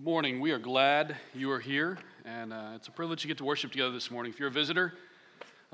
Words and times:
Good 0.00 0.06
morning. 0.06 0.40
We 0.40 0.52
are 0.52 0.58
glad 0.58 1.14
you 1.34 1.50
are 1.50 1.60
here, 1.60 1.98
and 2.24 2.54
uh, 2.54 2.70
it's 2.74 2.88
a 2.88 2.90
privilege 2.90 3.20
to 3.20 3.28
get 3.28 3.36
to 3.36 3.44
worship 3.44 3.70
together 3.70 3.92
this 3.92 4.10
morning. 4.10 4.32
If 4.32 4.38
you're 4.38 4.48
a 4.48 4.50
visitor, 4.50 4.94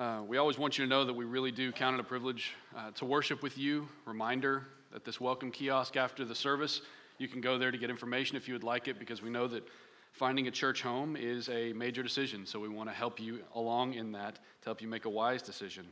uh, 0.00 0.22
we 0.26 0.36
always 0.36 0.58
want 0.58 0.76
you 0.76 0.84
to 0.84 0.88
know 0.88 1.04
that 1.04 1.14
we 1.14 1.24
really 1.24 1.52
do 1.52 1.70
count 1.70 1.94
it 1.94 2.00
a 2.00 2.02
privilege 2.02 2.50
uh, 2.76 2.90
to 2.96 3.04
worship 3.04 3.40
with 3.40 3.56
you. 3.56 3.86
Reminder 4.04 4.66
that 4.92 5.04
this 5.04 5.20
welcome 5.20 5.52
kiosk 5.52 5.96
after 5.96 6.24
the 6.24 6.34
service, 6.34 6.80
you 7.18 7.28
can 7.28 7.40
go 7.40 7.56
there 7.56 7.70
to 7.70 7.78
get 7.78 7.88
information 7.88 8.36
if 8.36 8.48
you 8.48 8.54
would 8.54 8.64
like 8.64 8.88
it, 8.88 8.98
because 8.98 9.22
we 9.22 9.30
know 9.30 9.46
that 9.46 9.62
finding 10.10 10.48
a 10.48 10.50
church 10.50 10.82
home 10.82 11.14
is 11.14 11.48
a 11.48 11.72
major 11.74 12.02
decision. 12.02 12.46
So 12.46 12.58
we 12.58 12.68
want 12.68 12.88
to 12.88 12.96
help 12.96 13.20
you 13.20 13.44
along 13.54 13.94
in 13.94 14.10
that 14.10 14.34
to 14.34 14.64
help 14.64 14.82
you 14.82 14.88
make 14.88 15.04
a 15.04 15.10
wise 15.10 15.40
decision. 15.40 15.86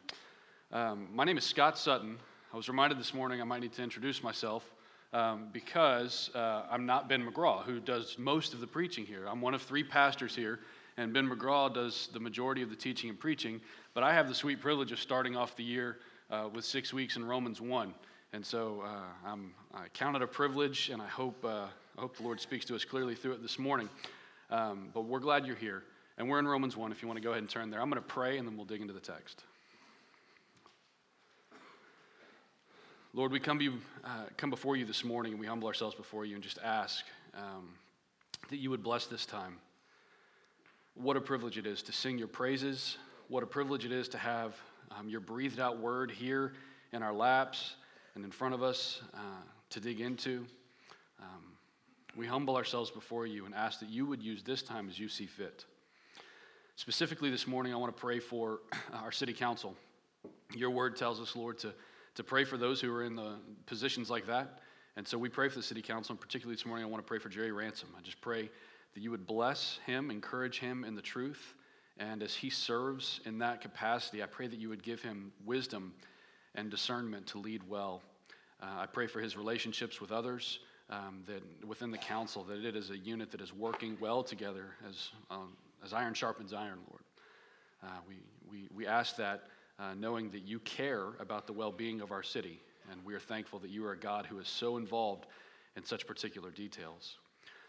Um, 0.73 1.07
my 1.15 1.23
name 1.23 1.39
is 1.39 1.45
Scott 1.45 1.79
Sutton. 1.79 2.17
I 2.53 2.57
was 2.57 2.69
reminded 2.69 2.99
this 2.99 3.15
morning 3.15 3.41
I 3.41 3.45
might 3.45 3.61
need 3.61 3.75
to 3.75 3.83
introduce 3.85 4.25
myself 4.25 4.74
um, 5.15 5.47
because 5.53 6.29
uh, 6.35 6.65
I'm 6.69 6.85
not 6.85 7.09
Ben 7.09 7.25
McGraw, 7.25 7.63
who 7.63 7.79
does 7.79 8.17
most 8.19 8.53
of 8.53 8.61
the 8.61 8.67
preaching 8.67 9.07
here. 9.07 9.27
I'm 9.27 9.41
one 9.41 9.55
of 9.55 9.63
three 9.63 9.85
pastors 9.85 10.35
here, 10.35 10.59
and 10.97 11.13
Ben 11.13 11.29
McGraw 11.29 11.73
does 11.73 12.09
the 12.13 12.19
majority 12.19 12.63
of 12.63 12.69
the 12.69 12.77
teaching 12.77 13.09
and 13.09 13.19
preaching. 13.19 13.61
But 13.95 14.03
I 14.03 14.13
have 14.13 14.29
the 14.29 14.35
sweet 14.35 14.61
privilege 14.61 14.91
of 14.91 14.99
starting 14.99 15.37
off 15.37 15.57
the 15.57 15.63
year 15.63 15.99
uh, 16.31 16.49
with 16.53 16.65
six 16.65 16.93
weeks 16.93 17.15
in 17.17 17.25
Romans 17.25 17.61
1. 17.61 17.95
And 18.33 18.45
so 18.45 18.83
uh, 18.85 19.29
I'm, 19.31 19.53
I 19.73 19.87
count 19.95 20.17
it 20.17 20.23
a 20.23 20.27
privilege, 20.27 20.91
and 20.91 21.01
I 21.01 21.07
hope, 21.07 21.45
uh, 21.45 21.67
I 21.97 22.01
hope 22.01 22.17
the 22.17 22.25
Lord 22.25 22.41
speaks 22.41 22.65
to 22.67 22.75
us 22.75 22.85
clearly 22.85 23.15
through 23.15 23.35
it 23.35 23.43
this 23.43 23.59
morning. 23.59 23.89
Um, 24.51 24.89
but 24.93 25.03
we're 25.03 25.21
glad 25.21 25.47
you're 25.47 25.55
here. 25.55 25.85
And 26.19 26.29
we're 26.29 26.41
in 26.41 26.49
Romans 26.49 26.77
1 26.77 26.91
if 26.91 27.03
you 27.03 27.09
want 27.09 27.19
to 27.19 27.23
go 27.23 27.31
ahead 27.31 27.43
and 27.43 27.49
turn 27.49 27.71
there. 27.71 27.81
I'm 27.81 27.89
going 27.89 28.03
to 28.03 28.09
pray, 28.09 28.39
and 28.39 28.49
then 28.49 28.57
we'll 28.57 28.67
dig 28.67 28.81
into 28.81 28.93
the 28.93 29.01
text. 29.01 29.45
Lord, 33.17 33.31
we 33.31 33.39
come, 33.39 33.61
you, 33.61 33.75
uh, 34.03 34.25
come 34.37 34.51
before 34.51 34.75
you 34.75 34.85
this 34.85 35.05
morning 35.05 35.35
and 35.35 35.41
we 35.41 35.47
humble 35.47 35.69
ourselves 35.69 35.95
before 35.95 36.25
you 36.25 36.35
and 36.35 36.43
just 36.43 36.59
ask 36.65 37.05
um, 37.35 37.69
that 38.51 38.57
you 38.57 38.71
would 38.71 38.83
bless 38.83 39.07
this 39.07 39.25
time. 39.25 39.59
What 40.95 41.17
a 41.17 41.21
privilege 41.21 41.57
it 41.57 41.65
is 41.65 41.81
to 41.85 41.93
sing 41.93 42.19
your 42.19 42.27
praises. 42.27 42.99
What 43.29 43.45
a 43.45 43.47
privilege 43.47 43.85
it 43.85 43.93
is 43.93 44.09
to 44.09 44.19
have 44.19 44.57
um, 44.91 45.09
your 45.09 45.21
breathed 45.21 45.61
out 45.61 45.79
word 45.79 46.11
here 46.11 46.55
in 46.93 47.05
our 47.05 47.13
laps 47.13 47.77
and 48.17 48.25
in 48.25 48.33
front 48.33 48.53
of 48.53 48.65
us 48.65 49.01
uh, 49.15 49.19
to 49.71 49.79
dig 49.79 50.01
into. 50.01 50.45
Um, 51.21 51.53
we 52.17 52.27
humble 52.27 52.57
ourselves 52.57 52.91
before 52.91 53.29
you 53.29 53.47
and 53.47 53.55
ask 53.55 53.79
that 53.79 53.91
you 53.91 54.07
would 54.07 54.25
use 54.25 54.43
this 54.43 54.61
time 54.61 54.89
as 54.89 54.99
you 54.99 55.09
see 55.09 55.27
fit. 55.27 55.67
Specifically, 56.75 57.31
this 57.31 57.47
morning, 57.47 57.73
I 57.73 57.77
want 57.77 57.95
to 57.95 58.01
pray 58.01 58.19
for 58.19 58.59
our 58.93 59.13
city 59.13 59.35
council. 59.35 59.77
Your 60.57 60.71
word 60.71 60.97
tells 60.97 61.21
us, 61.21 61.37
Lord, 61.37 61.61
to 61.61 61.73
to 62.15 62.25
pray 62.25 62.45
for 62.45 62.57
those 62.57 62.81
who 62.81 62.95
are 62.95 63.05
in 63.05 63.17
the 63.17 63.35
positions 63.67 64.11
like 64.11 64.27
that. 64.27 64.61
And 64.97 65.07
so 65.07 65.19
we 65.19 65.29
pray 65.29 65.49
for 65.49 65.57
the 65.57 65.63
city 65.63 65.83
council, 65.83 66.13
and 66.13 66.21
particularly 66.21 66.55
this 66.55 66.67
morning, 66.67 66.85
I 66.85 66.89
want 66.89 67.03
to 67.05 67.09
pray 67.09 67.19
for 67.19 67.29
Jerry 67.29 67.51
Ransom. 67.51 67.89
I 67.99 68.03
just 68.03 68.21
pray 68.21 68.49
that 68.95 69.01
you 69.01 69.11
would 69.11 69.27
bless 69.27 69.81
him, 69.87 70.11
encourage 70.11 70.61
him 70.61 70.85
in 70.85 70.95
the 70.95 71.03
truth, 71.03 71.55
and 71.99 72.23
as 72.23 72.35
he 72.35 72.51
serves 72.51 73.21
in 73.25 73.39
that 73.39 73.61
capacity, 73.61 74.23
I 74.23 74.27
pray 74.27 74.47
that 74.47 74.59
you 74.59 74.69
would 74.69 74.83
give 74.83 75.03
him 75.03 75.33
wisdom 75.45 75.93
and 76.55 76.71
discernment 76.71 77.27
to 77.29 77.39
lead 77.39 77.63
well. 77.69 78.03
Uh, 78.63 78.67
I 78.79 78.87
pray 78.87 79.09
for 79.09 79.21
his 79.21 79.37
relationships 79.37 80.01
with 80.01 80.13
others, 80.13 80.61
um, 80.91 81.23
that 81.27 81.43
within 81.67 81.91
the 81.91 81.99
council, 81.99 82.45
that 82.45 82.65
it 82.65 82.77
is 82.77 82.91
a 82.91 82.99
unit 82.99 83.31
that 83.33 83.41
is 83.41 83.53
working 83.53 83.97
well 84.01 84.23
together 84.23 84.75
as, 84.89 85.11
um, 85.31 85.57
as 85.85 85.93
iron 85.93 86.15
sharpens 86.15 86.53
iron, 86.53 86.79
Lord. 86.89 87.03
Uh, 87.83 87.87
we, 88.09 88.15
we, 88.51 88.69
we 88.75 88.87
ask 88.87 89.17
that 89.17 89.49
uh, 89.79 89.95
knowing 89.95 90.31
that 90.31 90.47
you 90.47 90.59
care 90.61 91.09
about 91.21 91.47
the 91.47 91.53
well 91.53 91.73
being 91.73 92.01
of 92.01 92.13
our 92.13 92.23
city. 92.23 92.61
And 92.91 93.05
we 93.05 93.15
are 93.15 93.21
thankful 93.21 93.59
that 93.61 93.71
you 93.71 93.85
are 93.87 93.93
a 93.93 93.99
God 93.99 94.27
who 94.27 94.39
is 94.39 94.49
so 94.49 94.77
involved 94.77 95.27
in 95.77 95.85
such 95.85 96.07
particular 96.07 96.51
details. 96.51 97.17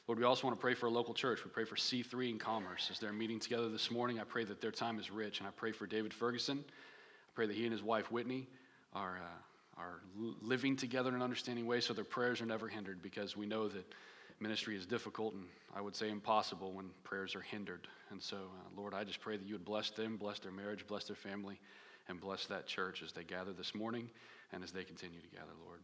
Lord, 0.07 0.19
we 0.19 0.25
also 0.25 0.45
want 0.45 0.55
to 0.55 0.61
pray 0.61 0.75
for 0.75 0.85
a 0.85 0.91
local 0.91 1.15
church. 1.15 1.43
We 1.43 1.49
pray 1.49 1.63
for 1.63 1.75
C3 1.75 2.29
in 2.29 2.37
Commerce 2.37 2.89
as 2.91 2.99
they're 2.99 3.13
meeting 3.13 3.39
together 3.39 3.69
this 3.69 3.89
morning. 3.89 4.19
I 4.19 4.23
pray 4.23 4.43
that 4.43 4.61
their 4.61 4.71
time 4.71 4.99
is 4.99 5.09
rich. 5.09 5.39
And 5.39 5.47
I 5.47 5.51
pray 5.51 5.71
for 5.71 5.87
David 5.87 6.13
Ferguson. 6.13 6.63
I 6.67 7.31
pray 7.33 7.47
that 7.47 7.55
he 7.55 7.63
and 7.63 7.71
his 7.71 7.81
wife, 7.81 8.11
Whitney, 8.11 8.47
are, 8.93 9.17
uh, 9.17 9.81
are 9.81 10.01
living 10.43 10.75
together 10.75 11.09
in 11.09 11.15
an 11.15 11.23
understanding 11.23 11.65
way 11.65 11.81
so 11.81 11.93
their 11.93 12.03
prayers 12.03 12.39
are 12.39 12.45
never 12.45 12.67
hindered 12.67 13.01
because 13.01 13.35
we 13.35 13.47
know 13.47 13.67
that 13.67 13.91
ministry 14.39 14.75
is 14.75 14.85
difficult 14.85 15.33
and 15.33 15.45
I 15.75 15.81
would 15.81 15.95
say 15.95 16.09
impossible 16.09 16.71
when 16.71 16.89
prayers 17.03 17.35
are 17.35 17.41
hindered. 17.41 17.87
And 18.11 18.21
so, 18.21 18.37
uh, 18.37 18.79
Lord, 18.79 18.93
I 18.93 19.05
just 19.05 19.21
pray 19.21 19.37
that 19.37 19.47
you 19.47 19.55
would 19.55 19.65
bless 19.65 19.89
them, 19.89 20.17
bless 20.17 20.37
their 20.37 20.51
marriage, 20.51 20.85
bless 20.85 21.05
their 21.05 21.15
family 21.15 21.59
and 22.07 22.19
bless 22.19 22.45
that 22.47 22.67
church 22.67 23.01
as 23.03 23.11
they 23.11 23.23
gather 23.23 23.53
this 23.53 23.73
morning 23.73 24.09
and 24.51 24.63
as 24.63 24.71
they 24.71 24.83
continue 24.83 25.19
to 25.19 25.27
gather, 25.27 25.51
Lord. 25.65 25.79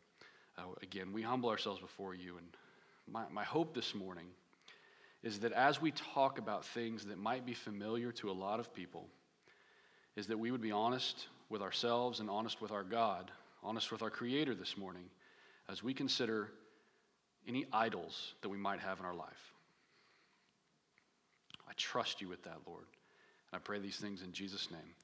Uh, 0.57 0.73
again, 0.81 1.11
we 1.13 1.21
humble 1.21 1.49
ourselves 1.49 1.79
before 1.79 2.13
you. 2.13 2.37
And 2.37 2.47
my, 3.11 3.23
my 3.31 3.43
hope 3.43 3.73
this 3.73 3.95
morning 3.95 4.27
is 5.23 5.39
that 5.39 5.51
as 5.51 5.81
we 5.81 5.91
talk 5.91 6.37
about 6.37 6.65
things 6.65 7.05
that 7.05 7.17
might 7.17 7.45
be 7.45 7.53
familiar 7.53 8.11
to 8.13 8.29
a 8.29 8.33
lot 8.33 8.59
of 8.59 8.73
people, 8.73 9.07
is 10.15 10.27
that 10.27 10.37
we 10.37 10.51
would 10.51 10.61
be 10.61 10.71
honest 10.71 11.27
with 11.49 11.61
ourselves 11.61 12.19
and 12.19 12.29
honest 12.29 12.61
with 12.61 12.71
our 12.71 12.83
God, 12.83 13.31
honest 13.63 13.91
with 13.91 14.01
our 14.01 14.09
Creator 14.09 14.55
this 14.55 14.77
morning, 14.77 15.05
as 15.69 15.83
we 15.83 15.93
consider 15.93 16.49
any 17.47 17.65
idols 17.71 18.33
that 18.41 18.49
we 18.49 18.57
might 18.57 18.79
have 18.79 18.99
in 18.99 19.05
our 19.05 19.15
life. 19.15 19.53
I 21.67 21.73
trust 21.77 22.21
you 22.21 22.27
with 22.27 22.43
that, 22.43 22.57
Lord. 22.67 22.85
And 23.51 23.53
I 23.53 23.59
pray 23.59 23.79
these 23.79 23.97
things 23.97 24.21
in 24.21 24.33
Jesus' 24.33 24.69
name. 24.69 24.95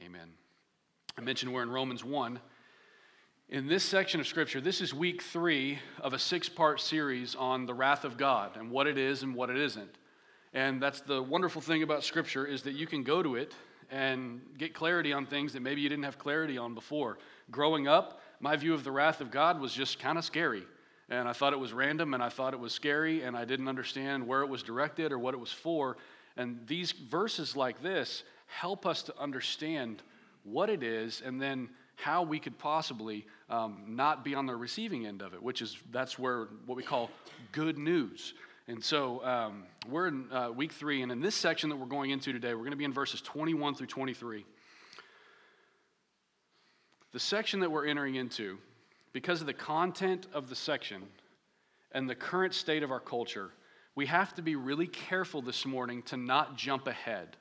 Amen. 0.00 0.28
I 1.18 1.20
mentioned 1.20 1.52
we're 1.52 1.64
in 1.64 1.70
Romans 1.70 2.04
1. 2.04 2.38
In 3.48 3.66
this 3.66 3.82
section 3.82 4.20
of 4.20 4.28
Scripture, 4.28 4.60
this 4.60 4.80
is 4.80 4.94
week 4.94 5.20
three 5.20 5.80
of 6.00 6.12
a 6.12 6.18
six 6.18 6.48
part 6.48 6.80
series 6.80 7.34
on 7.34 7.66
the 7.66 7.74
wrath 7.74 8.04
of 8.04 8.16
God 8.16 8.56
and 8.56 8.70
what 8.70 8.86
it 8.86 8.96
is 8.96 9.24
and 9.24 9.34
what 9.34 9.50
it 9.50 9.56
isn't. 9.56 9.96
And 10.54 10.80
that's 10.80 11.00
the 11.00 11.20
wonderful 11.20 11.60
thing 11.60 11.82
about 11.82 12.04
Scripture 12.04 12.46
is 12.46 12.62
that 12.62 12.74
you 12.74 12.86
can 12.86 13.02
go 13.02 13.20
to 13.20 13.34
it 13.34 13.52
and 13.90 14.40
get 14.58 14.74
clarity 14.74 15.12
on 15.12 15.26
things 15.26 15.54
that 15.54 15.60
maybe 15.60 15.80
you 15.80 15.88
didn't 15.88 16.04
have 16.04 16.20
clarity 16.20 16.56
on 16.56 16.72
before. 16.72 17.18
Growing 17.50 17.88
up, 17.88 18.20
my 18.38 18.54
view 18.54 18.72
of 18.72 18.84
the 18.84 18.92
wrath 18.92 19.20
of 19.20 19.32
God 19.32 19.60
was 19.60 19.74
just 19.74 19.98
kind 19.98 20.18
of 20.18 20.24
scary. 20.24 20.62
And 21.08 21.26
I 21.28 21.32
thought 21.32 21.52
it 21.52 21.58
was 21.58 21.72
random 21.72 22.14
and 22.14 22.22
I 22.22 22.28
thought 22.28 22.54
it 22.54 22.60
was 22.60 22.72
scary 22.72 23.24
and 23.24 23.36
I 23.36 23.44
didn't 23.44 23.66
understand 23.66 24.24
where 24.24 24.42
it 24.42 24.48
was 24.48 24.62
directed 24.62 25.10
or 25.10 25.18
what 25.18 25.34
it 25.34 25.40
was 25.40 25.50
for. 25.50 25.96
And 26.36 26.60
these 26.68 26.92
verses 26.92 27.56
like 27.56 27.82
this 27.82 28.22
help 28.46 28.86
us 28.86 29.02
to 29.02 29.18
understand 29.18 30.04
what 30.50 30.70
it 30.70 30.82
is, 30.82 31.22
and 31.24 31.40
then 31.40 31.68
how 31.96 32.22
we 32.22 32.38
could 32.38 32.58
possibly 32.58 33.26
um, 33.50 33.84
not 33.88 34.24
be 34.24 34.34
on 34.34 34.46
the 34.46 34.54
receiving 34.54 35.06
end 35.06 35.22
of 35.22 35.34
it, 35.34 35.42
which 35.42 35.62
is 35.62 35.76
that's 35.90 36.18
where 36.18 36.48
what 36.66 36.76
we 36.76 36.82
call 36.82 37.10
good 37.52 37.78
news. 37.78 38.34
And 38.68 38.84
so 38.84 39.24
um, 39.24 39.64
we're 39.88 40.08
in 40.08 40.30
uh, 40.30 40.50
week 40.50 40.72
three, 40.72 41.02
and 41.02 41.10
in 41.10 41.20
this 41.20 41.34
section 41.34 41.70
that 41.70 41.76
we're 41.76 41.86
going 41.86 42.10
into 42.10 42.32
today, 42.32 42.52
we're 42.52 42.60
going 42.60 42.72
to 42.72 42.76
be 42.76 42.84
in 42.84 42.92
verses 42.92 43.20
21 43.22 43.74
through 43.74 43.86
23. 43.86 44.44
The 47.12 47.18
section 47.20 47.60
that 47.60 47.70
we're 47.70 47.86
entering 47.86 48.16
into, 48.16 48.58
because 49.14 49.40
of 49.40 49.46
the 49.46 49.54
content 49.54 50.26
of 50.34 50.50
the 50.50 50.54
section 50.54 51.02
and 51.92 52.08
the 52.08 52.14
current 52.14 52.52
state 52.52 52.82
of 52.82 52.90
our 52.90 53.00
culture, 53.00 53.50
we 53.94 54.04
have 54.06 54.34
to 54.34 54.42
be 54.42 54.54
really 54.54 54.86
careful 54.86 55.40
this 55.40 55.64
morning 55.64 56.02
to 56.02 56.18
not 56.18 56.56
jump 56.56 56.86
ahead. 56.86 57.36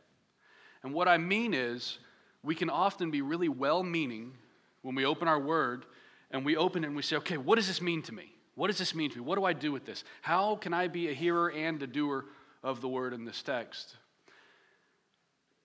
And 0.82 0.94
what 0.94 1.10
I 1.10 1.18
mean 1.18 1.54
is, 1.54 2.00
we 2.48 2.56
can 2.56 2.70
often 2.70 3.12
be 3.12 3.22
really 3.22 3.50
well 3.50 3.84
meaning 3.84 4.32
when 4.82 4.96
we 4.96 5.06
open 5.06 5.28
our 5.28 5.40
word 5.40 5.86
and 6.32 6.46
we 6.46 6.56
open 6.56 6.86
it 6.86 6.88
and 6.88 6.96
we 6.96 7.02
say, 7.02 7.18
okay, 7.18 7.36
what 7.36 7.58
does 7.58 7.68
this 7.68 7.82
mean 7.82 8.02
to 8.04 8.14
me? 8.14 8.32
What 8.56 8.68
does 8.68 8.78
this 8.78 8.96
mean 8.96 9.12
to 9.12 9.18
me? 9.18 9.22
What 9.22 9.36
do 9.36 9.44
I 9.44 9.52
do 9.52 9.74
with 9.74 9.86
this? 9.86 10.06
How 10.22 10.56
can 10.56 10.74
I 10.74 10.88
be 10.88 11.10
a 11.10 11.14
hearer 11.14 11.52
and 11.52 11.84
a 11.84 11.88
doer 11.88 12.24
of 12.64 12.80
the 12.80 12.88
word 12.88 13.14
in 13.14 13.26
this 13.26 13.44
text? 13.44 13.98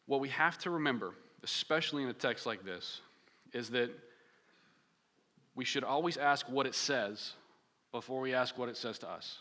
What 0.07 0.21
we 0.21 0.29
have 0.31 0.59
to 0.59 0.71
remember, 0.71 1.15
especially 1.45 2.03
in 2.03 2.09
a 2.09 2.13
text 2.13 2.47
like 2.47 2.65
this, 2.65 3.01
is 3.53 3.71
that 3.71 3.91
we 5.55 5.65
should 5.65 5.85
always 5.85 6.17
ask 6.17 6.49
what 6.49 6.67
it 6.67 6.75
says 6.75 7.35
before 7.93 8.21
we 8.21 8.35
ask 8.35 8.59
what 8.59 8.69
it 8.69 8.77
says 8.77 8.99
to 8.99 9.09
us. 9.09 9.39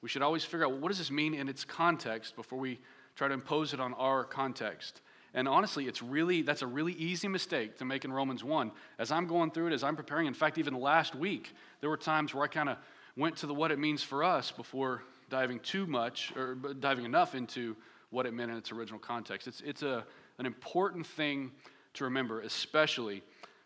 We 0.00 0.08
should 0.08 0.22
always 0.22 0.42
figure 0.42 0.64
out 0.64 0.72
well, 0.72 0.80
what 0.80 0.88
does 0.88 0.98
this 0.98 1.10
mean 1.10 1.34
in 1.34 1.50
its 1.50 1.66
context 1.66 2.34
before 2.34 2.58
we 2.58 2.78
try 3.14 3.28
to 3.28 3.34
impose 3.34 3.74
it 3.74 3.80
on 3.80 3.92
our 3.94 4.24
context. 4.24 5.02
And 5.34 5.48
honestly, 5.48 5.86
it's 5.86 6.02
really 6.02 6.42
that's 6.42 6.62
a 6.62 6.66
really 6.66 6.92
easy 6.92 7.28
mistake 7.28 7.78
to 7.78 7.84
make 7.84 8.04
in 8.04 8.12
Romans 8.12 8.44
1. 8.44 8.70
As 8.98 9.10
I'm 9.10 9.26
going 9.26 9.50
through 9.50 9.68
it, 9.68 9.72
as 9.72 9.82
I'm 9.82 9.96
preparing, 9.96 10.26
in 10.26 10.34
fact, 10.34 10.58
even 10.58 10.74
last 10.74 11.14
week, 11.14 11.54
there 11.80 11.88
were 11.88 11.96
times 11.96 12.34
where 12.34 12.44
I 12.44 12.48
kind 12.48 12.68
of 12.68 12.76
went 13.16 13.36
to 13.38 13.46
the 13.46 13.54
what 13.54 13.70
it 13.70 13.78
means 13.78 14.02
for 14.02 14.24
us 14.24 14.50
before 14.50 15.02
diving 15.30 15.60
too 15.60 15.86
much 15.86 16.32
or 16.36 16.54
diving 16.54 17.04
enough 17.04 17.34
into 17.34 17.76
what 18.10 18.26
it 18.26 18.34
meant 18.34 18.50
in 18.50 18.56
its 18.56 18.70
original 18.72 19.00
context. 19.00 19.48
It's, 19.48 19.62
it's 19.62 19.82
a, 19.82 20.04
an 20.38 20.44
important 20.44 21.06
thing 21.06 21.50
to 21.94 22.04
remember, 22.04 22.42
especially 22.42 23.22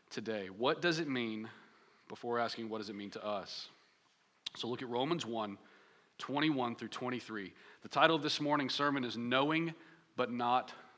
today. 0.09 0.49
What 0.57 0.81
does 0.81 1.01
it 1.01 1.09
mean 1.09 1.49
before 2.09 2.39
asking 2.39 2.69
what 2.69 2.79
does 2.79 2.89
it 2.89 2.95
mean 2.95 3.11
to 3.11 3.25
us? 3.25 3.69
So 4.57 4.69
look 4.69 4.83
at 4.83 4.89
Romans 4.89 5.27
1 5.27 5.59
21 6.19 6.77
through 6.77 6.89
23. 6.89 7.53
The 7.83 7.89
title 7.89 8.17
of 8.17 8.23
this 8.23 8.41
morning's 8.41 8.73
sermon 8.73 9.05
is 9.05 9.19
Knowing 9.19 9.75
but 10.17 10.33
Not 10.33 10.73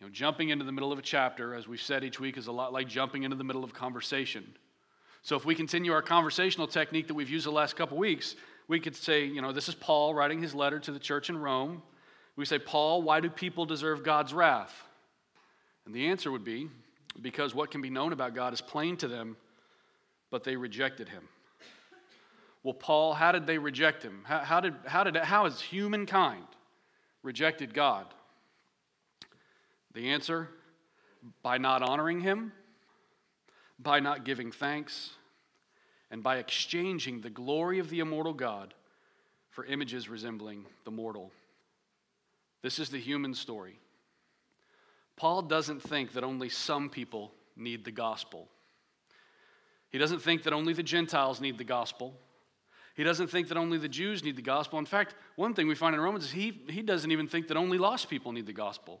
You 0.00 0.06
know, 0.06 0.12
jumping 0.12 0.50
into 0.50 0.64
the 0.64 0.72
middle 0.72 0.92
of 0.92 0.98
a 0.98 1.02
chapter, 1.02 1.54
as 1.54 1.66
we've 1.66 1.80
said 1.80 2.04
each 2.04 2.20
week, 2.20 2.36
is 2.36 2.48
a 2.48 2.52
lot 2.52 2.72
like 2.72 2.88
jumping 2.88 3.22
into 3.22 3.36
the 3.36 3.44
middle 3.44 3.64
of 3.64 3.72
conversation. 3.72 4.44
So 5.22 5.36
if 5.36 5.44
we 5.44 5.54
continue 5.54 5.92
our 5.92 6.02
conversational 6.02 6.66
technique 6.68 7.08
that 7.08 7.14
we've 7.14 7.30
used 7.30 7.46
the 7.46 7.50
last 7.50 7.76
couple 7.76 7.96
weeks, 7.96 8.36
we 8.68 8.78
could 8.78 8.94
say, 8.94 9.24
you 9.24 9.40
know, 9.40 9.52
this 9.52 9.68
is 9.68 9.74
Paul 9.74 10.14
writing 10.14 10.42
his 10.42 10.54
letter 10.54 10.78
to 10.80 10.92
the 10.92 10.98
church 10.98 11.30
in 11.30 11.38
Rome. 11.38 11.82
We 12.36 12.44
say, 12.44 12.58
Paul, 12.58 13.02
why 13.02 13.20
do 13.20 13.30
people 13.30 13.64
deserve 13.64 14.04
God's 14.04 14.34
wrath? 14.34 14.84
And 15.86 15.94
the 15.94 16.08
answer 16.08 16.30
would 16.30 16.44
be 16.44 16.68
because 17.22 17.54
what 17.54 17.70
can 17.70 17.80
be 17.80 17.90
known 17.90 18.12
about 18.12 18.34
God 18.34 18.52
is 18.52 18.60
plain 18.60 18.96
to 18.98 19.08
them, 19.08 19.36
but 20.30 20.44
they 20.44 20.56
rejected 20.56 21.08
him. 21.08 21.22
Well, 22.62 22.74
Paul, 22.74 23.14
how 23.14 23.32
did 23.32 23.46
they 23.46 23.58
reject 23.58 24.02
him? 24.02 24.22
How, 24.24 24.40
how 24.40 24.60
did, 24.60 24.74
how 24.86 25.04
did, 25.04 25.16
how 25.16 25.44
has 25.44 25.60
humankind 25.60 26.44
rejected 27.22 27.72
God? 27.72 28.06
The 29.96 30.10
answer 30.10 30.50
by 31.42 31.56
not 31.56 31.82
honoring 31.82 32.20
him, 32.20 32.52
by 33.78 33.98
not 33.98 34.26
giving 34.26 34.52
thanks, 34.52 35.08
and 36.10 36.22
by 36.22 36.36
exchanging 36.36 37.22
the 37.22 37.30
glory 37.30 37.78
of 37.78 37.88
the 37.88 38.00
immortal 38.00 38.34
God 38.34 38.74
for 39.48 39.64
images 39.64 40.06
resembling 40.06 40.66
the 40.84 40.90
mortal. 40.90 41.32
This 42.60 42.78
is 42.78 42.90
the 42.90 42.98
human 42.98 43.32
story. 43.32 43.78
Paul 45.16 45.40
doesn't 45.40 45.80
think 45.80 46.12
that 46.12 46.24
only 46.24 46.50
some 46.50 46.90
people 46.90 47.32
need 47.56 47.86
the 47.86 47.90
gospel. 47.90 48.48
He 49.88 49.96
doesn't 49.96 50.20
think 50.20 50.42
that 50.42 50.52
only 50.52 50.74
the 50.74 50.82
Gentiles 50.82 51.40
need 51.40 51.56
the 51.56 51.64
gospel. 51.64 52.12
He 52.94 53.02
doesn't 53.02 53.28
think 53.28 53.48
that 53.48 53.56
only 53.56 53.78
the 53.78 53.88
Jews 53.88 54.22
need 54.22 54.36
the 54.36 54.42
gospel. 54.42 54.78
In 54.78 54.84
fact, 54.84 55.14
one 55.36 55.54
thing 55.54 55.66
we 55.66 55.74
find 55.74 55.94
in 55.94 56.02
Romans 56.02 56.24
is 56.24 56.32
he, 56.32 56.64
he 56.68 56.82
doesn't 56.82 57.10
even 57.10 57.28
think 57.28 57.48
that 57.48 57.56
only 57.56 57.78
lost 57.78 58.10
people 58.10 58.32
need 58.32 58.44
the 58.44 58.52
gospel. 58.52 59.00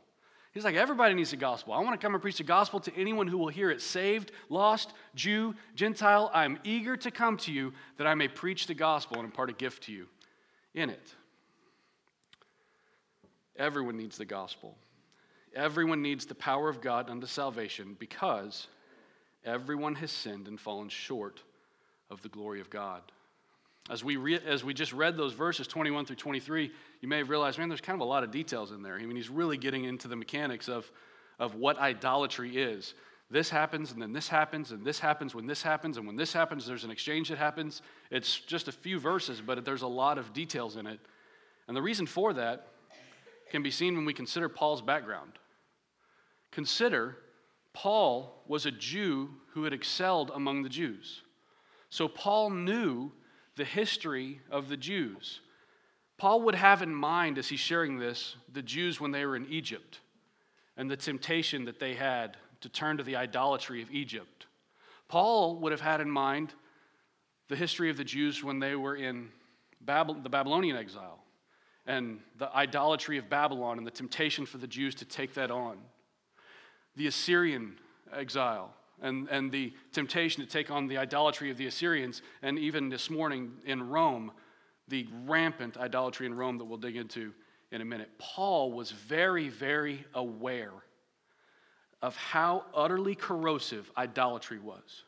He's 0.56 0.64
like, 0.64 0.74
everybody 0.74 1.12
needs 1.12 1.32
the 1.32 1.36
gospel. 1.36 1.74
I 1.74 1.80
want 1.80 2.00
to 2.00 2.02
come 2.02 2.14
and 2.14 2.22
preach 2.22 2.38
the 2.38 2.42
gospel 2.42 2.80
to 2.80 2.96
anyone 2.96 3.26
who 3.26 3.36
will 3.36 3.48
hear 3.48 3.70
it 3.70 3.82
saved, 3.82 4.32
lost, 4.48 4.94
Jew, 5.14 5.54
Gentile. 5.74 6.30
I'm 6.32 6.58
eager 6.64 6.96
to 6.96 7.10
come 7.10 7.36
to 7.36 7.52
you 7.52 7.74
that 7.98 8.06
I 8.06 8.14
may 8.14 8.26
preach 8.26 8.66
the 8.66 8.72
gospel 8.72 9.18
and 9.18 9.26
impart 9.26 9.50
a 9.50 9.52
gift 9.52 9.82
to 9.82 9.92
you 9.92 10.06
in 10.72 10.88
it. 10.88 11.14
Everyone 13.56 13.98
needs 13.98 14.16
the 14.16 14.24
gospel. 14.24 14.78
Everyone 15.54 16.00
needs 16.00 16.24
the 16.24 16.34
power 16.34 16.70
of 16.70 16.80
God 16.80 17.10
unto 17.10 17.26
salvation 17.26 17.94
because 17.98 18.66
everyone 19.44 19.96
has 19.96 20.10
sinned 20.10 20.48
and 20.48 20.58
fallen 20.58 20.88
short 20.88 21.42
of 22.08 22.22
the 22.22 22.30
glory 22.30 22.62
of 22.62 22.70
God. 22.70 23.02
As 23.88 24.02
we, 24.02 24.16
re- 24.16 24.40
as 24.44 24.64
we 24.64 24.74
just 24.74 24.92
read 24.92 25.16
those 25.16 25.32
verses 25.32 25.66
21 25.66 26.06
through 26.06 26.16
23, 26.16 26.72
you 27.00 27.08
may 27.08 27.18
have 27.18 27.28
realized, 27.28 27.58
man, 27.58 27.68
there's 27.68 27.80
kind 27.80 27.94
of 27.94 28.00
a 28.00 28.08
lot 28.08 28.24
of 28.24 28.30
details 28.30 28.72
in 28.72 28.82
there. 28.82 28.96
I 28.96 29.06
mean, 29.06 29.16
he's 29.16 29.30
really 29.30 29.56
getting 29.56 29.84
into 29.84 30.08
the 30.08 30.16
mechanics 30.16 30.68
of, 30.68 30.90
of 31.38 31.54
what 31.54 31.78
idolatry 31.78 32.56
is. 32.56 32.94
This 33.30 33.50
happens, 33.50 33.92
and 33.92 34.02
then 34.02 34.12
this 34.12 34.28
happens, 34.28 34.72
and 34.72 34.84
this 34.84 34.98
happens 34.98 35.34
when 35.34 35.46
this 35.46 35.62
happens, 35.62 35.96
and 35.96 36.06
when 36.06 36.16
this 36.16 36.32
happens, 36.32 36.66
there's 36.66 36.84
an 36.84 36.90
exchange 36.90 37.28
that 37.28 37.38
happens. 37.38 37.82
It's 38.10 38.38
just 38.40 38.68
a 38.68 38.72
few 38.72 38.98
verses, 38.98 39.40
but 39.40 39.64
there's 39.64 39.82
a 39.82 39.88
lot 39.88 40.18
of 40.18 40.32
details 40.32 40.76
in 40.76 40.86
it. 40.86 41.00
And 41.68 41.76
the 41.76 41.82
reason 41.82 42.06
for 42.06 42.32
that 42.34 42.68
can 43.50 43.62
be 43.62 43.70
seen 43.70 43.96
when 43.96 44.04
we 44.04 44.12
consider 44.12 44.48
Paul's 44.48 44.82
background. 44.82 45.32
Consider 46.50 47.18
Paul 47.72 48.42
was 48.46 48.64
a 48.64 48.70
Jew 48.70 49.30
who 49.52 49.64
had 49.64 49.72
excelled 49.72 50.30
among 50.34 50.62
the 50.62 50.68
Jews. 50.68 51.22
So 51.90 52.08
Paul 52.08 52.50
knew 52.50 53.12
the 53.56 53.64
history 53.64 54.40
of 54.50 54.68
the 54.68 54.76
Jews. 54.76 55.40
Paul 56.18 56.42
would 56.42 56.54
have 56.54 56.82
in 56.82 56.94
mind, 56.94 57.38
as 57.38 57.48
he's 57.48 57.60
sharing 57.60 57.98
this, 57.98 58.36
the 58.52 58.62
Jews 58.62 59.00
when 59.00 59.10
they 59.10 59.26
were 59.26 59.36
in 59.36 59.46
Egypt 59.46 60.00
and 60.76 60.90
the 60.90 60.96
temptation 60.96 61.64
that 61.64 61.78
they 61.78 61.94
had 61.94 62.36
to 62.60 62.68
turn 62.68 62.96
to 62.96 63.02
the 63.02 63.16
idolatry 63.16 63.82
of 63.82 63.90
Egypt. 63.90 64.46
Paul 65.08 65.56
would 65.60 65.72
have 65.72 65.80
had 65.80 66.00
in 66.00 66.10
mind 66.10 66.54
the 67.48 67.56
history 67.56 67.90
of 67.90 67.96
the 67.96 68.04
Jews 68.04 68.42
when 68.42 68.58
they 68.58 68.74
were 68.74 68.96
in 68.96 69.28
Bab- 69.80 70.22
the 70.22 70.28
Babylonian 70.28 70.76
exile 70.76 71.22
and 71.86 72.20
the 72.38 72.54
idolatry 72.54 73.18
of 73.18 73.28
Babylon 73.28 73.78
and 73.78 73.86
the 73.86 73.90
temptation 73.90 74.46
for 74.46 74.58
the 74.58 74.66
Jews 74.66 74.94
to 74.96 75.04
take 75.04 75.34
that 75.34 75.50
on 75.50 75.78
the 76.96 77.06
Assyrian 77.06 77.76
exile 78.12 78.72
and, 79.02 79.28
and 79.28 79.52
the 79.52 79.72
temptation 79.92 80.44
to 80.44 80.50
take 80.50 80.70
on 80.70 80.86
the 80.86 80.98
idolatry 80.98 81.50
of 81.50 81.56
the 81.56 81.66
Assyrians, 81.66 82.22
and 82.42 82.58
even 82.58 82.88
this 82.88 83.10
morning 83.10 83.52
in 83.64 83.88
Rome, 83.88 84.32
the 84.88 85.06
rampant 85.24 85.76
idolatry 85.76 86.26
in 86.26 86.34
Rome 86.34 86.58
that 86.58 86.64
we'll 86.64 86.78
dig 86.78 86.96
into 86.96 87.32
in 87.72 87.80
a 87.80 87.84
minute. 87.84 88.10
Paul 88.18 88.72
was 88.72 88.90
very, 88.90 89.48
very 89.48 90.04
aware 90.14 90.72
of 92.02 92.16
how 92.16 92.64
utterly 92.74 93.14
corrosive 93.14 93.90
idolatry 93.96 94.58
was. 94.58 95.04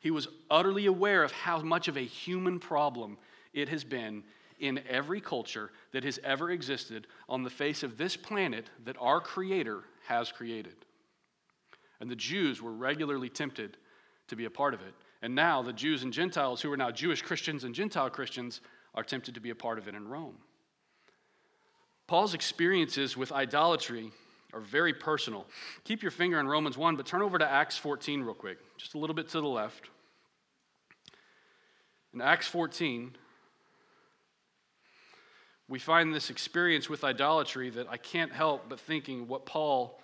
He 0.00 0.10
was 0.10 0.28
utterly 0.50 0.86
aware 0.86 1.22
of 1.22 1.32
how 1.32 1.60
much 1.62 1.88
of 1.88 1.96
a 1.96 2.04
human 2.04 2.58
problem 2.58 3.16
it 3.52 3.68
has 3.68 3.84
been 3.84 4.24
in 4.58 4.80
every 4.88 5.20
culture 5.20 5.70
that 5.92 6.04
has 6.04 6.18
ever 6.24 6.50
existed 6.50 7.06
on 7.28 7.42
the 7.42 7.50
face 7.50 7.82
of 7.82 7.96
this 7.96 8.16
planet 8.16 8.68
that 8.84 8.96
our 9.00 9.20
Creator 9.20 9.84
has 10.06 10.30
created. 10.30 10.74
And 12.00 12.10
the 12.10 12.16
Jews 12.16 12.60
were 12.60 12.72
regularly 12.72 13.28
tempted 13.28 13.76
to 14.28 14.36
be 14.36 14.44
a 14.44 14.50
part 14.50 14.74
of 14.74 14.80
it. 14.80 14.94
And 15.22 15.34
now 15.34 15.62
the 15.62 15.72
Jews 15.72 16.02
and 16.02 16.12
Gentiles, 16.12 16.60
who 16.60 16.72
are 16.72 16.76
now 16.76 16.90
Jewish 16.90 17.22
Christians 17.22 17.64
and 17.64 17.74
Gentile 17.74 18.10
Christians, 18.10 18.60
are 18.94 19.02
tempted 19.02 19.34
to 19.34 19.40
be 19.40 19.50
a 19.50 19.54
part 19.54 19.78
of 19.78 19.88
it 19.88 19.94
in 19.94 20.08
Rome. 20.08 20.36
Paul's 22.06 22.34
experiences 22.34 23.16
with 23.16 23.32
idolatry 23.32 24.12
are 24.52 24.60
very 24.60 24.92
personal. 24.92 25.46
Keep 25.84 26.02
your 26.02 26.10
finger 26.10 26.38
in 26.38 26.46
Romans 26.46 26.76
1, 26.76 26.96
but 26.96 27.06
turn 27.06 27.22
over 27.22 27.38
to 27.38 27.50
Acts 27.50 27.76
14 27.76 28.22
real 28.22 28.34
quick, 28.34 28.58
just 28.76 28.94
a 28.94 28.98
little 28.98 29.14
bit 29.14 29.28
to 29.30 29.40
the 29.40 29.48
left. 29.48 29.88
In 32.12 32.20
Acts 32.20 32.46
14, 32.46 33.16
we 35.66 35.78
find 35.78 36.14
this 36.14 36.30
experience 36.30 36.88
with 36.88 37.02
idolatry 37.02 37.70
that 37.70 37.88
I 37.88 37.96
can't 37.96 38.32
help 38.32 38.68
but 38.68 38.78
thinking 38.78 39.26
what 39.26 39.46
Paul 39.46 40.00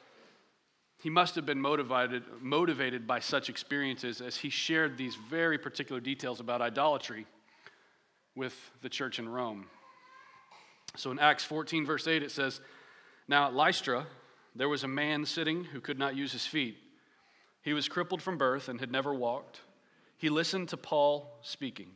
he 1.00 1.08
must 1.08 1.34
have 1.34 1.46
been 1.46 1.60
motivated, 1.60 2.24
motivated 2.40 3.06
by 3.06 3.20
such 3.20 3.48
experiences 3.48 4.20
as 4.20 4.36
he 4.36 4.50
shared 4.50 4.98
these 4.98 5.16
very 5.16 5.56
particular 5.56 6.00
details 6.00 6.40
about 6.40 6.60
idolatry 6.60 7.26
with 8.36 8.54
the 8.82 8.88
church 8.88 9.18
in 9.18 9.28
Rome. 9.28 9.66
So 10.96 11.10
in 11.10 11.18
Acts 11.18 11.44
14, 11.44 11.86
verse 11.86 12.06
8, 12.06 12.22
it 12.22 12.30
says, 12.30 12.60
Now 13.28 13.46
at 13.46 13.54
Lystra, 13.54 14.06
there 14.54 14.68
was 14.68 14.84
a 14.84 14.88
man 14.88 15.24
sitting 15.24 15.64
who 15.64 15.80
could 15.80 15.98
not 15.98 16.16
use 16.16 16.32
his 16.32 16.46
feet. 16.46 16.76
He 17.62 17.72
was 17.72 17.88
crippled 17.88 18.20
from 18.20 18.36
birth 18.36 18.68
and 18.68 18.78
had 18.78 18.92
never 18.92 19.14
walked. 19.14 19.60
He 20.18 20.28
listened 20.28 20.68
to 20.68 20.76
Paul 20.76 21.38
speaking. 21.40 21.92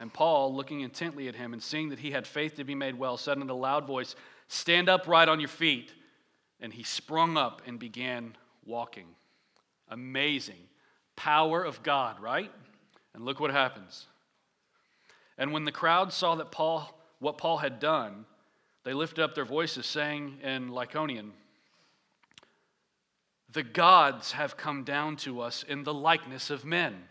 And 0.00 0.14
Paul, 0.14 0.54
looking 0.54 0.80
intently 0.80 1.28
at 1.28 1.34
him 1.34 1.52
and 1.52 1.62
seeing 1.62 1.90
that 1.90 1.98
he 1.98 2.12
had 2.12 2.26
faith 2.26 2.56
to 2.56 2.64
be 2.64 2.74
made 2.74 2.94
well, 2.94 3.18
said 3.18 3.36
in 3.36 3.50
a 3.50 3.54
loud 3.54 3.86
voice, 3.86 4.14
Stand 4.46 4.88
upright 4.88 5.28
on 5.28 5.40
your 5.40 5.48
feet 5.48 5.92
and 6.60 6.72
he 6.72 6.82
sprung 6.82 7.36
up 7.36 7.62
and 7.66 7.78
began 7.78 8.36
walking. 8.64 9.06
Amazing. 9.88 10.68
Power 11.16 11.62
of 11.62 11.82
God, 11.82 12.20
right? 12.20 12.52
And 13.14 13.24
look 13.24 13.40
what 13.40 13.50
happens. 13.50 14.06
And 15.36 15.52
when 15.52 15.64
the 15.64 15.72
crowd 15.72 16.12
saw 16.12 16.34
that 16.36 16.50
Paul, 16.50 16.92
what 17.20 17.38
Paul 17.38 17.58
had 17.58 17.80
done, 17.80 18.24
they 18.84 18.92
lifted 18.92 19.22
up 19.22 19.34
their 19.34 19.44
voices, 19.44 19.86
saying 19.86 20.38
in 20.42 20.70
Lycaonian, 20.70 21.30
The 23.52 23.62
gods 23.62 24.32
have 24.32 24.56
come 24.56 24.84
down 24.84 25.16
to 25.18 25.40
us 25.40 25.62
in 25.62 25.84
the 25.84 25.94
likeness 25.94 26.50
of 26.50 26.64
men. 26.64 27.04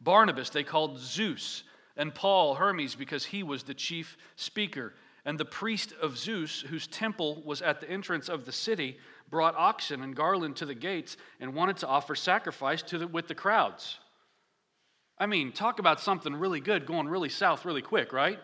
Barnabas 0.00 0.50
they 0.50 0.62
called 0.62 0.98
Zeus, 0.98 1.64
and 1.96 2.14
Paul 2.14 2.54
Hermes 2.54 2.94
because 2.94 3.26
he 3.26 3.42
was 3.42 3.64
the 3.64 3.74
chief 3.74 4.16
speaker. 4.36 4.94
And 5.28 5.36
the 5.38 5.44
priest 5.44 5.92
of 6.00 6.16
Zeus, 6.16 6.62
whose 6.62 6.86
temple 6.86 7.42
was 7.44 7.60
at 7.60 7.82
the 7.82 7.90
entrance 7.90 8.30
of 8.30 8.46
the 8.46 8.50
city, 8.50 8.96
brought 9.28 9.54
oxen 9.56 10.02
and 10.02 10.16
garland 10.16 10.56
to 10.56 10.64
the 10.64 10.74
gates 10.74 11.18
and 11.38 11.54
wanted 11.54 11.76
to 11.76 11.86
offer 11.86 12.14
sacrifice 12.14 12.80
to 12.84 12.96
the, 12.96 13.06
with 13.06 13.28
the 13.28 13.34
crowds. 13.34 13.98
I 15.18 15.26
mean, 15.26 15.52
talk 15.52 15.80
about 15.80 16.00
something 16.00 16.34
really 16.34 16.60
good 16.60 16.86
going 16.86 17.08
really 17.08 17.28
south 17.28 17.66
really 17.66 17.82
quick, 17.82 18.14
right? 18.14 18.38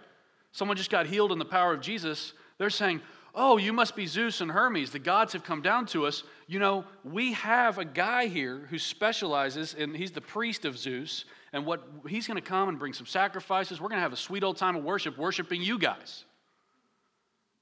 Someone 0.52 0.76
just 0.76 0.90
got 0.90 1.06
healed 1.06 1.32
in 1.32 1.38
the 1.38 1.46
power 1.46 1.72
of 1.72 1.80
Jesus. 1.80 2.34
They're 2.58 2.68
saying, 2.68 3.00
Oh, 3.34 3.56
you 3.56 3.72
must 3.72 3.96
be 3.96 4.04
Zeus 4.06 4.42
and 4.42 4.50
Hermes. 4.50 4.90
The 4.90 4.98
gods 4.98 5.32
have 5.32 5.42
come 5.42 5.62
down 5.62 5.86
to 5.86 6.04
us. 6.04 6.22
You 6.46 6.58
know, 6.58 6.84
we 7.02 7.32
have 7.32 7.78
a 7.78 7.86
guy 7.86 8.26
here 8.26 8.66
who 8.68 8.78
specializes 8.78 9.72
in, 9.72 9.94
he's 9.94 10.12
the 10.12 10.20
priest 10.20 10.66
of 10.66 10.76
Zeus, 10.76 11.24
and 11.54 11.64
what 11.64 11.82
he's 12.06 12.26
going 12.26 12.36
to 12.36 12.46
come 12.46 12.68
and 12.68 12.78
bring 12.78 12.92
some 12.92 13.06
sacrifices. 13.06 13.80
We're 13.80 13.88
going 13.88 14.00
to 14.00 14.02
have 14.02 14.12
a 14.12 14.16
sweet 14.16 14.44
old 14.44 14.58
time 14.58 14.76
of 14.76 14.84
worship, 14.84 15.16
worshiping 15.16 15.62
you 15.62 15.78
guys. 15.78 16.26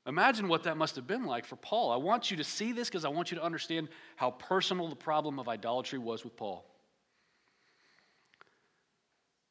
Imagine 0.07 0.49
what 0.49 0.65
that 0.65 0.77
must 0.77 0.97
have 0.97 1.07
been 1.07 1.25
like 1.25 1.47
for 1.47 1.57
Paul. 1.57 1.93
I 1.93 1.97
want 1.97 2.31
you 2.31 2.37
to 2.39 2.45
see 2.45 2.73
this 2.73 2.89
because 2.89 3.05
I 3.05 3.09
want 3.09 3.31
you 3.31 3.37
to 3.37 3.45
understand 3.45 3.89
how 4.17 4.33
personal 4.33 4.89
the 4.89 4.97
problem 4.97 5.39
of 5.39 5.49
idolatry 5.49 5.99
was 5.99 6.25
with 6.25 6.37
Paul. 6.37 6.65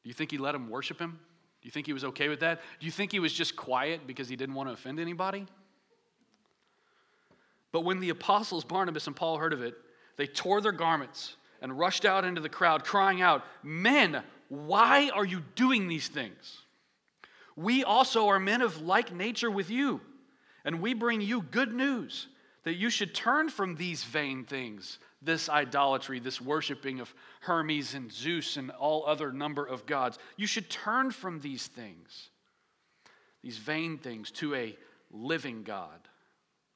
Do 0.04 0.10
you 0.10 0.14
think 0.14 0.32
he 0.32 0.38
let 0.38 0.56
him 0.56 0.70
worship 0.70 1.00
him? 1.00 1.20
Do 1.62 1.68
you 1.68 1.72
think 1.72 1.86
he 1.86 1.94
was 1.94 2.04
okay 2.04 2.28
with 2.28 2.40
that? 2.40 2.62
Do 2.80 2.86
you 2.86 2.92
think 2.92 3.12
he 3.12 3.20
was 3.20 3.32
just 3.32 3.56
quiet 3.56 4.08
because 4.08 4.28
he 4.28 4.36
didn't 4.36 4.56
want 4.56 4.68
to 4.68 4.74
offend 4.74 5.00
anybody? 5.00 5.46
But 7.72 7.82
when 7.82 8.00
the 8.00 8.10
apostles 8.10 8.66
Barnabas 8.66 9.08
and 9.08 9.16
Paul 9.16 9.38
heard 9.38 9.54
of 9.54 9.62
it, 9.62 9.76
they 10.18 10.28
tore 10.28 10.60
their 10.60 10.72
garments 10.72 11.36
and 11.62 11.78
rushed 11.78 12.04
out 12.04 12.26
into 12.26 12.42
the 12.42 12.50
crowd, 12.50 12.84
crying 12.84 13.22
out, 13.22 13.44
Men, 13.64 14.24
why 14.50 15.12
are 15.14 15.24
you 15.24 15.44
doing 15.56 15.88
these 15.88 16.08
things? 16.10 16.58
We 17.56 17.84
also 17.84 18.28
are 18.28 18.40
men 18.40 18.62
of 18.62 18.82
like 18.82 19.14
nature 19.14 19.52
with 19.52 19.70
you, 19.70 20.02
and 20.66 20.82
we 20.82 20.94
bring 20.94 21.22
you 21.22 21.42
good 21.42 21.74
news 21.74 22.28
that 22.64 22.76
you 22.76 22.90
should 22.90 23.16
turn 23.16 23.50
from 23.50 23.76
these 23.76 24.04
vain 24.04 24.44
things, 24.44 25.00
this 25.22 25.50
idolatry, 25.50 26.20
this 26.20 26.40
worshiping 26.40 27.00
of 27.00 27.14
Hermes 27.42 27.96
and 27.96 28.12
Zeus 28.12 28.58
and 28.58 28.70
all 28.72 29.06
other 29.06 29.32
number 29.32 29.66
of 29.66 29.86
gods. 29.86 30.20
You 30.38 30.48
should 30.48 30.70
turn 30.70 31.12
from 31.12 31.40
these 31.40 31.68
things, 31.68 32.30
these 33.42 33.58
vain 33.58 33.98
things, 33.98 34.30
to 34.32 34.54
a 34.54 34.78
living 35.12 35.64
God, 35.64 36.08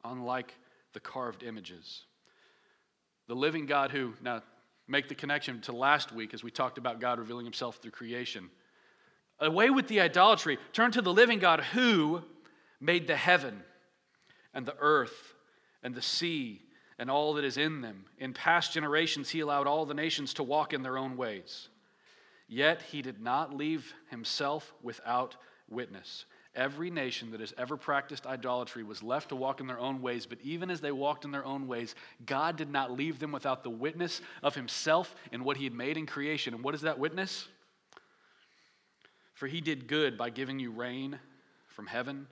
unlike 0.03 0.55
the 0.93 0.99
carved 0.99 1.43
images. 1.43 2.05
The 3.27 3.35
living 3.35 3.67
God 3.67 3.91
who, 3.91 4.13
now 4.21 4.41
make 4.87 5.07
the 5.07 5.15
connection 5.15 5.61
to 5.61 5.71
last 5.71 6.11
week 6.11 6.33
as 6.33 6.43
we 6.43 6.51
talked 6.51 6.77
about 6.77 6.99
God 6.99 7.19
revealing 7.19 7.45
himself 7.45 7.77
through 7.77 7.91
creation. 7.91 8.49
Away 9.39 9.69
with 9.69 9.87
the 9.87 9.99
idolatry, 10.01 10.57
turn 10.73 10.91
to 10.91 11.01
the 11.01 11.13
living 11.13 11.39
God 11.39 11.59
who 11.61 12.23
made 12.79 13.07
the 13.07 13.15
heaven 13.15 13.63
and 14.55 14.65
the 14.65 14.75
earth 14.79 15.35
and 15.83 15.93
the 15.93 16.01
sea 16.01 16.61
and 16.97 17.11
all 17.11 17.33
that 17.33 17.43
is 17.43 17.57
in 17.57 17.81
them. 17.81 18.05
In 18.17 18.33
past 18.33 18.73
generations, 18.73 19.29
he 19.29 19.41
allowed 19.41 19.67
all 19.67 19.85
the 19.85 19.93
nations 19.93 20.33
to 20.35 20.43
walk 20.43 20.73
in 20.73 20.81
their 20.81 20.97
own 20.97 21.17
ways. 21.17 21.67
Yet 22.47 22.81
he 22.81 23.01
did 23.01 23.21
not 23.21 23.55
leave 23.55 23.93
himself 24.09 24.73
without 24.81 25.35
witness. 25.69 26.25
Every 26.55 26.89
nation 26.89 27.31
that 27.31 27.41
has 27.41 27.53
ever 27.57 27.75
practiced 27.75 28.25
idolatry 28.25 28.83
was 28.83 29.03
left 29.03 29.29
to 29.29 29.35
walk 29.35 29.59
in 29.59 29.67
their 29.67 29.79
own 29.79 30.01
ways, 30.01 30.25
but 30.25 30.37
even 30.41 30.69
as 30.69 30.79
they 30.79 30.93
walked 30.93 31.25
in 31.25 31.31
their 31.31 31.43
own 31.43 31.67
ways, 31.67 31.95
God 32.25 32.55
did 32.55 32.71
not 32.71 32.91
leave 32.91 33.19
them 33.19 33.33
without 33.33 33.63
the 33.63 33.69
witness 33.69 34.21
of 34.41 34.55
himself 34.55 35.13
and 35.33 35.43
what 35.43 35.57
he 35.57 35.65
had 35.65 35.73
made 35.73 35.97
in 35.97 36.05
creation. 36.05 36.53
And 36.53 36.63
what 36.63 36.73
is 36.73 36.81
that 36.81 36.97
witness? 36.97 37.49
For 39.33 39.47
he 39.47 39.59
did 39.59 39.87
good 39.89 40.17
by 40.17 40.29
giving 40.29 40.59
you 40.59 40.71
rain 40.71 41.19
from 41.67 41.87
heaven 41.87 42.27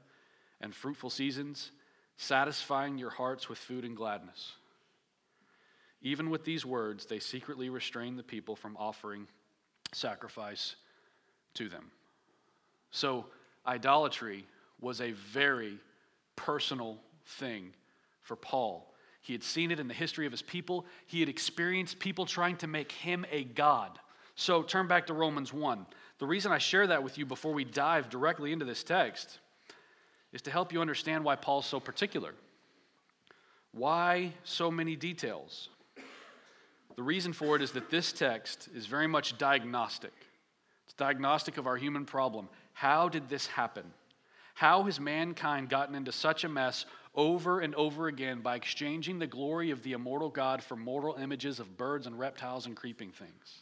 and 0.62 0.74
fruitful 0.74 1.10
seasons, 1.10 1.72
satisfying 2.18 2.98
your 2.98 3.10
hearts 3.10 3.50
with 3.50 3.58
food 3.58 3.86
and 3.86 3.96
gladness. 3.96 4.54
Even 6.02 6.30
with 6.30 6.44
these 6.44 6.66
words, 6.66 7.06
they 7.06 7.20
secretly 7.20 7.70
restrained 7.70 8.20
the 8.20 8.24
people 8.24 8.56
from 8.56 8.76
offering 8.78 9.28
sacrifice 9.94 10.76
to 11.54 11.70
them. 11.70 11.92
So, 12.92 13.26
idolatry 13.66 14.46
was 14.82 15.00
a 15.00 15.12
very 15.12 15.80
personal 16.36 17.00
thing 17.26 17.74
for 18.22 18.36
Paul. 18.36 18.94
He 19.22 19.34
had 19.34 19.44
seen 19.44 19.72
it 19.72 19.80
in 19.80 19.88
the 19.88 19.94
history 19.94 20.26
of 20.26 20.32
his 20.32 20.42
people, 20.42 20.86
he 21.06 21.22
had 21.22 21.30
experienced 21.30 22.00
people 22.00 22.26
trying 22.26 22.58
to 22.58 22.68
make 22.68 22.92
him 22.92 23.26
a 23.32 23.46
God. 23.46 23.98
So, 24.36 24.62
turn 24.62 24.88
back 24.88 25.08
to 25.08 25.14
Romans 25.14 25.54
1. 25.54 25.86
The 26.20 26.26
reason 26.26 26.52
I 26.52 26.58
share 26.58 26.88
that 26.88 27.04
with 27.04 27.18
you 27.18 27.26
before 27.26 27.54
we 27.54 27.64
dive 27.64 28.10
directly 28.10 28.52
into 28.52 28.66
this 28.66 28.84
text 28.84 29.40
is 30.34 30.42
to 30.42 30.52
help 30.52 30.74
you 30.74 30.82
understand 30.82 31.24
why 31.24 31.36
Paul's 31.36 31.66
so 31.66 31.80
particular. 31.80 32.34
Why 33.72 34.34
so 34.44 34.70
many 34.70 34.96
details? 34.96 35.70
The 36.96 37.04
reason 37.04 37.34
for 37.34 37.56
it 37.56 37.62
is 37.62 37.72
that 37.72 37.90
this 37.90 38.12
text 38.12 38.70
is 38.76 38.86
very 38.86 39.08
much 39.08 39.38
diagnostic. 39.38 40.14
It's 40.86 40.94
diagnostic 40.94 41.58
of 41.58 41.66
our 41.66 41.78
human 41.78 42.06
problem. 42.06 42.50
How 42.74 43.10
did 43.10 43.30
this 43.30 43.48
happen? 43.48 43.86
How 44.56 44.84
has 44.84 45.00
mankind 45.00 45.70
gotten 45.70 45.96
into 45.96 46.12
such 46.12 46.44
a 46.44 46.50
mess 46.50 46.86
over 47.16 47.60
and 47.60 47.74
over 47.76 48.08
again 48.08 48.42
by 48.42 48.56
exchanging 48.56 49.20
the 49.20 49.28
glory 49.28 49.72
of 49.72 49.84
the 49.84 49.94
immortal 49.94 50.30
God 50.30 50.64
for 50.64 50.76
mortal 50.76 51.16
images 51.16 51.60
of 51.60 51.78
birds 51.78 52.06
and 52.06 52.18
reptiles 52.18 52.66
and 52.66 52.76
creeping 52.76 53.12
things? 53.12 53.62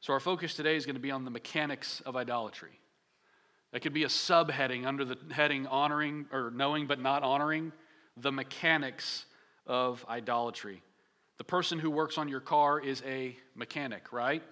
So, 0.00 0.12
our 0.12 0.20
focus 0.20 0.54
today 0.54 0.76
is 0.76 0.84
going 0.84 0.96
to 0.96 1.00
be 1.00 1.10
on 1.10 1.24
the 1.24 1.30
mechanics 1.30 2.00
of 2.04 2.16
idolatry. 2.16 2.80
That 3.72 3.80
could 3.80 3.94
be 3.94 4.04
a 4.04 4.08
subheading 4.08 4.86
under 4.86 5.04
the 5.04 5.16
heading 5.30 5.66
honoring 5.66 6.26
or 6.30 6.50
knowing 6.50 6.86
but 6.86 7.00
not 7.00 7.22
honoring 7.22 7.72
the 8.16 8.30
mechanics 8.30 9.24
of 9.66 10.04
idolatry. 10.08 10.82
The 11.38 11.44
person 11.44 11.78
who 11.78 11.90
works 11.90 12.18
on 12.18 12.28
your 12.28 12.40
car 12.40 12.78
is 12.78 13.02
a 13.06 13.36
mechanic, 13.54 14.12
right? 14.12 14.42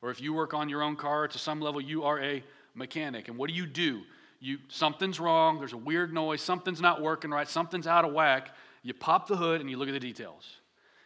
Or 0.00 0.10
if 0.10 0.20
you 0.20 0.32
work 0.32 0.54
on 0.54 0.68
your 0.68 0.82
own 0.82 0.96
car 0.96 1.28
to 1.28 1.38
some 1.38 1.60
level, 1.60 1.80
you 1.80 2.04
are 2.04 2.20
a 2.20 2.42
mechanic. 2.74 3.28
And 3.28 3.36
what 3.36 3.48
do 3.48 3.54
you 3.54 3.66
do? 3.66 4.02
You 4.38 4.58
something's 4.68 5.20
wrong, 5.20 5.58
there's 5.58 5.74
a 5.74 5.76
weird 5.76 6.14
noise, 6.14 6.40
something's 6.40 6.80
not 6.80 7.02
working 7.02 7.30
right, 7.30 7.46
something's 7.46 7.86
out 7.86 8.04
of 8.04 8.12
whack. 8.12 8.54
You 8.82 8.94
pop 8.94 9.26
the 9.26 9.36
hood 9.36 9.60
and 9.60 9.68
you 9.68 9.76
look 9.76 9.88
at 9.88 9.92
the 9.92 10.00
details. 10.00 10.44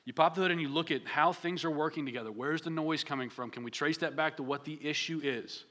You 0.05 0.13
pop 0.13 0.35
the 0.35 0.43
hood 0.43 0.51
and 0.51 0.61
you 0.61 0.69
look 0.69 0.91
at 0.91 1.05
how 1.07 1.33
things 1.33 1.65
are 1.65 1.71
working 1.71 2.05
together. 2.05 2.31
Where's 2.31 2.61
the 2.61 2.71
noise 2.71 3.03
coming 3.03 3.31
from? 3.31 3.51
Can 3.51 3.65
we 3.65 3.71
trace 3.71 3.99
that 3.99 4.15
back 4.15 4.37
to 4.37 4.43
what 4.43 4.65
the 4.65 4.79
issue 4.87 5.21
is? 5.25 5.65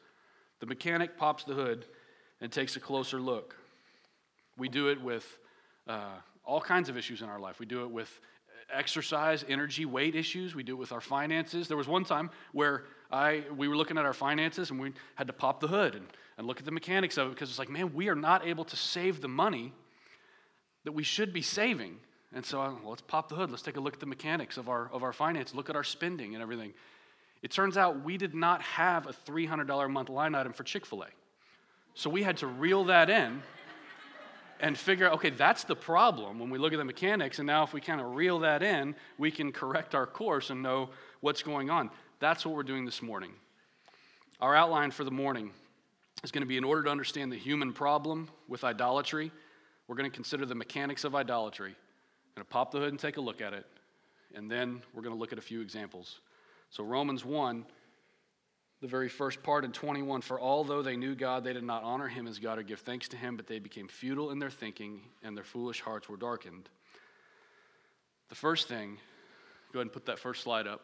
The 0.60 0.65
mechanic 0.65 1.17
pops 1.17 1.43
the 1.43 1.53
hood 1.53 1.86
and 2.41 2.51
takes 2.51 2.75
a 2.75 2.79
closer 2.79 3.19
look. 3.19 3.55
We 4.57 4.69
do 4.69 4.89
it 4.89 5.01
with 5.01 5.25
uh, 5.88 6.15
all 6.45 6.62
kinds 6.62 6.89
of 6.89 6.98
issues 6.98 7.22
in 7.22 7.29
our 7.29 7.39
life. 7.39 7.60
We 7.60 7.65
do 7.65 7.83
it 7.83 7.91
with 7.91 8.19
exercise, 8.72 9.45
energy, 9.48 9.86
weight 9.86 10.15
issues. 10.15 10.55
We 10.55 10.63
do 10.63 10.74
it 10.74 10.79
with 10.79 10.91
our 10.91 11.01
finances. 11.01 11.67
There 11.67 11.77
was 11.77 11.88
one 11.88 12.03
time 12.03 12.29
where 12.51 12.86
I, 13.12 13.43
we 13.55 13.67
were 13.67 13.77
looking 13.77 13.98
at 13.98 14.05
our 14.05 14.13
finances 14.13 14.72
and 14.72 14.79
we 14.79 14.93
had 15.15 15.27
to 15.27 15.33
pop 15.33 15.60
the 15.60 15.67
hood 15.67 15.95
and, 15.95 16.05
and 16.38 16.48
look 16.48 16.60
at 16.60 16.65
the 16.65 16.72
mechanics 16.72 17.17
of 17.17 17.27
it 17.27 17.31
because 17.31 17.50
it's 17.50 17.60
like, 17.60 17.69
man, 17.69 17.93
we 17.93 18.10
are 18.10 18.15
not 18.15 18.45
able 18.45 18.65
to 18.65 18.75
save 18.75 19.22
the 19.22 19.27
money 19.27 19.74
that 20.83 20.91
we 20.91 21.03
should 21.03 21.33
be 21.33 21.41
saving. 21.41 21.98
And 22.33 22.45
so 22.45 22.60
well, 22.60 22.79
let's 22.89 23.01
pop 23.01 23.29
the 23.29 23.36
hood. 23.36 23.51
Let's 23.51 23.62
take 23.62 23.77
a 23.77 23.79
look 23.79 23.93
at 23.93 24.00
the 24.00 24.05
mechanics 24.05 24.57
of 24.57 24.67
our, 24.67 24.89
of 24.91 25.03
our 25.03 25.13
finance, 25.13 25.53
look 25.53 25.69
at 25.69 25.75
our 25.75 25.83
spending 25.83 26.33
and 26.33 26.41
everything. 26.41 26.74
It 27.43 27.51
turns 27.51 27.77
out 27.77 28.03
we 28.03 28.17
did 28.17 28.33
not 28.33 28.62
have 28.62 29.05
a 29.05 29.13
$300 29.13 29.85
a 29.85 29.89
month 29.89 30.09
line 30.09 30.33
item 30.33 30.53
for 30.53 30.63
Chick 30.63 30.85
fil 30.85 31.03
A. 31.03 31.07
So 31.93 32.09
we 32.09 32.23
had 32.23 32.38
to 32.38 32.47
reel 32.47 32.85
that 32.85 33.09
in 33.09 33.43
and 34.59 34.77
figure 34.77 35.05
out, 35.05 35.15
okay, 35.15 35.29
that's 35.29 35.65
the 35.65 35.75
problem 35.75 36.39
when 36.39 36.50
we 36.50 36.57
look 36.57 36.71
at 36.71 36.77
the 36.77 36.85
mechanics. 36.85 37.39
And 37.39 37.45
now 37.45 37.63
if 37.63 37.73
we 37.73 37.81
kind 37.81 38.00
of 38.00 38.15
reel 38.15 38.39
that 38.39 38.63
in, 38.63 38.95
we 39.17 39.29
can 39.29 39.51
correct 39.51 39.93
our 39.93 40.07
course 40.07 40.50
and 40.50 40.63
know 40.63 40.89
what's 41.19 41.43
going 41.43 41.69
on. 41.69 41.89
That's 42.19 42.45
what 42.45 42.55
we're 42.55 42.63
doing 42.63 42.85
this 42.85 43.01
morning. 43.01 43.31
Our 44.39 44.55
outline 44.55 44.91
for 44.91 45.03
the 45.03 45.12
morning 45.12 45.51
is 46.23 46.31
going 46.31 46.43
to 46.43 46.47
be 46.47 46.57
in 46.57 46.63
order 46.63 46.83
to 46.83 46.89
understand 46.89 47.31
the 47.31 47.38
human 47.38 47.73
problem 47.73 48.29
with 48.47 48.63
idolatry, 48.63 49.31
we're 49.88 49.95
going 49.95 50.09
to 50.09 50.15
consider 50.15 50.45
the 50.45 50.55
mechanics 50.55 51.03
of 51.03 51.13
idolatry. 51.13 51.71
I'm 51.71 52.35
going 52.35 52.45
to 52.45 52.50
pop 52.50 52.71
the 52.71 52.79
hood 52.79 52.89
and 52.89 53.00
take 53.00 53.17
a 53.17 53.21
look 53.21 53.41
at 53.41 53.53
it. 53.53 53.65
And 54.33 54.50
then 54.50 54.81
we're 54.93 55.01
going 55.01 55.13
to 55.13 55.19
look 55.19 55.33
at 55.33 55.38
a 55.38 55.41
few 55.41 55.62
examples. 55.62 56.21
So, 56.73 56.83
Romans 56.83 57.23
1, 57.23 57.65
the 58.81 58.87
very 58.87 59.07
first 59.07 59.43
part 59.43 59.63
in 59.63 59.71
21 59.71 60.21
For 60.21 60.41
although 60.41 60.81
they 60.81 60.97
knew 60.97 61.13
God, 61.13 61.43
they 61.43 61.53
did 61.53 61.63
not 61.63 61.83
honor 61.83 62.07
him 62.07 62.25
as 62.25 62.39
God 62.39 62.57
or 62.57 62.63
give 62.63 62.79
thanks 62.79 63.07
to 63.09 63.17
him, 63.17 63.37
but 63.37 63.45
they 63.45 63.59
became 63.59 63.87
futile 63.87 64.31
in 64.31 64.39
their 64.39 64.49
thinking, 64.49 65.01
and 65.21 65.37
their 65.37 65.43
foolish 65.43 65.81
hearts 65.81 66.09
were 66.09 66.17
darkened. 66.17 66.67
The 68.29 68.33
first 68.33 68.67
thing, 68.67 68.97
go 69.71 69.77
ahead 69.77 69.85
and 69.85 69.93
put 69.93 70.07
that 70.07 70.17
first 70.17 70.41
slide 70.41 70.65
up. 70.65 70.81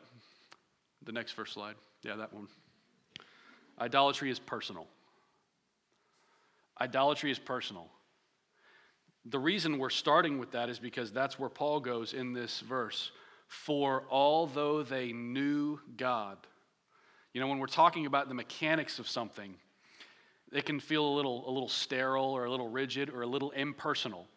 The 1.06 1.12
next 1.12 1.32
first 1.32 1.56
slide. 1.56 1.74
Yeah, 2.04 2.18
that 2.18 2.34
one. 2.34 2.50
Idolatry 3.82 4.30
is 4.30 4.38
personal. 4.38 4.86
Idolatry 6.80 7.32
is 7.32 7.40
personal. 7.40 7.88
The 9.26 9.40
reason 9.40 9.80
we're 9.80 9.90
starting 9.90 10.38
with 10.38 10.52
that 10.52 10.70
is 10.70 10.78
because 10.78 11.12
that's 11.12 11.40
where 11.40 11.50
Paul 11.50 11.80
goes 11.80 12.14
in 12.14 12.34
this 12.34 12.60
verse. 12.60 13.12
For 13.50 14.04
although 14.12 14.84
they 14.84 15.12
knew 15.12 15.80
God. 15.98 16.38
You 17.34 17.42
know, 17.42 17.48
when 17.48 17.58
we're 17.58 17.66
talking 17.66 18.06
about 18.06 18.28
the 18.30 18.36
mechanics 18.36 19.00
of 19.00 19.10
something, 19.10 19.56
it 20.54 20.66
can 20.66 20.80
feel 20.80 21.04
a 21.06 21.14
little, 21.16 21.50
a 21.50 21.52
little 21.52 21.68
sterile 21.68 22.32
or 22.32 22.46
a 22.46 22.52
little 22.52 22.70
rigid 22.70 23.10
or 23.10 23.24
a 23.24 23.28
little 23.28 23.50
impersonal. 23.52 24.28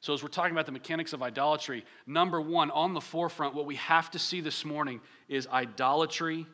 So, 0.00 0.14
as 0.14 0.22
we're 0.22 0.30
talking 0.30 0.52
about 0.52 0.66
the 0.66 0.72
mechanics 0.72 1.12
of 1.12 1.22
idolatry, 1.22 1.84
number 2.06 2.40
one, 2.40 2.70
on 2.70 2.94
the 2.94 3.00
forefront, 3.00 3.54
what 3.54 3.66
we 3.66 3.76
have 3.76 4.10
to 4.12 4.18
see 4.18 4.40
this 4.40 4.64
morning 4.64 5.00
is 5.28 5.46
idolatry 5.48 6.46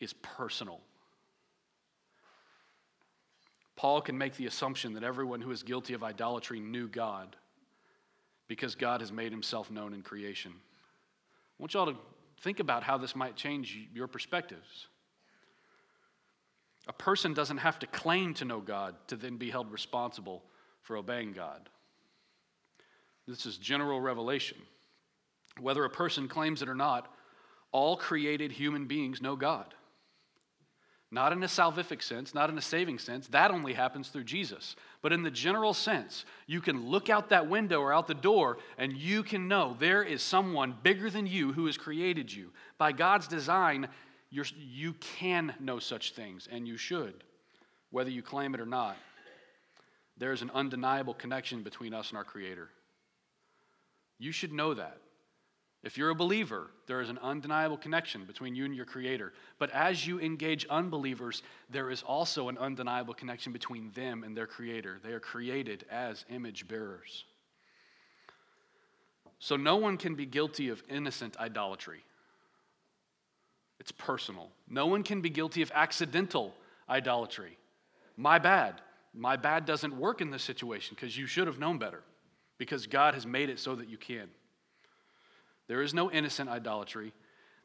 is 0.00 0.12
personal. 0.12 0.80
Paul 3.74 4.02
can 4.02 4.18
make 4.18 4.34
the 4.36 4.46
assumption 4.46 4.94
that 4.94 5.02
everyone 5.02 5.40
who 5.40 5.50
is 5.50 5.62
guilty 5.62 5.94
of 5.94 6.02
idolatry 6.02 6.60
knew 6.60 6.88
God 6.88 7.36
because 8.48 8.74
God 8.74 9.00
has 9.00 9.12
made 9.12 9.30
himself 9.32 9.70
known 9.70 9.94
in 9.94 10.02
creation. 10.02 10.52
I 11.58 11.62
want 11.62 11.74
you 11.74 11.80
all 11.80 11.86
to 11.86 11.96
think 12.40 12.60
about 12.60 12.84
how 12.84 12.98
this 12.98 13.16
might 13.16 13.34
change 13.34 13.76
your 13.92 14.06
perspectives. 14.06 14.86
A 16.86 16.92
person 16.92 17.34
doesn't 17.34 17.58
have 17.58 17.78
to 17.80 17.86
claim 17.86 18.32
to 18.34 18.44
know 18.44 18.60
God 18.60 18.94
to 19.08 19.16
then 19.16 19.36
be 19.36 19.50
held 19.50 19.70
responsible 19.70 20.42
for 20.82 20.96
obeying 20.96 21.32
God. 21.32 21.68
This 23.26 23.44
is 23.44 23.58
general 23.58 24.00
revelation. 24.00 24.56
Whether 25.60 25.84
a 25.84 25.90
person 25.90 26.28
claims 26.28 26.62
it 26.62 26.68
or 26.68 26.74
not, 26.74 27.12
all 27.72 27.96
created 27.96 28.52
human 28.52 28.86
beings 28.86 29.20
know 29.20 29.36
God. 29.36 29.74
Not 31.10 31.32
in 31.32 31.42
a 31.42 31.46
salvific 31.46 32.02
sense, 32.02 32.34
not 32.34 32.50
in 32.50 32.58
a 32.58 32.62
saving 32.62 32.98
sense. 32.98 33.28
That 33.28 33.50
only 33.50 33.72
happens 33.72 34.08
through 34.08 34.24
Jesus. 34.24 34.76
But 35.00 35.12
in 35.12 35.22
the 35.22 35.30
general 35.30 35.72
sense, 35.72 36.26
you 36.46 36.60
can 36.60 36.86
look 36.86 37.08
out 37.08 37.30
that 37.30 37.48
window 37.48 37.80
or 37.80 37.94
out 37.94 38.06
the 38.06 38.14
door 38.14 38.58
and 38.76 38.92
you 38.92 39.22
can 39.22 39.48
know 39.48 39.74
there 39.78 40.02
is 40.02 40.22
someone 40.22 40.74
bigger 40.82 41.08
than 41.08 41.26
you 41.26 41.52
who 41.52 41.64
has 41.64 41.78
created 41.78 42.30
you. 42.30 42.52
By 42.76 42.92
God's 42.92 43.26
design, 43.26 43.88
you 44.30 44.92
can 45.00 45.54
know 45.58 45.78
such 45.78 46.12
things, 46.12 46.46
and 46.52 46.68
you 46.68 46.76
should, 46.76 47.24
whether 47.90 48.10
you 48.10 48.20
claim 48.22 48.54
it 48.54 48.60
or 48.60 48.66
not. 48.66 48.98
There 50.18 50.32
is 50.32 50.42
an 50.42 50.50
undeniable 50.52 51.14
connection 51.14 51.62
between 51.62 51.94
us 51.94 52.10
and 52.10 52.18
our 52.18 52.24
Creator. 52.24 52.68
You 54.18 54.32
should 54.32 54.52
know 54.52 54.74
that. 54.74 54.98
If 55.84 55.96
you're 55.96 56.10
a 56.10 56.14
believer, 56.14 56.70
there 56.86 57.00
is 57.00 57.08
an 57.08 57.18
undeniable 57.18 57.76
connection 57.76 58.24
between 58.24 58.56
you 58.56 58.64
and 58.64 58.74
your 58.74 58.84
Creator. 58.84 59.32
But 59.58 59.70
as 59.70 60.06
you 60.06 60.18
engage 60.18 60.66
unbelievers, 60.66 61.42
there 61.70 61.90
is 61.90 62.02
also 62.02 62.48
an 62.48 62.58
undeniable 62.58 63.14
connection 63.14 63.52
between 63.52 63.92
them 63.92 64.24
and 64.24 64.36
their 64.36 64.48
Creator. 64.48 64.98
They 65.04 65.12
are 65.12 65.20
created 65.20 65.84
as 65.90 66.24
image 66.30 66.66
bearers. 66.66 67.24
So 69.38 69.56
no 69.56 69.76
one 69.76 69.98
can 69.98 70.16
be 70.16 70.26
guilty 70.26 70.68
of 70.68 70.82
innocent 70.88 71.36
idolatry. 71.38 72.02
It's 73.78 73.92
personal. 73.92 74.50
No 74.68 74.86
one 74.86 75.04
can 75.04 75.20
be 75.20 75.30
guilty 75.30 75.62
of 75.62 75.70
accidental 75.72 76.54
idolatry. 76.88 77.56
My 78.16 78.40
bad. 78.40 78.80
My 79.14 79.36
bad 79.36 79.64
doesn't 79.64 79.96
work 79.96 80.20
in 80.20 80.30
this 80.30 80.42
situation 80.42 80.96
because 80.96 81.16
you 81.16 81.26
should 81.26 81.46
have 81.46 81.60
known 81.60 81.78
better, 81.78 82.02
because 82.58 82.88
God 82.88 83.14
has 83.14 83.26
made 83.26 83.48
it 83.48 83.60
so 83.60 83.76
that 83.76 83.88
you 83.88 83.96
can. 83.96 84.28
There 85.68 85.82
is 85.82 85.94
no 85.94 86.10
innocent 86.10 86.50
idolatry. 86.50 87.12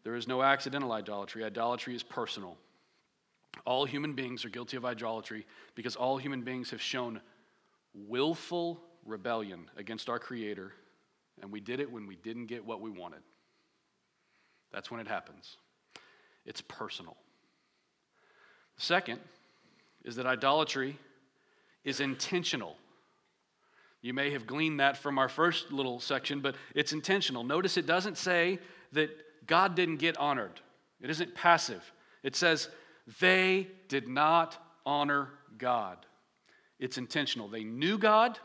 There 0.03 0.15
is 0.15 0.27
no 0.27 0.43
accidental 0.43 0.91
idolatry. 0.91 1.43
Idolatry 1.43 1.95
is 1.95 2.03
personal. 2.03 2.57
All 3.65 3.85
human 3.85 4.13
beings 4.13 4.45
are 4.45 4.49
guilty 4.49 4.77
of 4.77 4.85
idolatry 4.85 5.45
because 5.75 5.95
all 5.95 6.17
human 6.17 6.41
beings 6.41 6.69
have 6.71 6.81
shown 6.81 7.21
willful 7.93 8.81
rebellion 9.05 9.69
against 9.77 10.09
our 10.09 10.19
Creator, 10.19 10.73
and 11.41 11.51
we 11.51 11.59
did 11.59 11.79
it 11.79 11.91
when 11.91 12.07
we 12.07 12.15
didn't 12.15 12.47
get 12.47 12.65
what 12.65 12.81
we 12.81 12.89
wanted. 12.89 13.21
That's 14.71 14.89
when 14.89 14.99
it 14.99 15.07
happens. 15.07 15.57
It's 16.45 16.61
personal. 16.61 17.15
Second 18.77 19.19
is 20.03 20.15
that 20.15 20.25
idolatry 20.25 20.97
is 21.83 21.99
intentional. 21.99 22.75
You 24.03 24.13
may 24.13 24.31
have 24.31 24.45
gleaned 24.45 24.81
that 24.81 24.97
from 24.97 25.17
our 25.17 25.29
first 25.29 25.71
little 25.71 25.99
section, 25.99 26.41
but 26.41 26.55
it's 26.75 26.91
intentional. 26.91 27.43
Notice 27.43 27.77
it 27.77 27.87
doesn't 27.87 28.17
say 28.17 28.59
that 28.91 29.09
God 29.47 29.75
didn't 29.75 29.97
get 29.97 30.17
honored, 30.17 30.61
it 31.01 31.09
isn't 31.09 31.33
passive. 31.33 31.91
It 32.21 32.35
says, 32.35 32.69
they 33.19 33.67
did 33.89 34.07
not 34.07 34.57
honor 34.85 35.29
God. 35.57 35.97
It's 36.79 36.97
intentional. 36.97 37.49
They 37.49 37.63
knew 37.63 37.97
God, 37.97 38.39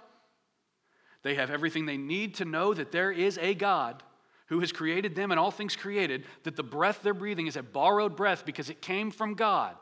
they 1.22 1.34
have 1.34 1.50
everything 1.50 1.86
they 1.86 1.96
need 1.96 2.34
to 2.36 2.44
know 2.44 2.72
that 2.74 2.92
there 2.92 3.12
is 3.12 3.38
a 3.38 3.54
God 3.54 4.02
who 4.46 4.60
has 4.60 4.72
created 4.72 5.14
them 5.14 5.30
and 5.30 5.38
all 5.38 5.50
things 5.50 5.76
created, 5.76 6.24
that 6.44 6.56
the 6.56 6.62
breath 6.62 7.00
they're 7.02 7.14
breathing 7.14 7.46
is 7.46 7.56
a 7.56 7.62
borrowed 7.62 8.16
breath 8.16 8.46
because 8.46 8.70
it 8.70 8.80
came 8.80 9.10
from 9.10 9.34
God. 9.34 9.76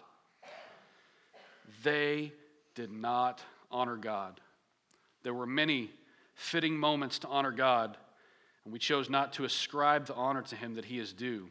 They 1.82 2.32
did 2.74 2.90
not 2.90 3.42
honor 3.70 3.96
God. 3.96 4.40
There 5.26 5.34
were 5.34 5.44
many 5.44 5.90
fitting 6.36 6.78
moments 6.78 7.18
to 7.18 7.26
honor 7.26 7.50
God, 7.50 7.96
and 8.62 8.72
we 8.72 8.78
chose 8.78 9.10
not 9.10 9.32
to 9.32 9.44
ascribe 9.44 10.06
the 10.06 10.14
honor 10.14 10.42
to 10.42 10.54
Him 10.54 10.74
that 10.74 10.84
He 10.84 11.00
is 11.00 11.12
due. 11.12 11.48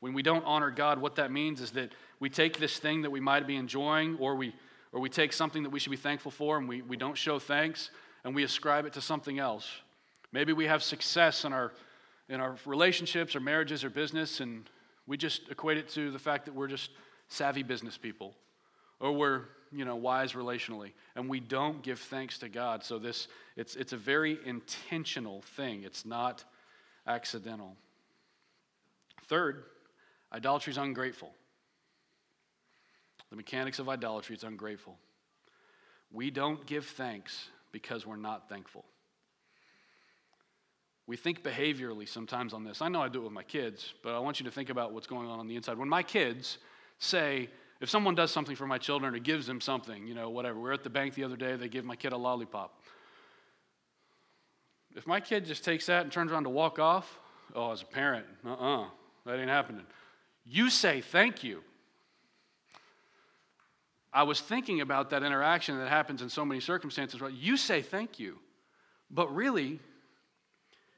When 0.00 0.14
we 0.14 0.22
don't 0.22 0.42
honor 0.46 0.70
God, 0.70 0.98
what 0.98 1.16
that 1.16 1.30
means 1.30 1.60
is 1.60 1.72
that 1.72 1.92
we 2.18 2.30
take 2.30 2.58
this 2.58 2.78
thing 2.78 3.02
that 3.02 3.10
we 3.10 3.20
might 3.20 3.46
be 3.46 3.56
enjoying, 3.56 4.16
or 4.18 4.36
we, 4.36 4.54
or 4.90 5.00
we 5.00 5.10
take 5.10 5.34
something 5.34 5.62
that 5.64 5.68
we 5.68 5.78
should 5.78 5.90
be 5.90 5.98
thankful 5.98 6.30
for, 6.30 6.56
and 6.56 6.66
we, 6.66 6.80
we 6.80 6.96
don't 6.96 7.14
show 7.14 7.38
thanks, 7.38 7.90
and 8.24 8.34
we 8.34 8.42
ascribe 8.42 8.86
it 8.86 8.94
to 8.94 9.02
something 9.02 9.38
else. 9.38 9.68
Maybe 10.32 10.54
we 10.54 10.64
have 10.64 10.82
success 10.82 11.44
in 11.44 11.52
our, 11.52 11.72
in 12.30 12.40
our 12.40 12.56
relationships 12.64 13.36
or 13.36 13.40
marriages 13.40 13.84
or 13.84 13.90
business, 13.90 14.40
and 14.40 14.64
we 15.06 15.18
just 15.18 15.42
equate 15.50 15.76
it 15.76 15.90
to 15.90 16.10
the 16.10 16.18
fact 16.18 16.46
that 16.46 16.54
we're 16.54 16.68
just 16.68 16.88
savvy 17.28 17.64
business 17.64 17.98
people, 17.98 18.32
or 18.98 19.12
we're 19.12 19.42
you 19.72 19.84
know, 19.84 19.96
wise 19.96 20.32
relationally, 20.32 20.92
and 21.14 21.28
we 21.28 21.40
don't 21.40 21.82
give 21.82 22.00
thanks 22.00 22.38
to 22.38 22.48
God. 22.48 22.84
So 22.84 22.98
this 22.98 23.28
it's 23.56 23.76
it's 23.76 23.92
a 23.92 23.96
very 23.96 24.38
intentional 24.44 25.42
thing. 25.56 25.84
It's 25.84 26.04
not 26.04 26.44
accidental. 27.06 27.76
Third, 29.26 29.64
idolatry 30.32 30.72
is 30.72 30.78
ungrateful. 30.78 31.32
The 33.30 33.36
mechanics 33.36 33.78
of 33.78 33.88
idolatry 33.88 34.34
is 34.34 34.42
ungrateful. 34.42 34.98
We 36.12 36.30
don't 36.30 36.66
give 36.66 36.86
thanks 36.86 37.48
because 37.70 38.04
we're 38.04 38.16
not 38.16 38.48
thankful. 38.48 38.84
We 41.06 41.16
think 41.16 41.42
behaviorally 41.42 42.08
sometimes 42.08 42.52
on 42.52 42.64
this. 42.64 42.82
I 42.82 42.88
know 42.88 43.00
I 43.00 43.08
do 43.08 43.20
it 43.20 43.24
with 43.24 43.32
my 43.32 43.42
kids, 43.42 43.94
but 44.02 44.14
I 44.14 44.18
want 44.18 44.40
you 44.40 44.44
to 44.46 44.50
think 44.52 44.70
about 44.70 44.92
what's 44.92 45.06
going 45.06 45.28
on 45.28 45.38
on 45.38 45.46
the 45.46 45.56
inside. 45.56 45.78
When 45.78 45.88
my 45.88 46.02
kids 46.02 46.58
say, 46.98 47.48
if 47.80 47.88
someone 47.88 48.14
does 48.14 48.30
something 48.30 48.56
for 48.56 48.66
my 48.66 48.78
children 48.78 49.14
or 49.14 49.18
gives 49.18 49.46
them 49.46 49.60
something, 49.60 50.06
you 50.06 50.14
know, 50.14 50.30
whatever. 50.30 50.60
We 50.60 50.68
are 50.68 50.72
at 50.72 50.84
the 50.84 50.90
bank 50.90 51.14
the 51.14 51.24
other 51.24 51.36
day, 51.36 51.56
they 51.56 51.68
give 51.68 51.84
my 51.84 51.96
kid 51.96 52.12
a 52.12 52.16
lollipop. 52.16 52.78
If 54.94 55.06
my 55.06 55.20
kid 55.20 55.44
just 55.44 55.64
takes 55.64 55.86
that 55.86 56.02
and 56.02 56.12
turns 56.12 56.32
around 56.32 56.44
to 56.44 56.50
walk 56.50 56.78
off, 56.78 57.18
oh, 57.54 57.72
as 57.72 57.82
a 57.82 57.86
parent, 57.86 58.26
uh 58.44 58.52
uh-uh, 58.52 58.82
uh, 58.82 58.86
that 59.24 59.38
ain't 59.38 59.48
happening. 59.48 59.86
You 60.44 60.68
say 60.68 61.00
thank 61.00 61.42
you. 61.44 61.62
I 64.12 64.24
was 64.24 64.40
thinking 64.40 64.80
about 64.80 65.10
that 65.10 65.22
interaction 65.22 65.78
that 65.78 65.88
happens 65.88 66.20
in 66.20 66.28
so 66.28 66.44
many 66.44 66.60
circumstances. 66.60 67.20
Right? 67.20 67.32
You 67.32 67.56
say 67.56 67.80
thank 67.80 68.18
you. 68.18 68.38
But 69.10 69.32
really, 69.34 69.78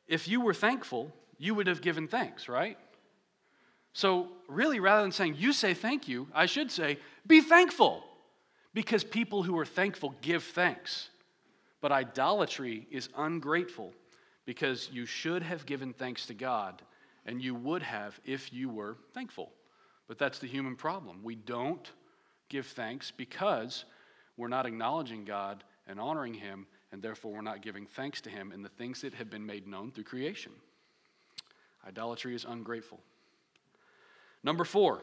if 0.08 0.26
you 0.26 0.40
were 0.40 0.54
thankful, 0.54 1.12
you 1.38 1.54
would 1.54 1.66
have 1.66 1.82
given 1.82 2.08
thanks, 2.08 2.48
right? 2.48 2.78
So, 3.92 4.28
really, 4.48 4.80
rather 4.80 5.02
than 5.02 5.12
saying, 5.12 5.36
you 5.38 5.52
say 5.52 5.74
thank 5.74 6.08
you, 6.08 6.28
I 6.34 6.46
should 6.46 6.70
say, 6.70 6.98
be 7.26 7.40
thankful. 7.40 8.04
Because 8.74 9.04
people 9.04 9.42
who 9.42 9.58
are 9.58 9.66
thankful 9.66 10.14
give 10.22 10.42
thanks. 10.44 11.10
But 11.82 11.92
idolatry 11.92 12.86
is 12.90 13.10
ungrateful 13.16 13.92
because 14.46 14.88
you 14.92 15.04
should 15.04 15.42
have 15.42 15.66
given 15.66 15.92
thanks 15.92 16.26
to 16.26 16.34
God, 16.34 16.80
and 17.26 17.42
you 17.42 17.54
would 17.54 17.82
have 17.82 18.18
if 18.24 18.52
you 18.52 18.68
were 18.68 18.96
thankful. 19.12 19.52
But 20.08 20.18
that's 20.18 20.38
the 20.38 20.46
human 20.46 20.74
problem. 20.74 21.20
We 21.22 21.34
don't 21.34 21.90
give 22.48 22.66
thanks 22.66 23.10
because 23.10 23.84
we're 24.36 24.48
not 24.48 24.66
acknowledging 24.66 25.24
God 25.24 25.64
and 25.86 26.00
honoring 26.00 26.34
Him, 26.34 26.66
and 26.92 27.02
therefore 27.02 27.32
we're 27.32 27.42
not 27.42 27.62
giving 27.62 27.86
thanks 27.86 28.20
to 28.22 28.30
Him 28.30 28.52
in 28.52 28.62
the 28.62 28.68
things 28.68 29.02
that 29.02 29.14
have 29.14 29.30
been 29.30 29.44
made 29.44 29.66
known 29.66 29.90
through 29.90 30.04
creation. 30.04 30.52
Idolatry 31.86 32.34
is 32.34 32.46
ungrateful. 32.48 33.00
Number 34.44 34.64
four, 34.64 35.00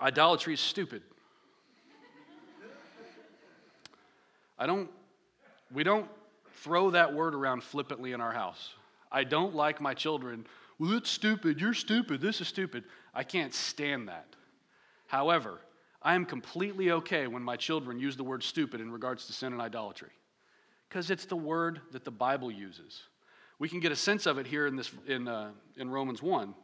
idolatry 0.00 0.54
is 0.54 0.60
stupid. 0.60 1.02
I 4.58 4.66
don't, 4.66 4.90
we 5.72 5.82
don't 5.82 6.08
throw 6.62 6.90
that 6.90 7.12
word 7.12 7.34
around 7.34 7.62
flippantly 7.62 8.12
in 8.12 8.20
our 8.20 8.32
house. 8.32 8.74
I 9.10 9.24
don't 9.24 9.54
like 9.54 9.80
my 9.80 9.94
children, 9.94 10.46
well, 10.78 10.94
it's 10.94 11.10
stupid, 11.10 11.60
you're 11.60 11.74
stupid, 11.74 12.20
this 12.20 12.40
is 12.40 12.48
stupid. 12.48 12.84
I 13.14 13.22
can't 13.22 13.54
stand 13.54 14.08
that. 14.08 14.26
However, 15.06 15.60
I 16.02 16.14
am 16.14 16.24
completely 16.24 16.90
okay 16.90 17.26
when 17.26 17.42
my 17.42 17.56
children 17.56 17.98
use 17.98 18.16
the 18.16 18.24
word 18.24 18.42
stupid 18.42 18.80
in 18.80 18.90
regards 18.90 19.26
to 19.26 19.32
sin 19.32 19.52
and 19.52 19.62
idolatry, 19.62 20.10
because 20.88 21.10
it's 21.10 21.26
the 21.26 21.36
word 21.36 21.80
that 21.92 22.04
the 22.04 22.10
Bible 22.10 22.50
uses. 22.50 23.02
We 23.58 23.68
can 23.68 23.80
get 23.80 23.92
a 23.92 23.96
sense 23.96 24.26
of 24.26 24.38
it 24.38 24.46
here 24.46 24.66
in, 24.66 24.74
this, 24.74 24.90
in, 25.06 25.28
uh, 25.28 25.50
in 25.76 25.88
Romans 25.88 26.20
1. 26.20 26.54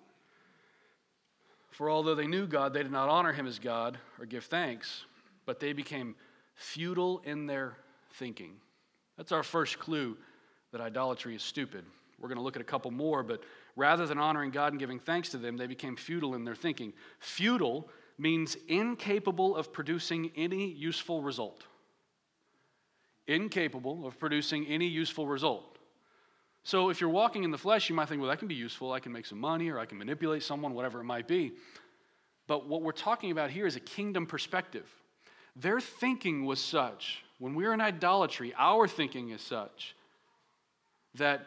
For 1.70 1.88
although 1.88 2.14
they 2.14 2.26
knew 2.26 2.46
God, 2.46 2.72
they 2.74 2.82
did 2.82 2.92
not 2.92 3.08
honor 3.08 3.32
him 3.32 3.46
as 3.46 3.58
God 3.58 3.98
or 4.18 4.26
give 4.26 4.44
thanks, 4.44 5.04
but 5.46 5.60
they 5.60 5.72
became 5.72 6.14
futile 6.54 7.22
in 7.24 7.46
their 7.46 7.76
thinking. 8.14 8.56
That's 9.16 9.32
our 9.32 9.42
first 9.42 9.78
clue 9.78 10.16
that 10.72 10.80
idolatry 10.80 11.34
is 11.34 11.42
stupid. 11.42 11.84
We're 12.18 12.28
going 12.28 12.38
to 12.38 12.44
look 12.44 12.56
at 12.56 12.62
a 12.62 12.66
couple 12.66 12.90
more, 12.90 13.22
but 13.22 13.42
rather 13.76 14.06
than 14.06 14.18
honoring 14.18 14.50
God 14.50 14.72
and 14.72 14.80
giving 14.80 14.98
thanks 14.98 15.30
to 15.30 15.38
them, 15.38 15.56
they 15.56 15.66
became 15.66 15.96
futile 15.96 16.34
in 16.34 16.44
their 16.44 16.54
thinking. 16.54 16.92
Futile 17.18 17.88
means 18.18 18.56
incapable 18.68 19.56
of 19.56 19.72
producing 19.72 20.30
any 20.36 20.70
useful 20.70 21.22
result. 21.22 21.64
Incapable 23.26 24.06
of 24.06 24.18
producing 24.18 24.66
any 24.66 24.86
useful 24.86 25.26
result. 25.26 25.69
So 26.62 26.90
if 26.90 27.00
you're 27.00 27.10
walking 27.10 27.44
in 27.44 27.50
the 27.50 27.58
flesh, 27.58 27.88
you 27.88 27.94
might 27.94 28.08
think, 28.08 28.20
well, 28.20 28.30
that 28.30 28.38
can 28.38 28.48
be 28.48 28.54
useful. 28.54 28.92
I 28.92 29.00
can 29.00 29.12
make 29.12 29.26
some 29.26 29.40
money 29.40 29.70
or 29.70 29.78
I 29.78 29.86
can 29.86 29.98
manipulate 29.98 30.42
someone, 30.42 30.74
whatever 30.74 31.00
it 31.00 31.04
might 31.04 31.26
be. 31.26 31.52
But 32.46 32.66
what 32.68 32.82
we're 32.82 32.92
talking 32.92 33.30
about 33.30 33.50
here 33.50 33.66
is 33.66 33.76
a 33.76 33.80
kingdom 33.80 34.26
perspective. 34.26 34.86
Their 35.56 35.80
thinking 35.80 36.44
was 36.44 36.60
such 36.60 37.24
when 37.38 37.54
we're 37.54 37.72
in 37.72 37.80
idolatry, 37.80 38.52
our 38.58 38.86
thinking 38.86 39.30
is 39.30 39.40
such 39.40 39.96
that 41.14 41.46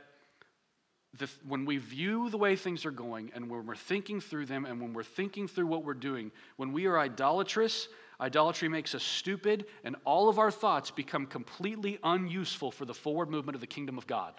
the, 1.20 1.30
when 1.48 1.66
we 1.66 1.78
view 1.78 2.32
the 2.32 2.38
way 2.38 2.56
things 2.56 2.84
are 2.84 2.92
going 2.92 3.32
and 3.36 3.48
when 3.48 3.68
we're 3.68 3.76
thinking 3.76 4.20
through 4.20 4.48
them 4.48 4.66
and 4.66 4.82
when 4.82 4.94
we're 4.94 5.04
thinking 5.04 5.48
through 5.48 5.68
what 5.68 5.86
we're 5.86 5.94
doing, 5.94 6.32
when 6.58 6.74
we 6.74 6.88
are 6.88 6.98
idolatrous, 6.98 7.88
idolatry 8.20 8.68
makes 8.68 8.96
us 8.96 9.04
stupid 9.04 9.66
and 9.84 9.96
all 10.04 10.30
of 10.30 10.40
our 10.40 10.50
thoughts 10.50 10.90
become 10.90 11.28
completely 11.28 12.00
unuseful 12.04 12.72
for 12.72 12.86
the 12.86 12.94
forward 12.94 13.30
movement 13.30 13.54
of 13.54 13.62
the 13.62 13.68
kingdom 13.68 14.00
of 14.00 14.08
God. 14.08 14.34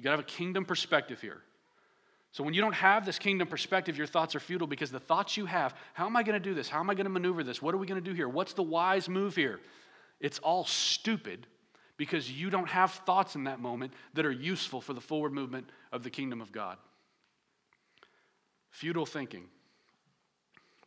You 0.00 0.04
gotta 0.04 0.16
have 0.16 0.24
a 0.24 0.28
kingdom 0.28 0.64
perspective 0.64 1.20
here. 1.20 1.42
So 2.32 2.42
when 2.42 2.54
you 2.54 2.62
don't 2.62 2.74
have 2.74 3.04
this 3.04 3.18
kingdom 3.18 3.46
perspective, 3.46 3.98
your 3.98 4.06
thoughts 4.06 4.34
are 4.34 4.40
futile 4.40 4.66
because 4.66 4.90
the 4.90 4.98
thoughts 4.98 5.36
you 5.36 5.44
have, 5.44 5.74
how 5.92 6.06
am 6.06 6.16
I 6.16 6.22
gonna 6.22 6.40
do 6.40 6.54
this? 6.54 6.70
How 6.70 6.80
am 6.80 6.88
I 6.88 6.94
gonna 6.94 7.10
maneuver 7.10 7.44
this? 7.44 7.60
What 7.60 7.74
are 7.74 7.76
we 7.76 7.86
gonna 7.86 8.00
do 8.00 8.14
here? 8.14 8.26
What's 8.26 8.54
the 8.54 8.62
wise 8.62 9.10
move 9.10 9.36
here? 9.36 9.60
It's 10.18 10.38
all 10.38 10.64
stupid 10.64 11.46
because 11.98 12.32
you 12.32 12.48
don't 12.48 12.70
have 12.70 12.92
thoughts 12.92 13.34
in 13.34 13.44
that 13.44 13.60
moment 13.60 13.92
that 14.14 14.24
are 14.24 14.32
useful 14.32 14.80
for 14.80 14.94
the 14.94 15.02
forward 15.02 15.34
movement 15.34 15.68
of 15.92 16.02
the 16.02 16.08
kingdom 16.08 16.40
of 16.40 16.50
God. 16.50 16.78
Futile 18.70 19.04
thinking. 19.04 19.48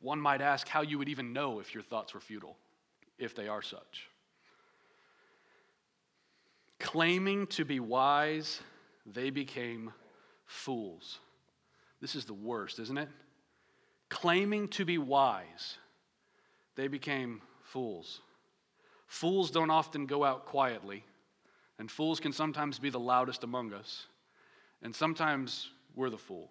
One 0.01 0.19
might 0.19 0.41
ask 0.41 0.67
how 0.67 0.81
you 0.81 0.97
would 0.97 1.09
even 1.09 1.33
know 1.33 1.59
if 1.59 1.75
your 1.75 1.83
thoughts 1.83 2.15
were 2.15 2.19
futile, 2.19 2.57
if 3.19 3.35
they 3.35 3.47
are 3.47 3.61
such. 3.61 4.09
Claiming 6.79 7.45
to 7.47 7.63
be 7.63 7.79
wise, 7.79 8.59
they 9.05 9.29
became 9.29 9.91
fools. 10.45 11.19
This 12.01 12.15
is 12.15 12.25
the 12.25 12.33
worst, 12.33 12.79
isn't 12.79 12.97
it? 12.97 13.09
Claiming 14.09 14.67
to 14.69 14.85
be 14.85 14.97
wise, 14.97 15.77
they 16.75 16.87
became 16.87 17.41
fools. 17.63 18.21
Fools 19.07 19.51
don't 19.51 19.69
often 19.69 20.05
go 20.05 20.23
out 20.23 20.45
quietly, 20.45 21.03
and 21.79 21.89
fools 21.89 22.19
can 22.19 22.31
sometimes 22.31 22.79
be 22.79 22.89
the 22.89 22.99
loudest 22.99 23.43
among 23.43 23.73
us, 23.73 24.07
and 24.81 24.95
sometimes 24.95 25.69
we're 25.95 26.09
the 26.09 26.17
fool. 26.17 26.49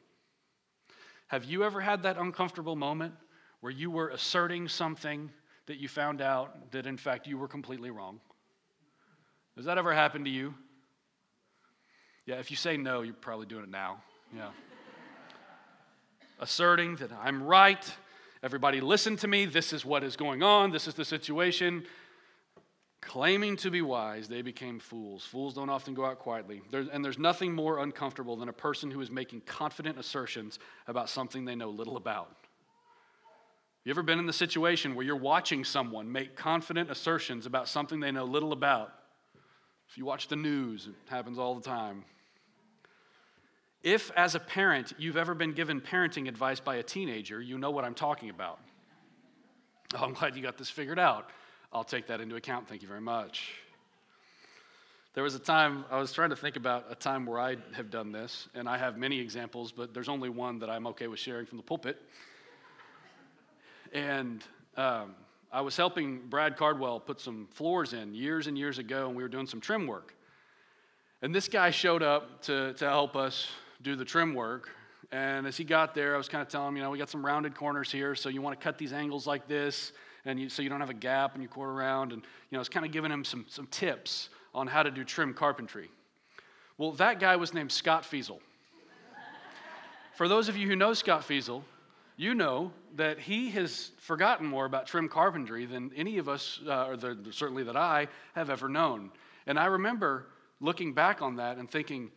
Have 1.29 1.45
you 1.45 1.65
ever 1.65 1.81
had 1.81 2.03
that 2.03 2.19
uncomfortable 2.19 2.77
moment 2.77 3.15
where 3.61 3.73
you 3.73 3.91
were 3.91 4.09
asserting 4.09 4.69
something 4.69 5.31
that 5.67 5.79
you 5.79 5.89
found 5.89 6.21
out 6.21 6.71
that 6.73 6.87
in 6.87 6.97
fact 6.97 7.27
you 7.27 7.39
were 7.39 7.49
completely 7.49 7.91
wrong? 7.91 8.21
Has 9.57 9.65
that 9.65 9.79
ever 9.79 9.95
happened 9.95 10.25
to 10.25 10.31
you? 10.31 10.55
Yeah, 12.27 12.37
if 12.37 12.51
you 12.51 12.57
say 12.57 12.77
no, 12.77 13.03
you're 13.03 13.15
probably 13.15 13.47
doing 13.47 13.65
it 13.65 13.71
now. 13.71 14.03
Yeah. 14.35 14.51
Asserting 16.39 16.97
that 16.97 17.11
I'm 17.13 17.43
right, 17.43 17.85
everybody 18.43 18.81
listen 18.81 19.17
to 19.19 19.29
me, 19.29 19.45
this 19.45 19.73
is 19.73 19.85
what 19.85 20.05
is 20.05 20.17
going 20.17 20.43
on, 20.43 20.71
this 20.71 20.87
is 20.87 20.95
the 20.95 21.05
situation. 21.05 21.85
Claiming 23.01 23.57
to 23.57 23.71
be 23.71 23.83
wise, 23.83 24.29
they 24.29 24.43
became 24.43 24.79
fools. 24.79 25.25
Fools 25.25 25.55
don't 25.55 25.69
often 25.69 25.93
go 25.93 26.05
out 26.05 26.21
quietly. 26.21 26.63
There, 26.71 26.87
and 26.93 27.05
there's 27.05 27.19
nothing 27.19 27.53
more 27.53 27.81
uncomfortable 27.81 28.37
than 28.37 28.49
a 28.49 28.53
person 28.53 28.93
who 28.93 29.01
is 29.01 29.11
making 29.11 29.41
confident 29.41 29.99
assertions 29.99 30.61
about 30.87 31.09
something 31.09 31.45
they 31.45 31.57
know 31.57 31.71
little 31.71 31.97
about. 31.97 32.37
You 33.85 33.91
ever 33.91 34.05
been 34.05 34.21
in 34.21 34.27
the 34.27 34.33
situation 34.33 34.95
where 34.95 35.05
you're 35.05 35.17
watching 35.17 35.65
someone 35.65 36.13
make 36.13 36.37
confident 36.37 36.89
assertions 36.89 37.47
about 37.47 37.67
something 37.67 37.99
they 37.99 38.13
know 38.13 38.25
little 38.25 38.53
about? 38.53 38.95
If 39.93 39.99
you 39.99 40.07
watch 40.07 40.29
the 40.29 40.37
news, 40.37 40.87
it 40.87 40.95
happens 41.11 41.39
all 41.39 41.55
the 41.55 41.61
time. 41.61 42.07
If, 43.83 44.11
as 44.17 44.35
a 44.35 44.41
parent, 44.41 44.95
you've 44.97 45.19
ever 45.19 45.35
been 45.35 45.53
given 45.53 45.83
parenting 45.83 46.29
advice 46.29 46.61
by 46.61 46.77
a 46.77 46.83
teenager, 46.83 47.43
you 47.43 47.59
know 47.59 47.71
what 47.71 47.85
I'm 47.85 47.93
talking 47.93 48.31
about. 48.31 48.59
Oh, 49.95 49.99
I'm 49.99 50.15
glad 50.15 50.35
you 50.35 50.43
got 50.43 50.57
this 50.57 50.71
figured 50.71 50.99
out. 50.99 51.29
I'll 51.75 51.85
take 51.85 52.07
that 52.07 52.23
into 52.23 52.37
account. 52.37 52.69
Thank 52.69 52.81
you 52.81 52.89
very 52.89 53.03
much. 53.03 53.53
There 55.13 55.23
was 55.23 55.35
a 55.35 55.39
time, 55.39 55.85
I 55.91 55.99
was 55.99 56.11
trying 56.11 56.31
to 56.31 56.37
think 56.37 56.57
about 56.57 56.87
a 56.89 56.95
time 56.95 57.27
where 57.27 57.39
I 57.39 57.59
have 57.73 57.91
done 57.91 58.13
this, 58.13 58.49
and 58.55 58.67
I 58.67 58.79
have 58.79 58.97
many 58.97 59.21
examples, 59.21 59.73
but 59.73 59.93
there's 59.93 60.09
only 60.09 60.31
one 60.31 60.59
that 60.61 60.71
I'm 60.71 60.87
okay 60.87 61.07
with 61.07 61.21
sharing 61.21 61.45
from 61.45 61.59
the 61.59 61.65
pulpit. 61.65 62.01
And 63.93 64.43
um, 64.79 65.17
I 65.55 65.61
was 65.61 65.77
helping 65.77 66.21
Brad 66.31 66.57
Cardwell 66.57 66.99
put 66.99 67.21
some 67.21 67.47
floors 67.53 67.93
in 67.93 68.15
years 68.15 68.47
and 68.47 68.57
years 68.57 68.79
ago, 68.79 69.09
and 69.09 69.15
we 69.15 69.23
were 69.23 69.29
doing 69.29 69.47
some 69.47 69.61
trim 69.61 69.87
work. 69.87 70.15
And 71.21 71.35
this 71.35 71.47
guy 71.47 71.71
showed 71.71 72.03
up 72.03 72.41
to, 72.45 72.73
to 72.73 72.89
help 72.89 73.17
us 73.17 73.49
do 73.83 73.95
the 73.95 74.05
trim 74.05 74.35
work. 74.35 74.71
And 75.13 75.47
as 75.47 75.59
he 75.59 75.65
got 75.65 75.95
there, 75.95 76.15
I 76.15 76.17
was 76.17 76.29
kind 76.31 76.41
of 76.41 76.49
telling 76.49 76.69
him, 76.69 76.77
you 76.77 76.83
know, 76.83 76.91
we 76.91 76.97
got 76.97 77.11
some 77.11 77.25
rounded 77.25 77.55
corners 77.55 77.93
here, 77.93 78.15
so 78.15 78.31
you 78.31 78.41
want 78.41 78.59
to 78.59 78.65
cut 78.65 78.79
these 78.79 78.95
angles 78.95 79.27
like 79.27 79.47
this 79.47 79.93
and 80.25 80.41
you, 80.41 80.49
so 80.49 80.63
you 80.63 80.71
don't 80.71 80.81
have 80.81 80.89
a 80.89 80.95
gap 80.95 81.35
in 81.35 81.43
your 81.43 81.51
quarter 81.51 81.75
round. 81.75 82.13
And 82.13 82.23
you 82.51 82.57
know, 82.57 82.61
it's 82.61 82.71
kind 82.71 82.87
of 82.87 82.93
giving 82.93 83.13
him 83.13 83.23
some, 83.23 83.45
some 83.49 83.67
tips 83.67 84.31
on 84.55 84.67
how 84.67 84.83
to 84.83 84.91
do 84.91 85.05
trim 85.05 85.35
carpentry. 85.35 85.91
Well, 86.79 86.93
that 86.93 87.21
guy 87.21 87.37
was 87.37 87.53
named 87.53 87.73
Scott 87.73 88.07
Feasel. 88.07 88.41
For 90.15 90.29
those 90.29 90.49
of 90.49 90.57
you 90.57 90.67
who 90.67 90.77
know 90.77 90.95
Scott 90.95 91.25
Feasel, 91.25 91.63
you 92.17 92.35
know 92.35 92.73
that 92.97 93.19
he 93.19 93.51
has 93.51 93.91
forgotten 93.99 94.47
more 94.47 94.67
about 94.67 94.87
trim 94.87 95.09
carpentry 95.09 95.67
than 95.67 95.91
any 95.97 96.19
of 96.19 96.29
us, 96.29 96.61
uh, 96.67 96.87
or 96.89 96.97
the, 96.97 97.17
certainly 97.31 97.65
that 97.65 97.77
I, 97.77 98.09
have 98.35 98.51
ever 98.51 98.69
known. 98.69 99.11
And 99.47 99.59
I 99.59 99.67
remember 99.67 100.27
looking 100.61 100.93
back 100.93 101.23
on 101.23 101.37
that 101.37 101.59
and 101.59 101.71
thinking, 101.71 102.11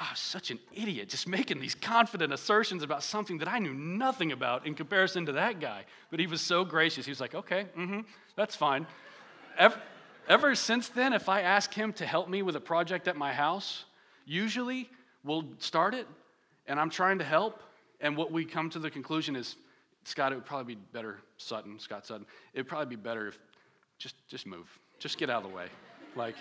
oh, 0.00 0.10
such 0.14 0.50
an 0.50 0.58
idiot, 0.74 1.08
just 1.08 1.28
making 1.28 1.60
these 1.60 1.74
confident 1.74 2.32
assertions 2.32 2.82
about 2.82 3.02
something 3.02 3.38
that 3.38 3.48
I 3.48 3.58
knew 3.58 3.74
nothing 3.74 4.32
about 4.32 4.66
in 4.66 4.74
comparison 4.74 5.26
to 5.26 5.32
that 5.32 5.60
guy. 5.60 5.84
But 6.10 6.18
he 6.18 6.26
was 6.26 6.40
so 6.40 6.64
gracious. 6.64 7.04
He 7.04 7.10
was 7.10 7.20
like, 7.20 7.34
okay, 7.34 7.66
mm-hmm, 7.76 8.00
that's 8.36 8.56
fine. 8.56 8.86
Ever, 9.58 9.80
ever 10.28 10.54
since 10.54 10.88
then, 10.88 11.12
if 11.12 11.28
I 11.28 11.42
ask 11.42 11.72
him 11.72 11.92
to 11.94 12.06
help 12.06 12.28
me 12.28 12.42
with 12.42 12.56
a 12.56 12.60
project 12.60 13.06
at 13.06 13.16
my 13.16 13.32
house, 13.32 13.84
usually 14.24 14.90
we'll 15.24 15.44
start 15.58 15.94
it 15.94 16.06
and 16.66 16.80
I'm 16.80 16.90
trying 16.90 17.18
to 17.18 17.24
help. 17.24 17.62
And 18.02 18.16
what 18.16 18.32
we 18.32 18.44
come 18.44 18.68
to 18.70 18.78
the 18.78 18.90
conclusion 18.90 19.36
is, 19.36 19.56
Scott, 20.04 20.32
it 20.32 20.34
would 20.34 20.44
probably 20.44 20.74
be 20.74 20.80
better, 20.92 21.18
Sutton, 21.38 21.78
Scott 21.78 22.04
Sutton, 22.04 22.26
it 22.52 22.58
would 22.58 22.68
probably 22.68 22.96
be 22.96 23.00
better 23.00 23.28
if 23.28 23.38
just, 23.98 24.16
just 24.28 24.46
move, 24.46 24.66
just 24.98 25.16
get 25.16 25.30
out 25.30 25.44
of 25.44 25.50
the 25.50 25.56
way. 25.56 25.66
Like, 26.16 26.34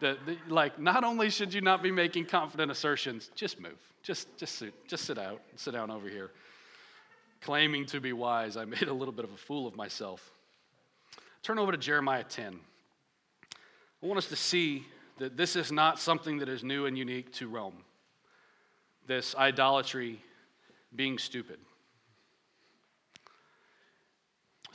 the, 0.00 0.16
the, 0.24 0.36
like, 0.48 0.78
not 0.78 1.02
only 1.04 1.30
should 1.30 1.52
you 1.52 1.60
not 1.60 1.82
be 1.82 1.90
making 1.90 2.26
confident 2.26 2.70
assertions, 2.70 3.30
just 3.34 3.60
move. 3.60 3.78
Just, 4.02 4.36
just, 4.36 4.56
sit, 4.56 4.72
just 4.86 5.04
sit 5.04 5.18
out. 5.18 5.40
Sit 5.56 5.72
down 5.72 5.90
over 5.90 6.08
here. 6.08 6.30
Claiming 7.40 7.86
to 7.86 8.00
be 8.00 8.12
wise, 8.12 8.56
I 8.56 8.64
made 8.64 8.88
a 8.88 8.92
little 8.92 9.12
bit 9.12 9.24
of 9.24 9.32
a 9.32 9.36
fool 9.36 9.66
of 9.66 9.76
myself. 9.76 10.30
Turn 11.42 11.58
over 11.58 11.72
to 11.72 11.78
Jeremiah 11.78 12.24
10. 12.24 12.58
I 14.02 14.06
want 14.06 14.18
us 14.18 14.28
to 14.28 14.36
see 14.36 14.86
that 15.18 15.36
this 15.36 15.56
is 15.56 15.72
not 15.72 15.98
something 15.98 16.38
that 16.38 16.48
is 16.48 16.62
new 16.62 16.86
and 16.86 16.96
unique 16.96 17.32
to 17.34 17.48
Rome. 17.48 17.74
This 19.06 19.34
idolatry 19.36 20.20
being 20.94 21.18
stupid. 21.18 21.58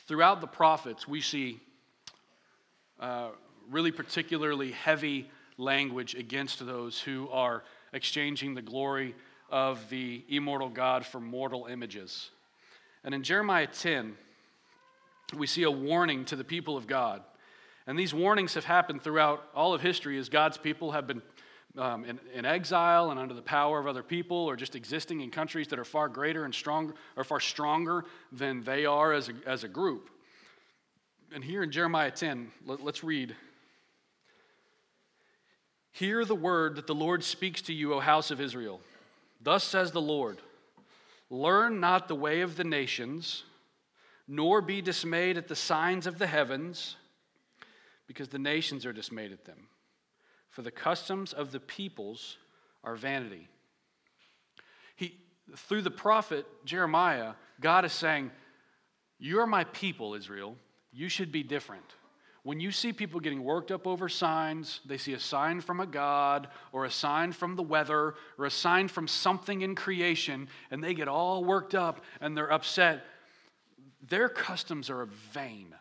Throughout 0.08 0.42
the 0.42 0.48
prophets, 0.48 1.08
we 1.08 1.22
see 1.22 1.60
uh, 3.00 3.30
really 3.70 3.92
particularly 3.92 4.72
heavy 4.72 5.30
language 5.58 6.16
against 6.16 6.66
those 6.66 7.00
who 7.00 7.30
are 7.30 7.64
exchanging 7.94 8.56
the 8.56 8.62
glory 8.62 9.16
of 9.50 9.90
the 9.90 10.24
immortal 10.30 10.70
God 10.70 11.06
for 11.06 11.20
mortal 11.20 11.68
images. 11.68 12.30
And 13.04 13.14
in 13.14 13.24
Jeremiah 13.24 13.68
10, 13.68 14.16
we 15.38 15.48
see 15.48 15.64
a 15.64 15.72
warning 15.72 16.26
to 16.26 16.36
the 16.36 16.44
people 16.44 16.76
of 16.76 16.88
God. 16.88 17.22
And 17.88 17.98
these 17.98 18.14
warnings 18.14 18.54
have 18.54 18.66
happened 18.66 19.02
throughout 19.02 19.44
all 19.56 19.74
of 19.74 19.82
history 19.82 20.18
as 20.18 20.30
God's 20.30 20.58
people 20.58 20.92
have 20.92 21.08
been 21.08 21.22
um, 21.78 22.04
in, 22.06 22.20
in, 22.34 22.46
exile 22.46 23.12
and 23.12 23.20
under 23.20 23.34
the 23.34 23.42
power 23.42 23.80
of 23.80 23.88
other 23.88 24.02
people 24.02 24.38
or 24.38 24.56
just 24.56 24.76
existing 24.76 25.22
in 25.22 25.30
countries 25.30 25.68
that 25.68 25.80
are 25.80 25.86
far 25.86 26.10
greater 26.10 26.44
and 26.44 26.54
stronger 26.54 26.96
or 27.16 27.24
far 27.24 27.40
stronger 27.40 28.06
than 28.32 28.64
they 28.64 28.86
are 28.86 29.14
as 29.14 29.30
a, 29.30 29.34
as 29.46 29.64
a 29.64 29.68
group. 29.68 30.10
And 31.34 31.44
here 31.44 31.62
in 31.62 31.72
Jeremiah 31.72 32.12
10, 32.12 32.52
let, 32.66 32.84
let's 32.84 33.04
read 33.04 33.36
Hear 35.92 36.24
the 36.24 36.36
word 36.36 36.76
that 36.76 36.88
the 36.88 36.96
Lord 36.96 37.24
speaks 37.24 37.62
to 37.64 37.74
you, 37.74 37.94
O 37.94 38.00
house 38.00 38.32
of 38.32 38.40
Israel. 38.40 38.80
Thus 39.42 39.64
says 39.64 39.92
the 39.92 40.02
Lord 40.02 40.40
Learn 41.30 41.80
not 41.80 42.08
the 42.08 42.16
way 42.16 42.42
of 42.42 42.56
the 42.56 42.64
nations, 42.64 43.44
nor 44.28 44.62
be 44.62 44.82
dismayed 44.82 45.38
at 45.38 45.48
the 45.48 45.56
signs 45.56 46.08
of 46.08 46.18
the 46.18 46.28
heavens, 46.28 46.96
because 48.08 48.30
the 48.30 48.40
nations 48.40 48.86
are 48.86 48.94
dismayed 48.94 49.32
at 49.32 49.46
them. 49.46 49.68
For 50.50 50.62
the 50.62 50.72
customs 50.72 51.34
of 51.34 51.52
the 51.52 51.60
peoples 51.60 52.38
are 52.84 52.96
vanity. 52.96 53.48
He, 54.96 55.18
through 55.56 55.84
the 55.84 55.92
prophet 55.92 56.46
Jeremiah, 56.66 57.34
God 57.62 57.86
is 57.86 57.94
saying, 57.94 58.32
You 59.20 59.40
are 59.40 59.48
my 59.48 59.64
people, 59.66 60.16
Israel. 60.16 60.56
You 60.92 61.10
should 61.10 61.32
be 61.32 61.44
different. 61.44 61.96
When 62.44 62.60
you 62.60 62.72
see 62.72 62.94
people 62.94 63.20
getting 63.20 63.44
worked 63.44 63.70
up 63.70 63.86
over 63.86 64.08
signs, 64.08 64.80
they 64.86 64.98
see 64.98 65.14
a 65.14 65.20
sign 65.20 65.62
from 65.62 65.80
a 65.80 65.86
God 65.86 66.48
or 66.72 66.86
a 66.86 66.92
sign 66.92 67.32
from 67.32 67.56
the 67.56 67.64
weather 67.64 68.16
or 68.38 68.46
a 68.46 68.50
sign 68.52 68.88
from 68.88 69.08
something 69.08 69.62
in 69.62 69.76
creation, 69.76 70.48
and 70.72 70.84
they 70.84 70.94
get 70.94 71.08
all 71.08 71.44
worked 71.44 71.76
up 71.76 72.04
and 72.22 72.36
they're 72.36 72.52
upset. 72.52 73.06
Their 74.08 74.30
customs 74.30 74.90
are 74.90 75.06
vain. 75.34 75.76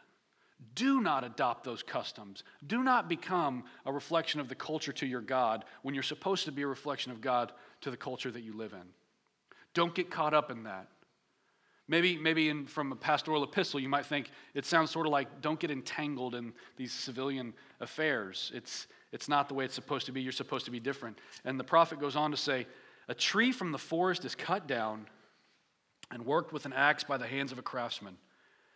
Do 0.75 1.01
not 1.01 1.25
adopt 1.25 1.65
those 1.65 1.83
customs. 1.83 2.43
Do 2.67 2.83
not 2.83 3.09
become 3.09 3.65
a 3.87 3.93
reflection 3.93 4.41
of 4.41 4.49
the 4.49 4.55
culture 4.55 4.93
to 4.93 5.07
your 5.07 5.21
God 5.21 5.65
when 5.83 5.95
you're 5.95 6.03
supposed 6.03 6.45
to 6.47 6.53
be 6.53 6.63
a 6.63 6.67
reflection 6.67 7.13
of 7.13 7.21
God 7.21 7.53
to 7.83 7.91
the 7.91 7.97
culture 7.97 8.31
that 8.31 8.43
you 8.43 8.53
live 8.53 8.73
in. 8.73 8.89
Don't 9.75 9.95
get 9.95 10.11
caught 10.11 10.35
up 10.35 10.51
in 10.51 10.65
that. 10.65 10.89
Maybe, 11.87 12.19
maybe 12.19 12.51
in, 12.51 12.67
from 12.67 12.93
a 12.93 12.97
pastoral 12.97 13.43
epistle, 13.45 13.81
you 13.81 13.89
might 13.89 14.05
think 14.05 14.31
it 14.53 14.67
sounds 14.67 14.91
sort 14.91 15.07
of 15.07 15.13
like 15.13 15.41
don't 15.41 15.59
get 15.59 15.71
entangled 15.71 16.35
in 16.35 16.53
these 16.77 16.93
civilian 16.93 17.55
affairs. 17.81 18.53
It's, 18.55 18.89
it's 19.11 19.29
not 19.29 19.49
the 19.49 19.55
way 19.55 19.65
it's 19.65 19.75
supposed 19.75 20.05
to 20.07 20.13
be. 20.13 20.21
You're 20.21 20.33
supposed 20.33 20.67
to 20.67 20.71
be 20.71 20.81
different. 20.81 21.19
And 21.45 21.59
the 21.59 21.65
prophet 21.65 21.99
goes 21.99 22.15
on 22.15 22.31
to 22.31 22.37
say, 22.37 22.67
A 23.09 23.15
tree 23.15 23.53
from 23.53 23.73
the 23.73 23.79
forest 23.79 24.25
is 24.27 24.35
cut 24.35 24.67
down 24.67 25.07
and 26.11 26.27
worked 26.27 26.53
with 26.53 26.67
an 26.67 26.75
axe 26.75 27.05
by 27.05 27.17
the 27.17 27.27
hands 27.27 27.53
of 27.53 27.59
a 27.59 27.63
craftsman. 27.63 28.19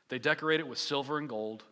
They 0.08 0.18
decorate 0.18 0.60
it 0.60 0.66
with 0.66 0.78
silver 0.78 1.18
and 1.18 1.28
gold. 1.28 1.64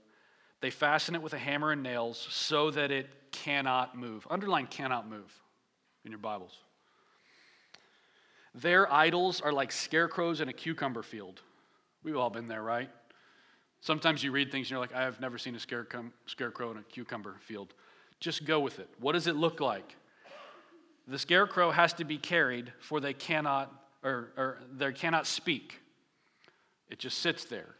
They 0.60 0.70
fasten 0.70 1.14
it 1.14 1.22
with 1.22 1.32
a 1.32 1.38
hammer 1.38 1.72
and 1.72 1.82
nails 1.82 2.26
so 2.30 2.70
that 2.70 2.90
it 2.90 3.08
cannot 3.32 3.96
move. 3.96 4.26
Underline 4.30 4.66
cannot 4.66 5.08
move 5.08 5.32
in 6.04 6.10
your 6.10 6.18
Bibles. 6.18 6.58
Their 8.54 8.92
idols 8.92 9.40
are 9.40 9.52
like 9.52 9.72
scarecrows 9.72 10.40
in 10.40 10.48
a 10.48 10.52
cucumber 10.52 11.02
field. 11.02 11.40
We've 12.02 12.16
all 12.16 12.30
been 12.30 12.48
there, 12.48 12.62
right? 12.62 12.90
Sometimes 13.80 14.22
you 14.22 14.32
read 14.32 14.52
things 14.52 14.66
and 14.66 14.72
you're 14.72 14.80
like, 14.80 14.94
I 14.94 15.02
have 15.02 15.20
never 15.20 15.38
seen 15.38 15.54
a 15.54 15.60
scarecrow 15.60 16.70
in 16.70 16.76
a 16.76 16.82
cucumber 16.82 17.36
field. 17.40 17.72
Just 18.18 18.44
go 18.44 18.60
with 18.60 18.78
it. 18.78 18.88
What 18.98 19.12
does 19.12 19.26
it 19.26 19.36
look 19.36 19.60
like? 19.60 19.96
The 21.08 21.18
scarecrow 21.18 21.70
has 21.70 21.94
to 21.94 22.04
be 22.04 22.18
carried, 22.18 22.72
for 22.80 23.00
they 23.00 23.14
cannot, 23.14 23.72
or, 24.04 24.32
or 24.36 24.58
they 24.70 24.92
cannot 24.92 25.26
speak. 25.26 25.80
It 26.90 26.98
just 26.98 27.18
sits 27.18 27.44
there. 27.44 27.74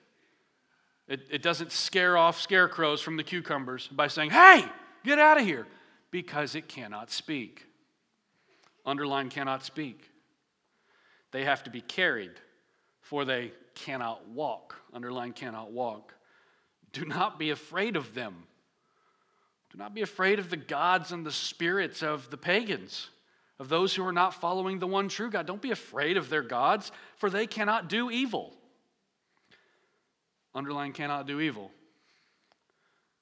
It, 1.11 1.27
it 1.29 1.42
doesn't 1.42 1.73
scare 1.73 2.16
off 2.16 2.40
scarecrows 2.40 3.03
from 3.03 3.16
the 3.16 3.25
cucumbers 3.25 3.88
by 3.88 4.07
saying, 4.07 4.31
Hey, 4.31 4.64
get 5.05 5.18
out 5.18 5.38
of 5.38 5.44
here, 5.44 5.66
because 6.12 6.55
it 6.55 6.68
cannot 6.68 7.11
speak. 7.11 7.66
Underline 8.87 9.29
cannot 9.29 9.64
speak. 9.64 10.09
They 11.33 11.44
have 11.44 11.64
to 11.64 11.70
be 11.70 11.81
carried, 11.81 12.31
for 13.01 13.25
they 13.25 13.53
cannot 13.75 14.29
walk. 14.29 14.77
Underline 14.92 15.33
cannot 15.33 15.73
walk. 15.73 16.14
Do 16.92 17.05
not 17.05 17.40
be 17.40 17.51
afraid 17.51 17.96
of 17.96 18.14
them. 18.14 18.44
Do 19.73 19.79
not 19.79 19.94
be 19.94 20.03
afraid 20.03 20.38
of 20.38 20.49
the 20.49 20.57
gods 20.57 21.11
and 21.11 21.27
the 21.27 21.33
spirits 21.33 22.05
of 22.05 22.31
the 22.31 22.37
pagans, 22.37 23.09
of 23.59 23.68
those 23.68 23.96
who 23.96 24.05
are 24.05 24.12
not 24.12 24.35
following 24.35 24.79
the 24.79 24.87
one 24.87 25.09
true 25.09 25.31
God. 25.31 25.46
Don't 25.46 25.62
be 25.62 25.73
afraid 25.73 26.16
of 26.16 26.31
their 26.31 26.42
gods, 26.42 26.92
for 27.16 27.31
they 27.31 27.49
cannot 27.49 27.88
do 27.88 28.12
evil. 28.12 28.55
Underline 30.54 30.92
cannot 30.92 31.26
do 31.26 31.40
evil. 31.40 31.70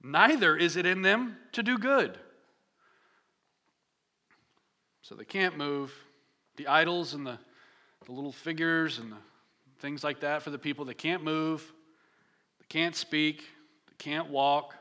Neither 0.02 0.56
is 0.56 0.76
it 0.76 0.86
in 0.86 1.02
them 1.02 1.36
to 1.52 1.62
do 1.62 1.78
good. 1.78 2.18
So 5.02 5.14
they 5.14 5.24
can't 5.24 5.56
move. 5.56 5.92
The 6.56 6.66
idols 6.66 7.14
and 7.14 7.26
the, 7.26 7.38
the 8.06 8.12
little 8.12 8.32
figures 8.32 8.98
and 8.98 9.12
the 9.12 9.16
things 9.80 10.02
like 10.02 10.20
that 10.20 10.42
for 10.42 10.50
the 10.50 10.58
people 10.58 10.84
that 10.86 10.98
can't 10.98 11.22
move, 11.22 11.72
they 12.58 12.66
can't 12.68 12.96
speak, 12.96 13.44
they 13.86 13.94
can't 13.98 14.28
walk, 14.28 14.74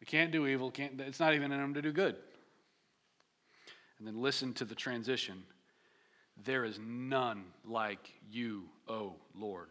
they 0.00 0.06
can't 0.06 0.30
do 0.30 0.46
evil, 0.46 0.70
can't, 0.70 1.00
it's 1.00 1.20
not 1.20 1.34
even 1.34 1.50
in 1.52 1.60
them 1.60 1.74
to 1.74 1.82
do 1.82 1.92
good. 1.92 2.16
And 3.98 4.06
then 4.06 4.20
listen 4.20 4.52
to 4.54 4.64
the 4.64 4.74
transition. 4.74 5.42
There 6.44 6.64
is 6.64 6.78
none 6.78 7.44
like 7.64 8.12
you, 8.30 8.64
O 8.88 9.14
Lord. 9.34 9.68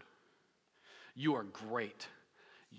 You 1.16 1.36
are 1.36 1.44
great. 1.44 2.08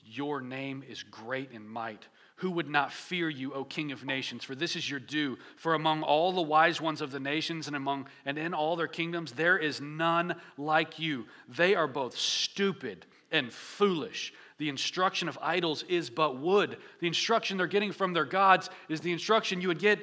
Your 0.05 0.41
name 0.41 0.83
is 0.89 1.03
great 1.03 1.53
in 1.53 1.69
might. 1.69 2.07
Who 2.37 2.51
would 2.53 2.69
not 2.69 2.93
fear 2.93 3.29
you, 3.29 3.53
O 3.55 3.65
King 3.65 3.93
of 3.93 4.05
nations? 4.05 4.43
For 4.43 4.55
this 4.55 4.75
is 4.75 4.91
your 4.91 4.99
due. 4.99 5.39
For 5.57 5.75
among 5.75 6.03
all 6.03 6.33
the 6.33 6.43
wise 6.43 6.81
ones 6.81 7.01
of 7.01 7.13
the 7.13 7.21
nations 7.21 7.67
and 7.67 7.77
among 7.77 8.09
and 8.25 8.37
in 8.37 8.53
all 8.53 8.75
their 8.75 8.89
kingdoms, 8.89 9.33
there 9.33 9.59
is 9.59 9.81
none 9.81 10.35
like 10.59 10.99
you. 10.99 11.27
They 11.49 11.75
are 11.75 11.87
both 11.87 12.17
stupid 12.19 13.07
and 13.31 13.53
foolish. 13.53 14.33
The 14.59 14.69
instruction 14.69 15.29
of 15.29 15.39
idols 15.41 15.85
is 15.89 16.11
but 16.11 16.39
wood. 16.39 16.79
The 17.01 17.07
instruction 17.07 17.57
they're 17.57 17.67
getting 17.67 17.93
from 17.93 18.13
their 18.13 18.25
gods 18.25 18.71
is 18.89 19.01
the 19.01 19.13
instruction 19.13 19.61
you 19.61 19.69
would 19.69 19.79
get 19.79 20.01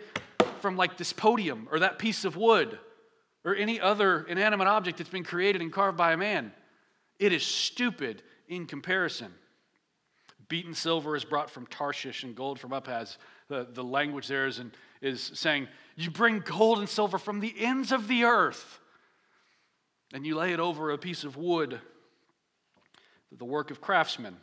from 0.61 0.77
like 0.77 0.97
this 0.97 1.13
podium 1.13 1.67
or 1.71 1.79
that 1.79 1.99
piece 1.99 2.25
of 2.25 2.35
wood 2.35 2.79
or 3.43 3.55
any 3.55 3.79
other 3.79 4.23
inanimate 4.23 4.67
object 4.67 4.97
that's 4.97 5.09
been 5.09 5.23
created 5.23 5.61
and 5.61 5.71
carved 5.71 5.97
by 5.97 6.13
a 6.13 6.17
man. 6.17 6.51
It 7.19 7.33
is 7.33 7.45
stupid 7.45 8.23
in 8.47 8.65
comparison. 8.65 9.33
Beaten 10.47 10.73
silver 10.73 11.15
is 11.15 11.25
brought 11.25 11.51
from 11.51 11.67
Tarshish 11.67 12.23
and 12.23 12.35
gold 12.35 12.59
from 12.59 12.71
Uphaz. 12.71 13.17
The, 13.49 13.67
the 13.71 13.83
language 13.83 14.27
there 14.27 14.47
is, 14.47 14.57
in, 14.57 14.71
is 15.01 15.31
saying, 15.35 15.67
You 15.95 16.09
bring 16.09 16.39
gold 16.39 16.79
and 16.79 16.89
silver 16.89 17.19
from 17.19 17.39
the 17.39 17.53
ends 17.59 17.91
of 17.91 18.07
the 18.07 18.23
earth 18.23 18.79
and 20.13 20.25
you 20.25 20.35
lay 20.35 20.53
it 20.53 20.59
over 20.59 20.91
a 20.91 20.97
piece 20.97 21.23
of 21.23 21.37
wood, 21.37 21.79
the 23.31 23.45
work 23.45 23.71
of 23.71 23.81
craftsmen, 23.81 24.35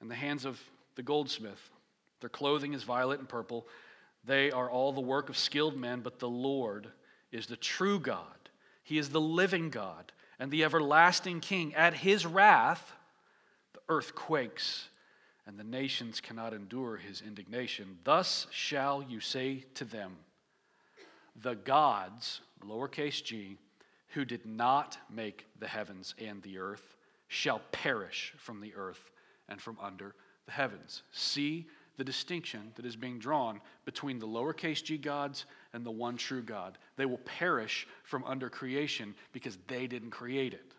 in 0.00 0.08
the 0.08 0.14
hands 0.14 0.44
of 0.44 0.60
the 0.96 1.02
goldsmith. 1.02 1.70
Their 2.20 2.30
clothing 2.30 2.74
is 2.74 2.82
violet 2.82 3.20
and 3.20 3.28
purple. 3.28 3.66
They 4.24 4.50
are 4.50 4.68
all 4.68 4.92
the 4.92 5.00
work 5.00 5.28
of 5.28 5.36
skilled 5.36 5.76
men, 5.76 6.00
but 6.00 6.18
the 6.18 6.28
Lord 6.28 6.88
is 7.30 7.46
the 7.46 7.56
true 7.56 8.00
God. 8.00 8.24
He 8.82 8.98
is 8.98 9.10
the 9.10 9.20
living 9.20 9.70
God 9.70 10.12
and 10.40 10.50
the 10.50 10.64
everlasting 10.64 11.38
King. 11.40 11.74
At 11.74 11.94
his 11.94 12.26
wrath, 12.26 12.94
the 13.74 13.80
earth 13.88 14.14
quakes, 14.14 14.88
and 15.46 15.58
the 15.58 15.64
nations 15.64 16.20
cannot 16.20 16.54
endure 16.54 16.96
his 16.96 17.20
indignation. 17.20 17.98
Thus 18.02 18.46
shall 18.50 19.04
you 19.06 19.20
say 19.20 19.66
to 19.74 19.84
them, 19.84 20.16
The 21.36 21.54
gods, 21.54 22.40
lowercase 22.66 23.22
g, 23.22 23.58
who 24.14 24.24
did 24.24 24.46
not 24.46 24.96
make 25.08 25.46
the 25.60 25.68
heavens 25.68 26.14
and 26.18 26.42
the 26.42 26.58
earth, 26.58 26.96
shall 27.28 27.60
perish 27.70 28.32
from 28.38 28.60
the 28.60 28.74
earth 28.74 29.10
and 29.48 29.60
from 29.60 29.76
under 29.80 30.14
the 30.46 30.52
heavens. 30.52 31.02
See 31.12 31.66
the 31.96 32.04
distinction 32.04 32.72
that 32.76 32.86
is 32.86 32.96
being 32.96 33.18
drawn 33.18 33.60
between 33.84 34.18
the 34.18 34.26
lowercase 34.26 34.82
g 34.82 34.96
gods 34.96 35.44
and 35.72 35.84
the 35.84 35.90
one 35.90 36.16
true 36.16 36.42
God. 36.42 36.78
They 36.96 37.06
will 37.06 37.18
perish 37.18 37.86
from 38.02 38.24
under 38.24 38.48
creation 38.48 39.14
because 39.32 39.58
they 39.68 39.86
didn't 39.86 40.10
create 40.10 40.54
it. 40.54 40.72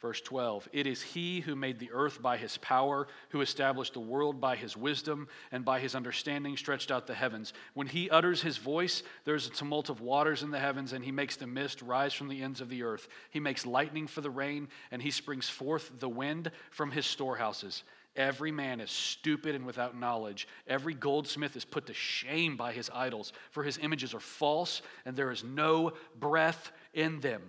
Verse 0.00 0.20
12 0.20 0.68
It 0.72 0.86
is 0.86 1.00
he 1.00 1.40
who 1.40 1.56
made 1.56 1.78
the 1.78 1.90
earth 1.92 2.20
by 2.20 2.36
his 2.36 2.58
power, 2.58 3.08
who 3.30 3.40
established 3.40 3.94
the 3.94 4.00
world 4.00 4.40
by 4.40 4.54
his 4.54 4.76
wisdom, 4.76 5.26
and 5.50 5.64
by 5.64 5.80
his 5.80 5.94
understanding 5.94 6.56
stretched 6.56 6.90
out 6.90 7.06
the 7.06 7.14
heavens. 7.14 7.54
When 7.74 7.86
he 7.86 8.10
utters 8.10 8.42
his 8.42 8.58
voice, 8.58 9.02
there's 9.24 9.46
a 9.46 9.50
tumult 9.50 9.88
of 9.88 10.02
waters 10.02 10.42
in 10.42 10.50
the 10.50 10.58
heavens, 10.58 10.92
and 10.92 11.04
he 11.04 11.12
makes 11.12 11.36
the 11.36 11.46
mist 11.46 11.80
rise 11.80 12.12
from 12.12 12.28
the 12.28 12.42
ends 12.42 12.60
of 12.60 12.68
the 12.68 12.82
earth. 12.82 13.08
He 13.30 13.40
makes 13.40 13.64
lightning 13.64 14.06
for 14.06 14.20
the 14.20 14.30
rain, 14.30 14.68
and 14.90 15.00
he 15.00 15.10
springs 15.10 15.48
forth 15.48 15.90
the 15.98 16.08
wind 16.08 16.50
from 16.70 16.90
his 16.90 17.06
storehouses. 17.06 17.82
Every 18.16 18.50
man 18.50 18.80
is 18.80 18.90
stupid 18.90 19.54
and 19.54 19.66
without 19.66 19.98
knowledge. 19.98 20.48
Every 20.66 20.94
goldsmith 20.94 21.54
is 21.56 21.64
put 21.64 21.86
to 21.86 21.94
shame 21.94 22.56
by 22.56 22.72
his 22.72 22.90
idols, 22.92 23.32
for 23.50 23.62
his 23.62 23.78
images 23.78 24.14
are 24.14 24.20
false, 24.20 24.82
and 25.04 25.14
there 25.14 25.30
is 25.30 25.44
no 25.44 25.92
breath 26.18 26.72
in 26.94 27.20
them. 27.20 27.42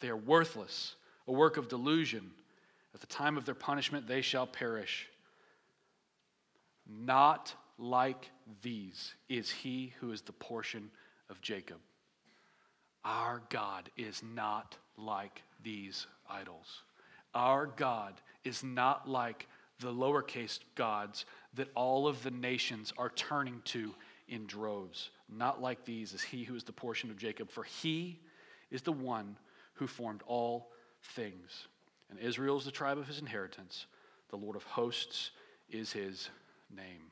They 0.00 0.08
are 0.08 0.16
worthless 0.16 0.96
a 1.26 1.32
work 1.32 1.56
of 1.56 1.68
delusion. 1.68 2.30
At 2.94 3.00
the 3.00 3.06
time 3.06 3.36
of 3.36 3.44
their 3.44 3.54
punishment, 3.54 4.06
they 4.06 4.22
shall 4.22 4.46
perish. 4.46 5.08
Not 6.88 7.54
like 7.78 8.30
these 8.62 9.14
is 9.28 9.50
he 9.50 9.92
who 10.00 10.12
is 10.12 10.22
the 10.22 10.32
portion 10.32 10.90
of 11.28 11.40
Jacob. 11.40 11.78
Our 13.04 13.42
God 13.50 13.90
is 13.96 14.22
not 14.22 14.76
like 14.96 15.42
these 15.62 16.06
idols. 16.28 16.82
Our 17.34 17.66
God 17.66 18.14
is 18.44 18.64
not 18.64 19.08
like 19.08 19.46
the 19.80 19.92
lowercase 19.92 20.58
gods 20.74 21.26
that 21.54 21.68
all 21.74 22.06
of 22.06 22.22
the 22.22 22.30
nations 22.30 22.92
are 22.96 23.10
turning 23.10 23.60
to 23.66 23.94
in 24.28 24.46
droves. 24.46 25.10
Not 25.28 25.60
like 25.60 25.84
these 25.84 26.12
is 26.12 26.22
he 26.22 26.44
who 26.44 26.54
is 26.54 26.64
the 26.64 26.72
portion 26.72 27.10
of 27.10 27.18
Jacob, 27.18 27.50
for 27.50 27.64
he 27.64 28.20
is 28.70 28.82
the 28.82 28.92
one 28.92 29.36
who 29.74 29.86
formed 29.86 30.22
all 30.26 30.72
things. 31.02 31.68
And 32.10 32.18
Israel 32.18 32.56
is 32.56 32.64
the 32.64 32.70
tribe 32.70 32.98
of 32.98 33.06
his 33.06 33.18
inheritance. 33.18 33.86
The 34.30 34.36
Lord 34.36 34.56
of 34.56 34.64
hosts 34.64 35.30
is 35.68 35.92
his 35.92 36.30
name. 36.74 37.10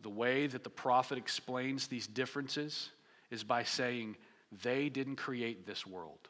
The 0.00 0.10
way 0.10 0.46
that 0.46 0.64
the 0.64 0.70
prophet 0.70 1.18
explains 1.18 1.86
these 1.86 2.06
differences 2.06 2.90
is 3.30 3.44
by 3.44 3.64
saying, 3.64 4.16
they 4.62 4.88
didn't 4.88 5.16
create 5.16 5.66
this 5.66 5.86
world. 5.86 6.28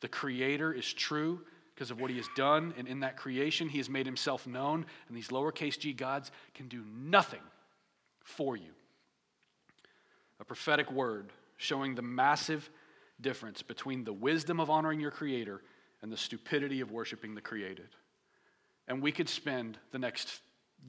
The 0.00 0.08
creator 0.08 0.72
is 0.72 0.92
true 0.92 1.40
because 1.78 1.92
of 1.92 2.00
what 2.00 2.10
he 2.10 2.16
has 2.16 2.26
done, 2.34 2.74
and 2.76 2.88
in 2.88 2.98
that 2.98 3.16
creation, 3.16 3.68
he 3.68 3.78
has 3.78 3.88
made 3.88 4.04
himself 4.04 4.48
known, 4.48 4.84
and 5.06 5.16
these 5.16 5.28
lowercase 5.28 5.78
g 5.78 5.92
gods 5.92 6.32
can 6.52 6.66
do 6.66 6.82
nothing 6.92 7.38
for 8.24 8.56
you. 8.56 8.72
A 10.40 10.44
prophetic 10.44 10.90
word 10.90 11.30
showing 11.56 11.94
the 11.94 12.02
massive 12.02 12.68
difference 13.20 13.62
between 13.62 14.02
the 14.02 14.12
wisdom 14.12 14.58
of 14.58 14.70
honoring 14.70 14.98
your 14.98 15.12
Creator 15.12 15.62
and 16.02 16.10
the 16.10 16.16
stupidity 16.16 16.80
of 16.80 16.90
worshiping 16.90 17.36
the 17.36 17.40
created. 17.40 17.90
And 18.88 19.00
we 19.00 19.12
could 19.12 19.28
spend 19.28 19.78
the 19.92 20.00
next 20.00 20.40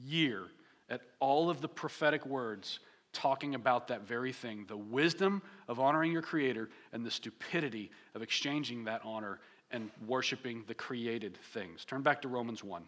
year 0.04 0.42
at 0.88 1.02
all 1.20 1.50
of 1.50 1.60
the 1.60 1.68
prophetic 1.68 2.26
words 2.26 2.80
talking 3.12 3.54
about 3.54 3.86
that 3.88 4.08
very 4.08 4.32
thing 4.32 4.64
the 4.66 4.76
wisdom 4.76 5.40
of 5.68 5.78
honoring 5.78 6.10
your 6.10 6.22
Creator 6.22 6.68
and 6.92 7.06
the 7.06 7.12
stupidity 7.12 7.92
of 8.16 8.22
exchanging 8.22 8.86
that 8.86 9.02
honor 9.04 9.38
and 9.70 9.90
worshiping 10.06 10.64
the 10.66 10.74
created 10.74 11.38
things. 11.52 11.84
Turn 11.84 12.02
back 12.02 12.22
to 12.22 12.28
Romans 12.28 12.64
1. 12.64 12.82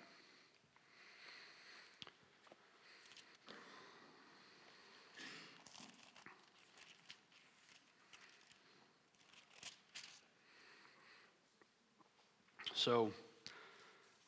So, 12.74 13.12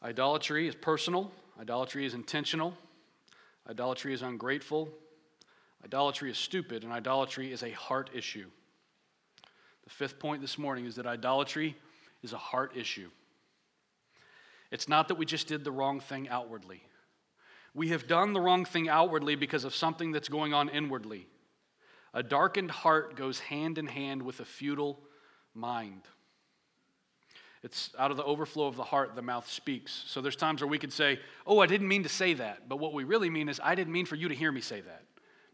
idolatry 0.00 0.68
is 0.68 0.76
personal, 0.76 1.32
idolatry 1.60 2.06
is 2.06 2.14
intentional, 2.14 2.72
idolatry 3.68 4.14
is 4.14 4.22
ungrateful, 4.22 4.88
idolatry 5.84 6.30
is 6.30 6.38
stupid, 6.38 6.84
and 6.84 6.92
idolatry 6.92 7.50
is 7.50 7.64
a 7.64 7.72
heart 7.72 8.10
issue. 8.14 8.46
The 9.82 9.90
fifth 9.90 10.20
point 10.20 10.40
this 10.40 10.56
morning 10.56 10.86
is 10.86 10.94
that 10.94 11.06
idolatry 11.06 11.76
is 12.24 12.32
a 12.32 12.38
heart 12.38 12.72
issue. 12.76 13.10
It's 14.70 14.88
not 14.88 15.08
that 15.08 15.16
we 15.16 15.26
just 15.26 15.46
did 15.46 15.62
the 15.62 15.70
wrong 15.70 16.00
thing 16.00 16.28
outwardly. 16.28 16.82
We 17.74 17.90
have 17.90 18.08
done 18.08 18.32
the 18.32 18.40
wrong 18.40 18.64
thing 18.64 18.88
outwardly 18.88 19.36
because 19.36 19.64
of 19.64 19.74
something 19.74 20.10
that's 20.10 20.28
going 20.28 20.54
on 20.54 20.68
inwardly. 20.68 21.26
A 22.12 22.22
darkened 22.22 22.70
heart 22.70 23.16
goes 23.16 23.40
hand 23.40 23.78
in 23.78 23.86
hand 23.86 24.22
with 24.22 24.40
a 24.40 24.44
futile 24.44 25.00
mind. 25.54 26.02
It's 27.62 27.90
out 27.98 28.10
of 28.10 28.16
the 28.16 28.24
overflow 28.24 28.66
of 28.66 28.76
the 28.76 28.84
heart 28.84 29.16
the 29.16 29.22
mouth 29.22 29.48
speaks. 29.48 30.04
So 30.06 30.20
there's 30.20 30.36
times 30.36 30.60
where 30.60 30.68
we 30.68 30.78
could 30.78 30.92
say, 30.92 31.18
Oh, 31.46 31.60
I 31.60 31.66
didn't 31.66 31.88
mean 31.88 32.02
to 32.02 32.08
say 32.08 32.34
that. 32.34 32.68
But 32.68 32.76
what 32.76 32.92
we 32.92 33.04
really 33.04 33.30
mean 33.30 33.48
is, 33.48 33.60
I 33.62 33.74
didn't 33.74 33.92
mean 33.92 34.06
for 34.06 34.16
you 34.16 34.28
to 34.28 34.34
hear 34.34 34.52
me 34.52 34.60
say 34.60 34.80
that 34.80 35.02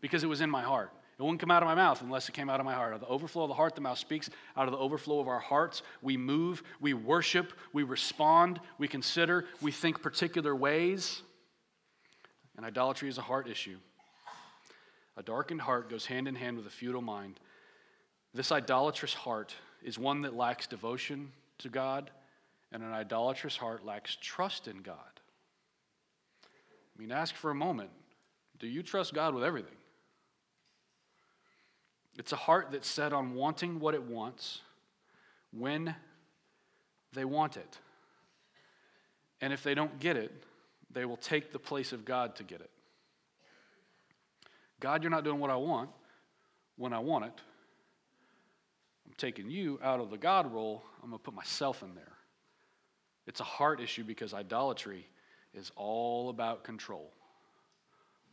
because 0.01 0.23
it 0.25 0.27
was 0.27 0.41
in 0.41 0.51
my 0.51 0.63
heart. 0.63 0.93
It 1.21 1.23
wouldn't 1.23 1.41
come 1.41 1.51
out 1.51 1.63
of 1.63 1.67
my 1.67 1.75
mouth 1.75 2.01
unless 2.01 2.31
it 2.31 2.33
came 2.33 2.49
out 2.49 2.61
of 2.61 2.65
my 2.65 2.73
heart. 2.73 2.95
Out 2.95 2.95
of 2.95 3.01
the 3.03 3.07
overflow 3.09 3.43
of 3.43 3.49
the 3.49 3.55
heart, 3.55 3.75
the 3.75 3.83
mouth 3.83 3.99
speaks. 3.99 4.31
Out 4.57 4.67
of 4.67 4.73
the 4.73 4.79
overflow 4.79 5.21
of 5.21 5.29
our 5.29 5.39
hearts, 5.39 5.83
we 6.01 6.17
move, 6.17 6.63
we 6.81 6.95
worship, 6.95 7.53
we 7.75 7.83
respond, 7.83 8.59
we 8.79 8.89
consider, 8.89 9.45
we 9.61 9.71
think 9.71 10.01
particular 10.01 10.57
ways. 10.57 11.21
And 12.57 12.65
idolatry 12.65 13.11
is 13.11 13.19
a 13.19 13.23
heart 13.23 13.51
issue. 13.51 13.77
A 15.19 15.23
darkened 15.23 15.61
heart 15.61 15.91
goes 15.91 16.07
hand 16.07 16.27
in 16.27 16.37
hand 16.37 16.57
with 16.57 16.67
a 16.67 16.71
futile 16.71 17.03
mind. 17.03 17.39
This 18.33 18.51
idolatrous 18.51 19.13
heart 19.13 19.55
is 19.83 19.99
one 19.99 20.23
that 20.23 20.35
lacks 20.35 20.67
devotion 20.67 21.33
to 21.59 21.69
God, 21.69 22.11
and 22.73 22.83
an 22.83 22.93
idolatrous 22.93 23.59
heart 23.59 23.85
lacks 23.85 24.17
trust 24.23 24.69
in 24.69 24.79
God. 24.79 24.97
I 26.47 26.99
mean, 26.99 27.13
ask 27.13 27.35
for 27.35 27.51
a 27.51 27.55
moment 27.55 27.91
do 28.59 28.67
you 28.67 28.83
trust 28.83 29.13
God 29.13 29.35
with 29.35 29.45
everything? 29.45 29.77
It's 32.19 32.33
a 32.33 32.37
heart 32.37 32.69
that's 32.73 32.89
set 32.89 33.13
on 33.13 33.35
wanting 33.35 33.81
what 33.81 33.95
it 33.95 34.03
wants 34.03 34.61
when 35.53 35.95
they 37.13 37.25
want 37.25 37.57
it. 37.57 37.79
And 39.41 39.53
if 39.53 39.63
they 39.63 39.75
don't 39.75 39.99
get 40.01 40.17
it, 40.17 40.33
they 40.91 41.05
will 41.05 41.17
take 41.17 41.53
the 41.53 41.59
place 41.59 41.93
of 41.93 42.05
God 42.05 42.37
to 42.37 42.43
get 42.45 42.61
it. 42.61 42.71
God, 44.81 45.03
you're 45.03 45.11
not 45.11 45.25
doing 45.25 45.39
what 45.39 45.51
I 45.51 45.57
want 45.57 45.91
when 46.77 46.93
I 46.93 46.99
want 46.99 47.27
it. 47.27 47.41
I'm 49.07 49.15
taking 49.17 49.51
you 49.51 49.79
out 49.83 50.01
of 50.01 50.11
the 50.11 50.17
God 50.17 50.53
role, 50.53 50.83
I'm 51.03 51.11
going 51.11 51.19
to 51.19 51.23
put 51.23 51.35
myself 51.35 51.83
in 51.83 51.95
there. 51.95 52.13
It's 53.27 53.41
a 53.41 53.45
heart 53.45 53.81
issue 53.81 54.05
because 54.05 54.35
idolatry 54.35 55.07
is 55.55 55.71
all 55.77 56.31
about 56.31 56.65
control, 56.65 57.13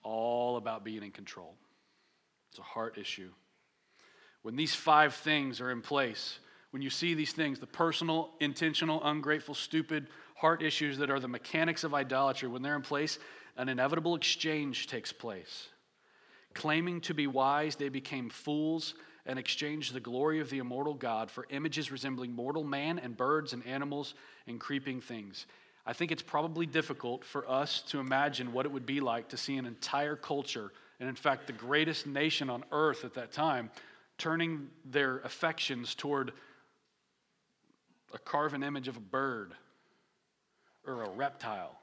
all 0.03 0.57
about 0.57 0.83
being 0.83 1.03
in 1.03 1.11
control. 1.11 1.55
It's 2.49 2.59
a 2.59 2.63
heart 2.63 2.97
issue. 2.97 3.29
When 4.41 4.55
these 4.55 4.75
five 4.75 5.13
things 5.13 5.59
are 5.61 5.71
in 5.71 5.81
place, 5.81 6.39
when 6.71 6.81
you 6.81 6.89
see 6.89 7.13
these 7.13 7.33
things, 7.33 7.59
the 7.59 7.67
personal, 7.67 8.31
intentional, 8.39 9.03
ungrateful, 9.03 9.55
stupid 9.55 10.07
heart 10.35 10.61
issues 10.61 10.97
that 10.99 11.09
are 11.09 11.19
the 11.19 11.27
mechanics 11.27 11.83
of 11.83 11.93
idolatry, 11.93 12.47
when 12.47 12.61
they're 12.61 12.75
in 12.75 12.81
place, 12.81 13.19
an 13.57 13.69
inevitable 13.69 14.15
exchange 14.15 14.87
takes 14.87 15.11
place. 15.11 15.69
Claiming 16.53 17.01
to 17.01 17.13
be 17.13 17.27
wise, 17.27 17.75
they 17.75 17.89
became 17.89 18.29
fools 18.29 18.95
and 19.25 19.37
exchanged 19.37 19.93
the 19.93 19.99
glory 19.99 20.39
of 20.39 20.49
the 20.49 20.59
immortal 20.59 20.93
God 20.93 21.29
for 21.29 21.45
images 21.49 21.91
resembling 21.91 22.31
mortal 22.33 22.63
man 22.63 22.97
and 22.99 23.17
birds 23.17 23.53
and 23.53 23.65
animals 23.65 24.13
and 24.47 24.59
creeping 24.59 25.01
things. 25.01 25.45
I 25.85 25.93
think 25.93 26.11
it's 26.11 26.21
probably 26.21 26.65
difficult 26.65 27.23
for 27.23 27.49
us 27.49 27.81
to 27.89 27.99
imagine 27.99 28.53
what 28.53 28.65
it 28.65 28.71
would 28.71 28.85
be 28.85 28.99
like 28.99 29.29
to 29.29 29.37
see 29.37 29.57
an 29.57 29.65
entire 29.65 30.15
culture, 30.15 30.71
and 30.99 31.07
in 31.07 31.15
fact, 31.15 31.47
the 31.47 31.53
greatest 31.53 32.07
nation 32.07 32.49
on 32.49 32.63
earth 32.71 33.05
at 33.05 33.13
that 33.15 33.31
time, 33.31 33.69
turning 34.17 34.69
their 34.85 35.19
affections 35.19 35.95
toward 35.95 36.33
a 38.13 38.17
carven 38.19 38.63
image 38.63 38.87
of 38.87 38.97
a 38.97 39.01
bird 39.01 39.53
or 40.85 41.03
a 41.03 41.09
reptile. 41.09 41.77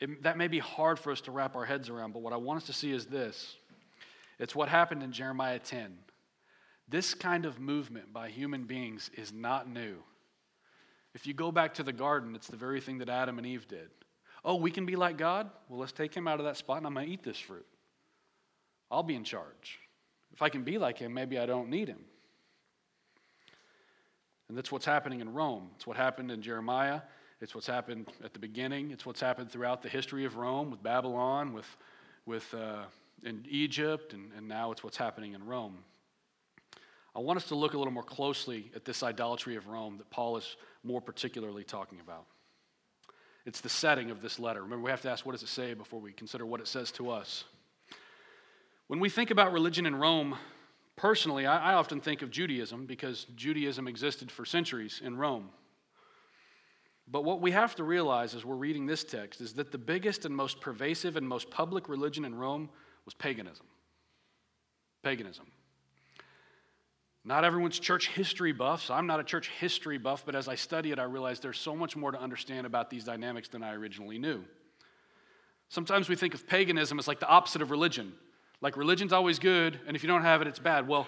It, 0.00 0.22
that 0.22 0.38
may 0.38 0.48
be 0.48 0.58
hard 0.58 0.98
for 0.98 1.12
us 1.12 1.20
to 1.22 1.30
wrap 1.30 1.56
our 1.56 1.64
heads 1.64 1.88
around, 1.88 2.12
but 2.12 2.22
what 2.22 2.32
I 2.32 2.36
want 2.36 2.58
us 2.58 2.66
to 2.66 2.72
see 2.72 2.92
is 2.92 3.06
this 3.06 3.56
it's 4.38 4.54
what 4.54 4.68
happened 4.68 5.02
in 5.02 5.12
Jeremiah 5.12 5.58
10. 5.58 5.96
This 6.88 7.14
kind 7.14 7.46
of 7.46 7.58
movement 7.58 8.12
by 8.12 8.28
human 8.28 8.64
beings 8.64 9.10
is 9.16 9.32
not 9.32 9.68
new. 9.68 9.96
If 11.14 11.26
you 11.26 11.32
go 11.32 11.52
back 11.52 11.74
to 11.74 11.82
the 11.82 11.92
garden, 11.92 12.34
it's 12.34 12.48
the 12.48 12.56
very 12.56 12.80
thing 12.80 12.98
that 12.98 13.08
Adam 13.08 13.38
and 13.38 13.46
Eve 13.46 13.66
did. 13.68 13.88
Oh, 14.44 14.56
we 14.56 14.70
can 14.70 14.84
be 14.84 14.96
like 14.96 15.16
God? 15.16 15.48
Well, 15.68 15.80
let's 15.80 15.92
take 15.92 16.14
him 16.14 16.28
out 16.28 16.40
of 16.40 16.46
that 16.46 16.56
spot 16.56 16.78
and 16.78 16.86
I'm 16.86 16.94
going 16.94 17.06
to 17.06 17.12
eat 17.12 17.22
this 17.22 17.38
fruit. 17.38 17.66
I'll 18.90 19.02
be 19.02 19.14
in 19.14 19.24
charge. 19.24 19.78
If 20.34 20.42
I 20.42 20.48
can 20.48 20.64
be 20.64 20.78
like 20.78 20.98
him, 20.98 21.14
maybe 21.14 21.38
I 21.38 21.46
don't 21.46 21.70
need 21.70 21.86
him. 21.86 22.04
And 24.48 24.58
that's 24.58 24.72
what's 24.72 24.84
happening 24.84 25.20
in 25.20 25.32
Rome. 25.32 25.70
It's 25.76 25.86
what 25.86 25.96
happened 25.96 26.32
in 26.32 26.42
Jeremiah. 26.42 27.02
It's 27.40 27.54
what's 27.54 27.68
happened 27.68 28.08
at 28.22 28.32
the 28.32 28.40
beginning. 28.40 28.90
It's 28.90 29.06
what's 29.06 29.20
happened 29.20 29.52
throughout 29.52 29.80
the 29.80 29.88
history 29.88 30.24
of 30.24 30.36
Rome 30.36 30.72
with 30.72 30.82
Babylon, 30.82 31.52
with, 31.52 31.76
with 32.26 32.52
uh, 32.52 32.82
in 33.22 33.46
Egypt, 33.48 34.12
and, 34.12 34.32
and 34.36 34.48
now 34.48 34.72
it's 34.72 34.82
what's 34.82 34.96
happening 34.96 35.34
in 35.34 35.46
Rome. 35.46 35.78
I 37.14 37.20
want 37.20 37.36
us 37.36 37.46
to 37.48 37.54
look 37.54 37.74
a 37.74 37.78
little 37.78 37.92
more 37.92 38.02
closely 38.02 38.72
at 38.74 38.84
this 38.84 39.04
idolatry 39.04 39.54
of 39.54 39.68
Rome 39.68 39.98
that 39.98 40.10
Paul 40.10 40.36
is 40.36 40.56
more 40.82 41.00
particularly 41.00 41.62
talking 41.62 42.00
about. 42.00 42.24
It's 43.46 43.60
the 43.60 43.68
setting 43.68 44.10
of 44.10 44.20
this 44.20 44.40
letter. 44.40 44.62
Remember, 44.62 44.84
we 44.84 44.90
have 44.90 45.02
to 45.02 45.10
ask 45.10 45.24
what 45.24 45.32
does 45.32 45.44
it 45.44 45.48
say 45.48 45.74
before 45.74 46.00
we 46.00 46.12
consider 46.12 46.44
what 46.44 46.60
it 46.60 46.66
says 46.66 46.90
to 46.92 47.10
us. 47.10 47.44
When 48.94 49.00
we 49.00 49.08
think 49.08 49.32
about 49.32 49.52
religion 49.52 49.86
in 49.86 49.96
Rome, 49.96 50.36
personally, 50.94 51.46
I, 51.46 51.72
I 51.72 51.74
often 51.74 52.00
think 52.00 52.22
of 52.22 52.30
Judaism 52.30 52.86
because 52.86 53.26
Judaism 53.34 53.88
existed 53.88 54.30
for 54.30 54.44
centuries 54.44 55.02
in 55.04 55.16
Rome. 55.16 55.48
But 57.08 57.24
what 57.24 57.40
we 57.40 57.50
have 57.50 57.74
to 57.74 57.82
realize 57.82 58.36
as 58.36 58.44
we're 58.44 58.54
reading 58.54 58.86
this 58.86 59.02
text 59.02 59.40
is 59.40 59.54
that 59.54 59.72
the 59.72 59.78
biggest 59.78 60.24
and 60.26 60.36
most 60.36 60.60
pervasive 60.60 61.16
and 61.16 61.28
most 61.28 61.50
public 61.50 61.88
religion 61.88 62.24
in 62.24 62.36
Rome 62.36 62.70
was 63.04 63.14
paganism. 63.14 63.66
Paganism. 65.02 65.48
Not 67.24 67.44
everyone's 67.44 67.80
church 67.80 68.10
history 68.10 68.52
buff, 68.52 68.84
so 68.84 68.94
I'm 68.94 69.08
not 69.08 69.18
a 69.18 69.24
church 69.24 69.50
history 69.58 69.98
buff, 69.98 70.22
but 70.24 70.36
as 70.36 70.46
I 70.46 70.54
study 70.54 70.92
it, 70.92 71.00
I 71.00 71.02
realize 71.02 71.40
there's 71.40 71.58
so 71.58 71.74
much 71.74 71.96
more 71.96 72.12
to 72.12 72.20
understand 72.20 72.64
about 72.64 72.90
these 72.90 73.02
dynamics 73.02 73.48
than 73.48 73.64
I 73.64 73.72
originally 73.72 74.18
knew. 74.18 74.44
Sometimes 75.68 76.08
we 76.08 76.14
think 76.14 76.34
of 76.34 76.46
paganism 76.46 77.00
as 77.00 77.08
like 77.08 77.18
the 77.18 77.26
opposite 77.26 77.60
of 77.60 77.72
religion. 77.72 78.12
Like 78.64 78.78
religion's 78.78 79.12
always 79.12 79.38
good, 79.38 79.78
and 79.86 79.94
if 79.94 80.02
you 80.02 80.06
don't 80.06 80.22
have 80.22 80.40
it, 80.40 80.48
it's 80.48 80.58
bad. 80.58 80.88
Well, 80.88 81.06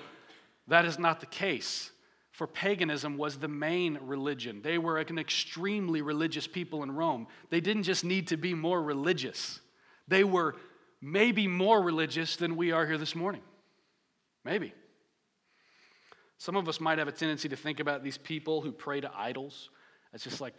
that 0.69 0.85
is 0.85 0.99
not 0.99 1.21
the 1.21 1.27
case. 1.27 1.91
For 2.31 2.47
paganism 2.47 3.17
was 3.17 3.39
the 3.39 3.49
main 3.49 3.99
religion. 4.03 4.61
They 4.63 4.77
were 4.77 4.99
an 4.99 5.19
extremely 5.19 6.03
religious 6.03 6.47
people 6.47 6.83
in 6.83 6.93
Rome. 6.93 7.27
They 7.49 7.63
didn't 7.63 7.85
just 7.85 8.05
need 8.05 8.27
to 8.27 8.37
be 8.37 8.53
more 8.53 8.83
religious, 8.83 9.61
they 10.07 10.23
were 10.23 10.55
maybe 11.01 11.49
more 11.49 11.81
religious 11.81 12.37
than 12.37 12.57
we 12.57 12.73
are 12.73 12.85
here 12.87 12.99
this 12.99 13.15
morning. 13.15 13.41
Maybe. 14.45 14.75
Some 16.37 16.57
of 16.57 16.69
us 16.69 16.79
might 16.79 16.99
have 16.99 17.09
a 17.09 17.13
tendency 17.13 17.49
to 17.49 17.57
think 17.57 17.81
about 17.81 18.05
these 18.05 18.19
people 18.19 18.61
who 18.61 18.71
pray 18.71 19.01
to 19.01 19.11
idols 19.17 19.71
as 20.13 20.23
just 20.23 20.43
like 20.43 20.53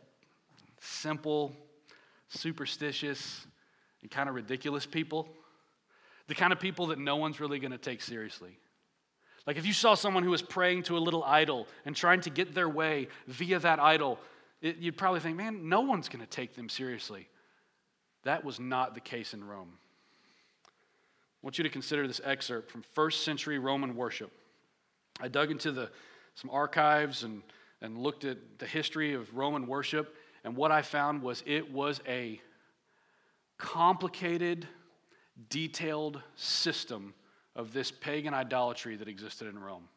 simple, 0.82 1.56
superstitious, 2.30 3.46
and 4.02 4.10
kind 4.10 4.28
of 4.28 4.34
ridiculous 4.34 4.88
people. 4.88 5.30
The 6.28 6.36
kind 6.36 6.52
of 6.52 6.60
people 6.60 6.88
that 6.88 7.00
no 7.00 7.16
one's 7.16 7.40
really 7.40 7.60
going 7.60 7.72
to 7.72 7.78
take 7.78 8.02
seriously. 8.02 8.58
Like 9.46 9.58
if 9.58 9.66
you 9.66 9.74
saw 9.74 9.96
someone 9.96 10.24
who 10.24 10.30
was 10.30 10.42
praying 10.42 10.84
to 10.84 10.98
a 10.98 11.00
little 11.00 11.24
idol 11.24 11.68
and 11.86 11.96
trying 11.96 12.22
to 12.22 12.30
get 12.30 12.54
their 12.54 12.68
way 12.68 13.08
via 13.28 13.60
that 13.60 13.80
idol, 13.80 14.20
it, 14.62 14.78
you'd 14.78 14.98
probably 14.98 15.22
think, 15.22 15.38
man, 15.38 15.70
no 15.70 15.82
one's 15.82 16.10
going 16.10 16.24
to 16.24 16.30
take 16.30 16.56
them 16.56 16.68
seriously. 16.68 17.30
That 18.24 18.44
was 18.44 18.60
not 18.60 18.94
the 18.94 19.00
case 19.00 19.34
in 19.34 19.44
Rome. 19.44 19.70
I 20.66 21.40
want 21.42 21.58
you 21.58 21.64
to 21.64 21.70
consider 21.70 22.08
this 22.08 22.20
excerpt 22.24 22.72
from 22.72 22.84
first 22.94 23.24
century 23.24 23.58
Roman 23.58 23.96
worship. 23.96 24.32
I 25.22 25.30
dug 25.30 25.50
into 25.50 25.72
the, 25.72 25.90
some 26.36 26.50
archives 26.50 27.24
and, 27.24 27.42
and 27.82 27.98
looked 27.98 28.26
at 28.26 28.38
the 28.58 28.66
history 28.66 29.14
of 29.14 29.34
Roman 29.36 29.66
worship, 29.66 30.16
And 30.44 30.56
what 30.56 30.72
I 30.72 30.82
found 30.82 31.22
was 31.22 31.44
it 31.46 31.72
was 31.72 32.02
a 32.08 32.42
complicated, 33.58 34.68
detailed 35.50 36.22
system 36.36 37.14
of 37.56 37.74
this 37.74 37.92
pagan 37.92 38.34
idolatry 38.34 38.96
that 38.96 39.08
existed 39.08 39.48
in 39.48 39.60
Rome. 39.60 39.88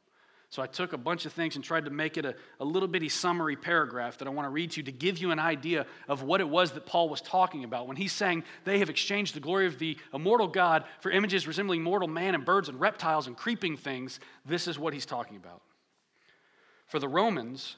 So 0.50 0.62
I 0.62 0.66
took 0.66 0.92
a 0.92 0.98
bunch 0.98 1.26
of 1.26 1.32
things 1.32 1.54
and 1.54 1.64
tried 1.64 1.84
to 1.84 1.92
make 1.92 2.16
it 2.16 2.24
a, 2.24 2.34
a 2.58 2.64
little 2.64 2.88
bitty 2.88 3.08
summary 3.08 3.54
paragraph 3.54 4.18
that 4.18 4.26
I 4.26 4.32
want 4.32 4.46
to 4.46 4.50
read 4.50 4.72
to 4.72 4.78
you 4.78 4.82
to 4.82 4.92
give 4.92 5.18
you 5.18 5.30
an 5.30 5.38
idea 5.38 5.86
of 6.08 6.24
what 6.24 6.40
it 6.40 6.48
was 6.48 6.72
that 6.72 6.86
Paul 6.86 7.08
was 7.08 7.20
talking 7.20 7.62
about 7.62 7.86
when 7.86 7.96
he's 7.96 8.12
saying 8.12 8.42
they 8.64 8.80
have 8.80 8.90
exchanged 8.90 9.34
the 9.36 9.40
glory 9.40 9.66
of 9.66 9.78
the 9.78 9.96
immortal 10.12 10.48
God 10.48 10.84
for 10.98 11.12
images 11.12 11.46
resembling 11.46 11.82
mortal 11.82 12.08
man 12.08 12.34
and 12.34 12.44
birds 12.44 12.68
and 12.68 12.80
reptiles 12.80 13.28
and 13.28 13.36
creeping 13.36 13.76
things. 13.76 14.18
This 14.44 14.66
is 14.66 14.76
what 14.76 14.92
he's 14.92 15.06
talking 15.06 15.36
about. 15.36 15.62
For 16.86 16.98
the 16.98 17.08
Romans, 17.08 17.76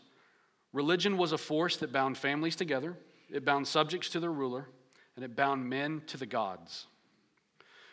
religion 0.72 1.18
was 1.18 1.32
a 1.32 1.38
force 1.38 1.76
that 1.76 1.92
bound 1.92 2.16
families 2.16 2.56
together, 2.56 2.96
it 3.30 3.44
bound 3.44 3.68
subjects 3.68 4.08
to 4.10 4.20
their 4.20 4.32
ruler, 4.32 4.66
and 5.14 5.24
it 5.26 5.36
bound 5.36 5.68
men 5.68 6.00
to 6.06 6.16
the 6.16 6.24
gods. 6.24 6.86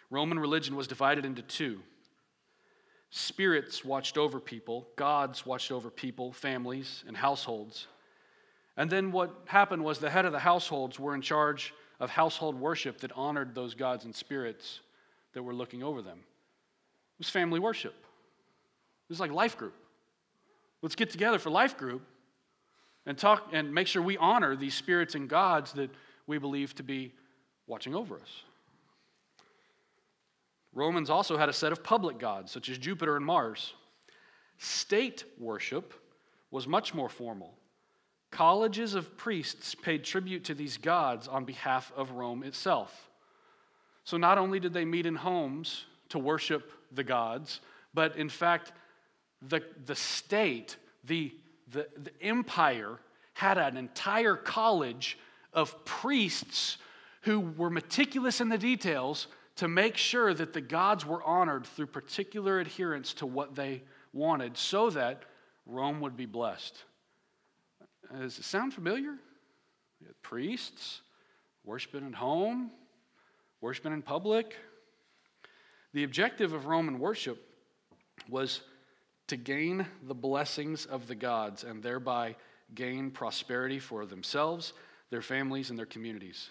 Roman 0.09 0.39
religion 0.39 0.75
was 0.75 0.87
divided 0.87 1.25
into 1.25 1.41
two 1.41 1.81
Spirits 3.11 3.83
watched 3.83 4.17
over 4.17 4.39
people, 4.39 4.87
gods 4.95 5.45
watched 5.45 5.71
over 5.71 5.89
people, 5.89 6.31
families, 6.31 7.03
and 7.07 7.17
households. 7.17 7.87
And 8.77 8.89
then 8.89 9.11
what 9.11 9.33
happened 9.45 9.83
was 9.83 9.97
the 9.97 10.09
head 10.09 10.25
of 10.25 10.31
the 10.31 10.39
households 10.39 10.99
were 10.99 11.15
in 11.15 11.21
charge 11.21 11.73
of 11.99 12.11
household 12.11 12.59
worship 12.59 12.99
that 12.99 13.11
honored 13.13 13.55
those 13.55 13.73
gods 13.73 14.05
and 14.05 14.15
spirits 14.15 14.81
that 15.33 15.41
were 15.41 15.55
looking 15.55 15.83
over 15.83 16.01
them. 16.01 16.19
It 16.19 17.19
was 17.19 17.29
family 17.29 17.59
worship. 17.59 17.93
It 17.93 19.09
was 19.09 19.19
like 19.19 19.31
life 19.31 19.57
group. 19.57 19.73
Let's 20.81 20.95
get 20.95 21.09
together 21.09 21.39
for 21.39 21.49
life 21.49 21.77
group 21.77 22.03
and 23.05 23.17
talk 23.17 23.49
and 23.51 23.73
make 23.73 23.87
sure 23.87 24.03
we 24.03 24.17
honor 24.17 24.55
these 24.55 24.75
spirits 24.75 25.15
and 25.15 25.27
gods 25.27 25.73
that 25.73 25.89
we 26.27 26.37
believe 26.37 26.75
to 26.75 26.83
be 26.83 27.11
watching 27.65 27.95
over 27.95 28.15
us. 28.15 28.43
Romans 30.73 31.09
also 31.09 31.37
had 31.37 31.49
a 31.49 31.53
set 31.53 31.71
of 31.71 31.83
public 31.83 32.19
gods, 32.19 32.51
such 32.51 32.69
as 32.69 32.77
Jupiter 32.77 33.15
and 33.15 33.25
Mars. 33.25 33.73
State 34.57 35.23
worship 35.39 35.93
was 36.51 36.67
much 36.67 36.93
more 36.93 37.09
formal. 37.09 37.55
Colleges 38.31 38.93
of 38.93 39.17
priests 39.17 39.73
paid 39.73 40.03
tribute 40.03 40.43
to 40.45 40.53
these 40.53 40.77
gods 40.77 41.27
on 41.27 41.45
behalf 41.45 41.91
of 41.95 42.11
Rome 42.11 42.43
itself. 42.43 43.09
So 44.03 44.17
not 44.17 44.37
only 44.37 44.59
did 44.59 44.73
they 44.73 44.85
meet 44.85 45.05
in 45.05 45.15
homes 45.15 45.85
to 46.09 46.19
worship 46.19 46.71
the 46.91 47.03
gods, 47.03 47.61
but 47.93 48.15
in 48.17 48.29
fact, 48.29 48.71
the, 49.41 49.61
the 49.85 49.95
state, 49.95 50.77
the, 51.03 51.33
the, 51.71 51.87
the 51.97 52.11
empire, 52.21 52.99
had 53.33 53.57
an 53.57 53.77
entire 53.77 54.35
college 54.35 55.17
of 55.53 55.85
priests 55.85 56.77
who 57.21 57.39
were 57.39 57.69
meticulous 57.69 58.41
in 58.41 58.49
the 58.49 58.57
details 58.57 59.27
to 59.59 59.67
make 59.67 59.97
sure 59.97 60.33
that 60.33 60.53
the 60.53 60.61
gods 60.61 61.05
were 61.05 61.21
honored 61.21 61.65
through 61.65 61.87
particular 61.87 62.61
adherence 62.61 63.13
to 63.13 63.25
what 63.25 63.55
they 63.55 63.83
wanted 64.13 64.55
so 64.55 64.89
that 64.89 65.23
Rome 65.65 65.99
would 65.99 66.15
be 66.15 66.25
blessed. 66.25 66.81
Does 68.17 68.39
it 68.39 68.45
sound 68.45 68.73
familiar? 68.73 69.15
Priests, 70.21 71.01
worshiping 71.65 72.07
at 72.07 72.15
home, 72.15 72.71
worshiping 73.59 73.91
in 73.91 74.01
public. 74.01 74.55
The 75.93 76.05
objective 76.05 76.53
of 76.53 76.65
Roman 76.65 76.97
worship 76.97 77.45
was 78.29 78.61
to 79.27 79.35
gain 79.35 79.85
the 80.07 80.15
blessings 80.15 80.85
of 80.85 81.07
the 81.07 81.15
gods 81.15 81.65
and 81.65 81.83
thereby 81.83 82.37
gain 82.75 83.11
prosperity 83.11 83.79
for 83.79 84.05
themselves, 84.05 84.71
their 85.09 85.21
families, 85.21 85.69
and 85.69 85.77
their 85.77 85.85
communities. 85.85 86.49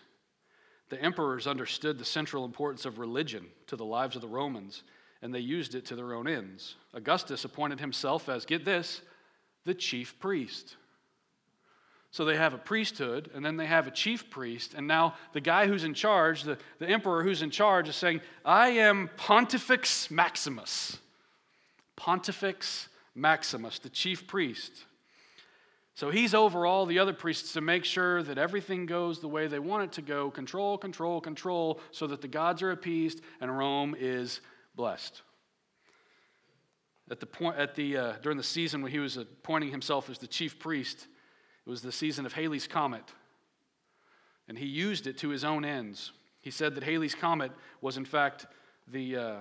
The 0.89 1.03
emperors 1.03 1.47
understood 1.47 1.99
the 1.99 2.05
central 2.05 2.45
importance 2.45 2.87
of 2.87 2.99
religion 2.99 3.47
to 3.67 3.77
the 3.77 3.85
lives 3.85 4.17
of 4.17 4.23
the 4.23 4.29
Romans, 4.29 4.83
and 5.21 5.35
they 5.35 5.41
used 5.41 5.75
it 5.75 5.85
to 5.87 5.97
their 5.97 6.15
own 6.15 6.27
ends. 6.27 6.77
Augustus 6.95 7.45
appointed 7.45 7.81
himself 7.81 8.29
as, 8.29 8.45
get 8.45 8.65
this, 8.65 9.03
the 9.65 9.75
chief 9.75 10.19
priest. 10.19 10.77
So 12.11 12.25
they 12.25 12.37
have 12.37 12.55
a 12.55 12.59
priesthood, 12.59 13.31
and 13.35 13.45
then 13.45 13.59
they 13.59 13.67
have 13.67 13.87
a 13.87 13.91
chief 13.91 14.31
priest, 14.31 14.73
and 14.75 14.87
now 14.87 15.15
the 15.35 15.43
guy 15.43 15.67
who's 15.67 15.85
in 15.85 15.93
charge, 15.93 16.43
the, 16.43 16.57
the 16.79 16.89
emperor 16.89 17.23
who's 17.23 17.43
in 17.43 17.51
charge, 17.51 17.89
is 17.89 17.97
saying, 17.97 18.23
I 18.45 18.69
am 18.71 19.11
Pontifex 19.19 20.11
Maximus. 20.11 20.99
Pontifex 21.97 22.89
Maximus, 23.15 23.79
the 23.79 23.91
chief 23.91 24.27
priest. 24.27 24.85
So 25.99 26.11
he's 26.11 26.33
over 26.33 26.65
all 26.65 26.87
the 26.87 27.01
other 27.01 27.13
priests 27.13 27.55
to 27.55 27.61
make 27.61 27.85
sure 27.85 28.23
that 28.23 28.39
everything 28.39 28.87
goes 28.87 29.19
the 29.19 29.27
way 29.27 29.49
they 29.49 29.59
want 29.59 29.83
it 29.83 29.93
to 29.95 30.03
go 30.03 30.31
control, 30.31 30.79
control, 30.79 31.21
control, 31.21 31.81
so 31.91 32.07
that 32.07 32.21
the 32.21 32.29
gods 32.29 32.63
are 32.63 32.71
appeased 32.71 33.21
and 33.41 33.59
Rome 33.59 33.97
is 33.99 34.41
blessed. 34.77 35.23
At 37.11 37.19
the 37.19 37.27
point, 37.27 37.57
at 37.57 37.75
the, 37.75 37.97
uh, 37.97 38.13
during 38.23 38.39
the 38.39 38.45
season 38.45 38.81
when 38.81 38.93
he 38.93 39.01
was 39.01 39.17
appointing 39.17 39.73
himself 39.73 40.09
as 40.09 40.19
the 40.19 40.29
chief 40.29 40.61
priest, 40.61 41.09
it 41.67 41.69
was 41.69 41.83
the 41.83 41.91
season 41.91 42.25
of 42.25 42.33
Halley's 42.33 42.69
Comet. 42.69 43.13
And 44.47 44.57
he 44.57 44.67
used 44.67 45.09
it 45.09 45.19
to 45.19 45.31
his 45.31 45.43
own 45.43 45.65
ends. 45.65 46.13
He 46.43 46.53
said 46.53 46.77
that 46.77 46.85
Halley's 46.85 47.17
Comet 47.17 47.51
was, 47.81 47.97
in 47.97 48.05
fact, 48.05 48.47
the, 48.87 49.17
uh, 49.17 49.37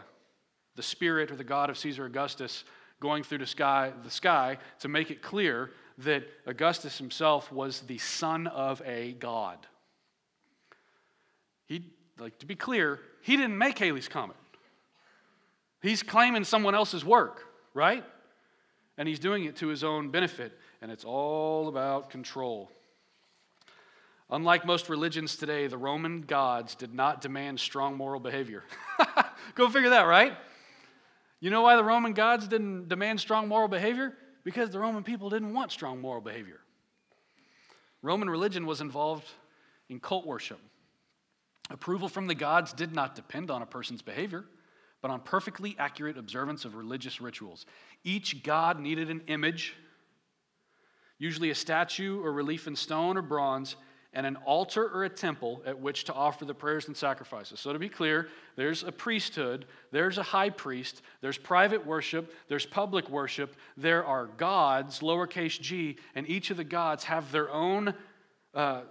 the 0.76 0.82
spirit 0.82 1.30
or 1.30 1.36
the 1.36 1.44
god 1.44 1.70
of 1.70 1.78
Caesar 1.78 2.06
Augustus 2.06 2.64
going 3.00 3.22
through 3.22 3.38
the 3.38 3.46
sky, 3.46 3.94
the 4.04 4.10
sky 4.10 4.58
to 4.80 4.88
make 4.88 5.12
it 5.12 5.22
clear 5.22 5.70
that 6.00 6.24
Augustus 6.46 6.98
himself 6.98 7.52
was 7.52 7.82
the 7.82 7.98
son 7.98 8.48
of 8.48 8.82
a 8.86 9.14
god. 9.14 9.66
He, 11.66 11.92
like 12.20 12.38
to 12.40 12.46
be 12.46 12.56
clear, 12.56 13.00
he 13.22 13.36
didn't 13.36 13.58
make 13.58 13.78
Halley's 13.80 14.08
Comet. 14.08 14.36
He's 15.82 16.04
claiming 16.04 16.44
someone 16.44 16.76
else's 16.76 17.04
work, 17.04 17.46
right? 17.74 18.04
And 18.98 19.08
he's 19.08 19.20
doing 19.20 19.46
it 19.46 19.58
to 19.58 19.68
his 19.68 19.84
own 19.84 20.10
benefit, 20.10 20.58
and 20.82 20.92
it's 20.92 21.04
all 21.04 21.68
about 21.68 22.10
control. 22.10 22.72
Unlike 24.30 24.66
most 24.66 24.90
religions 24.90 25.38
today, 25.38 25.68
the 25.68 25.78
Roman 25.78 26.22
gods 26.22 26.76
did 26.76 26.94
not 26.94 27.22
demand 27.22 27.60
strong 27.60 27.96
moral 27.96 28.20
behavior. 28.20 28.64
Go 29.56 29.70
figure 29.70 29.92
that, 29.92 30.04
right? 30.04 30.36
You 31.40 31.50
know 31.50 31.62
why 31.62 31.76
the 31.76 31.84
Roman 31.84 32.14
gods 32.14 32.48
didn't 32.48 32.90
demand 32.90 33.20
strong 33.22 33.48
moral 33.48 33.68
behavior? 33.68 34.14
Because 34.48 34.70
the 34.70 34.80
Roman 34.80 35.04
people 35.04 35.30
didn't 35.30 35.54
want 35.54 35.74
strong 35.74 36.00
moral 36.00 36.22
behavior. 36.22 36.62
Roman 38.02 38.30
religion 38.30 38.66
was 38.66 38.80
involved 38.80 39.26
in 39.90 40.00
cult 40.00 40.26
worship. 40.26 40.62
Approval 41.70 42.08
from 42.08 42.28
the 42.28 42.34
gods 42.34 42.72
did 42.72 42.96
not 42.96 43.14
depend 43.14 43.52
on 43.52 43.62
a 43.62 43.66
person's 43.66 44.02
behavior, 44.02 44.46
but 45.02 45.12
on 45.12 45.20
perfectly 45.20 45.76
accurate 45.78 46.18
observance 46.18 46.64
of 46.64 46.76
religious 46.76 47.20
rituals. 47.20 47.66
Each 48.06 48.42
god 48.42 48.80
needed 48.80 49.10
an 49.10 49.24
image, 49.28 49.74
usually 51.20 51.50
a 51.50 51.56
statue 51.56 52.24
or 52.24 52.32
relief 52.32 52.68
in 52.68 52.78
stone 52.78 53.18
or 53.18 53.22
bronze, 53.22 53.76
and 54.18 54.26
an 54.26 54.36
altar 54.38 54.90
or 54.90 55.04
a 55.04 55.10
temple 55.10 55.62
at 55.64 55.80
which 55.80 56.06
to 56.06 56.14
offer 56.14 56.44
the 56.44 56.54
prayers 56.54 56.88
and 56.88 56.98
sacrifices. 56.98 57.60
So, 57.60 57.72
to 57.72 57.78
be 57.78 57.88
clear, 57.88 58.30
there's 58.56 58.82
a 58.82 58.92
priesthood, 58.92 59.66
there's 59.92 60.18
a 60.18 60.24
high 60.24 60.50
priest, 60.50 61.04
there's 61.22 61.38
private 61.38 61.86
worship, 61.86 62.34
there's 62.48 62.66
public 62.66 63.12
worship, 63.12 63.56
there 63.78 64.04
are 64.04 64.26
gods, 64.26 65.02
lowercase 65.02 65.62
g, 65.62 65.98
and 66.16 66.28
each 66.28 66.50
of 66.50 66.58
the 66.58 66.64
gods 66.64 67.04
have 67.04 67.32
their 67.32 67.52
own 67.52 67.94
uh, 68.56 68.82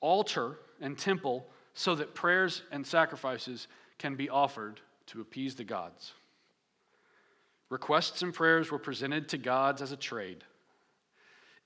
altar 0.00 0.58
and 0.82 0.98
temple 0.98 1.46
so 1.72 1.94
that 1.94 2.14
prayers 2.14 2.60
and 2.70 2.86
sacrifices 2.86 3.66
can 3.96 4.14
be 4.14 4.28
offered 4.28 4.82
to 5.06 5.22
appease 5.22 5.54
the 5.54 5.64
gods. 5.64 6.12
Requests 7.70 8.20
and 8.20 8.34
prayers 8.34 8.70
were 8.70 8.78
presented 8.78 9.26
to 9.30 9.38
gods 9.38 9.80
as 9.80 9.90
a 9.90 9.96
trade. 9.96 10.44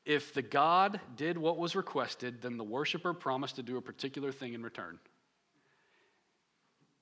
If 0.05 0.35
the 0.35 0.43
God 0.43 1.01
did 1.17 1.39
what 1.39 1.59
was 1.59 1.77
requested, 1.77 2.43
then 2.43 2.57
the 2.57 2.65
worshiper 2.65 3.15
promised 3.15 3.57
to 3.57 3.63
do 3.63 3.77
a 3.77 3.83
particular 3.83 4.33
thing 4.33 4.55
in 4.55 4.63
return. 4.63 4.99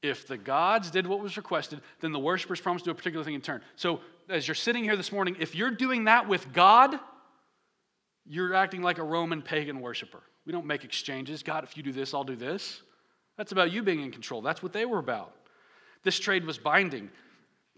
If 0.03 0.27
the 0.27 0.39
gods 0.39 0.91
did 0.91 1.07
what 1.07 1.21
was 1.21 1.37
requested, 1.37 1.81
then 2.01 2.13
the 2.13 2.19
worshipers 2.19 2.61
promised 2.61 2.85
to 2.85 2.91
do 2.91 2.93
a 2.93 2.95
particular 2.95 3.25
thing 3.25 3.35
in 3.35 3.41
turn. 3.43 3.61
So, 3.77 4.01
as 4.29 4.47
you're 4.47 4.55
sitting 4.55 4.85
here 4.85 4.97
this 4.97 5.13
morning, 5.13 5.37
if 5.41 5.55
you're 5.55 5.71
doing 5.71 6.05
that 6.05 6.29
with 6.29 6.53
God, 6.53 6.99
you're 8.25 8.55
acting 8.55 8.81
like 8.81 8.99
a 8.99 9.03
Roman 9.03 9.43
pagan 9.43 9.81
worshiper. 9.81 10.23
We 10.47 10.53
don't 10.53 10.67
make 10.67 10.85
exchanges. 10.85 11.43
God, 11.43 11.65
if 11.65 11.77
you 11.77 11.83
do 11.83 11.93
this, 11.93 12.15
I'll 12.15 12.25
do 12.25 12.37
this. 12.37 12.81
That's 13.37 13.53
about 13.53 13.73
you 13.73 13.83
being 13.83 14.01
in 14.01 14.11
control. 14.11 14.41
That's 14.41 14.63
what 14.63 14.73
they 14.73 14.85
were 14.85 14.99
about. 14.99 15.35
This 16.03 16.19
trade 16.19 16.45
was 16.45 16.59
binding. 16.59 17.11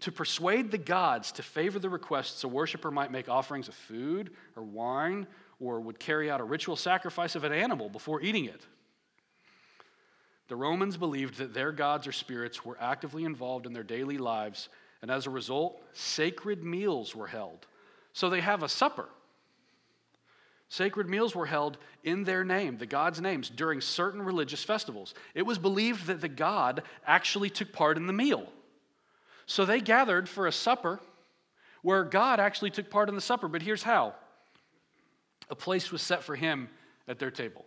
To 0.03 0.11
persuade 0.11 0.69
the 0.69 0.77
gods 0.77 1.31
to 1.31 1.43
favor 1.43 1.79
the 1.79 1.89
requests, 1.89 2.43
a 2.43 2.47
worshiper 2.49 2.91
might 2.91 3.09
make 3.09 3.29
offerings 3.29 3.69
of 3.69 3.73
food 3.73 4.31
or 4.57 4.61
wine 4.61 5.25
or 5.61 5.79
would 5.79 5.97
carry 5.97 6.29
out 6.29 6.41
a 6.41 6.43
ritual 6.43 6.75
sacrifice 6.75 7.35
of 7.35 7.45
an 7.45 7.53
animal 7.53 7.87
before 7.87 8.21
eating 8.21 8.43
it. 8.43 8.65
The 10.49 10.57
Romans 10.57 10.97
believed 10.97 11.37
that 11.37 11.53
their 11.53 11.71
gods 11.71 12.05
or 12.05 12.11
spirits 12.11 12.65
were 12.65 12.77
actively 12.81 13.23
involved 13.23 13.65
in 13.65 13.71
their 13.71 13.81
daily 13.81 14.17
lives, 14.17 14.67
and 15.01 15.09
as 15.09 15.25
a 15.25 15.29
result, 15.29 15.81
sacred 15.93 16.65
meals 16.65 17.15
were 17.15 17.27
held. 17.27 17.65
So 18.11 18.29
they 18.29 18.41
have 18.41 18.61
a 18.61 18.67
supper. 18.67 19.07
Sacred 20.67 21.07
meals 21.07 21.33
were 21.33 21.45
held 21.45 21.77
in 22.03 22.25
their 22.25 22.43
name, 22.43 22.77
the 22.77 22.85
God's 22.85 23.21
names, 23.21 23.49
during 23.49 23.79
certain 23.79 24.21
religious 24.21 24.65
festivals. 24.65 25.13
It 25.33 25.43
was 25.43 25.57
believed 25.57 26.07
that 26.07 26.19
the 26.19 26.27
God 26.27 26.83
actually 27.07 27.49
took 27.49 27.71
part 27.71 27.95
in 27.95 28.05
the 28.05 28.11
meal. 28.11 28.51
So 29.45 29.65
they 29.65 29.81
gathered 29.81 30.29
for 30.29 30.47
a 30.47 30.51
supper 30.51 30.99
where 31.81 32.03
God 32.03 32.39
actually 32.39 32.71
took 32.71 32.89
part 32.89 33.09
in 33.09 33.15
the 33.15 33.21
supper. 33.21 33.47
But 33.47 33.61
here's 33.61 33.83
how 33.83 34.15
a 35.49 35.55
place 35.55 35.91
was 35.91 36.01
set 36.01 36.23
for 36.23 36.35
him 36.35 36.69
at 37.07 37.19
their 37.19 37.31
table. 37.31 37.65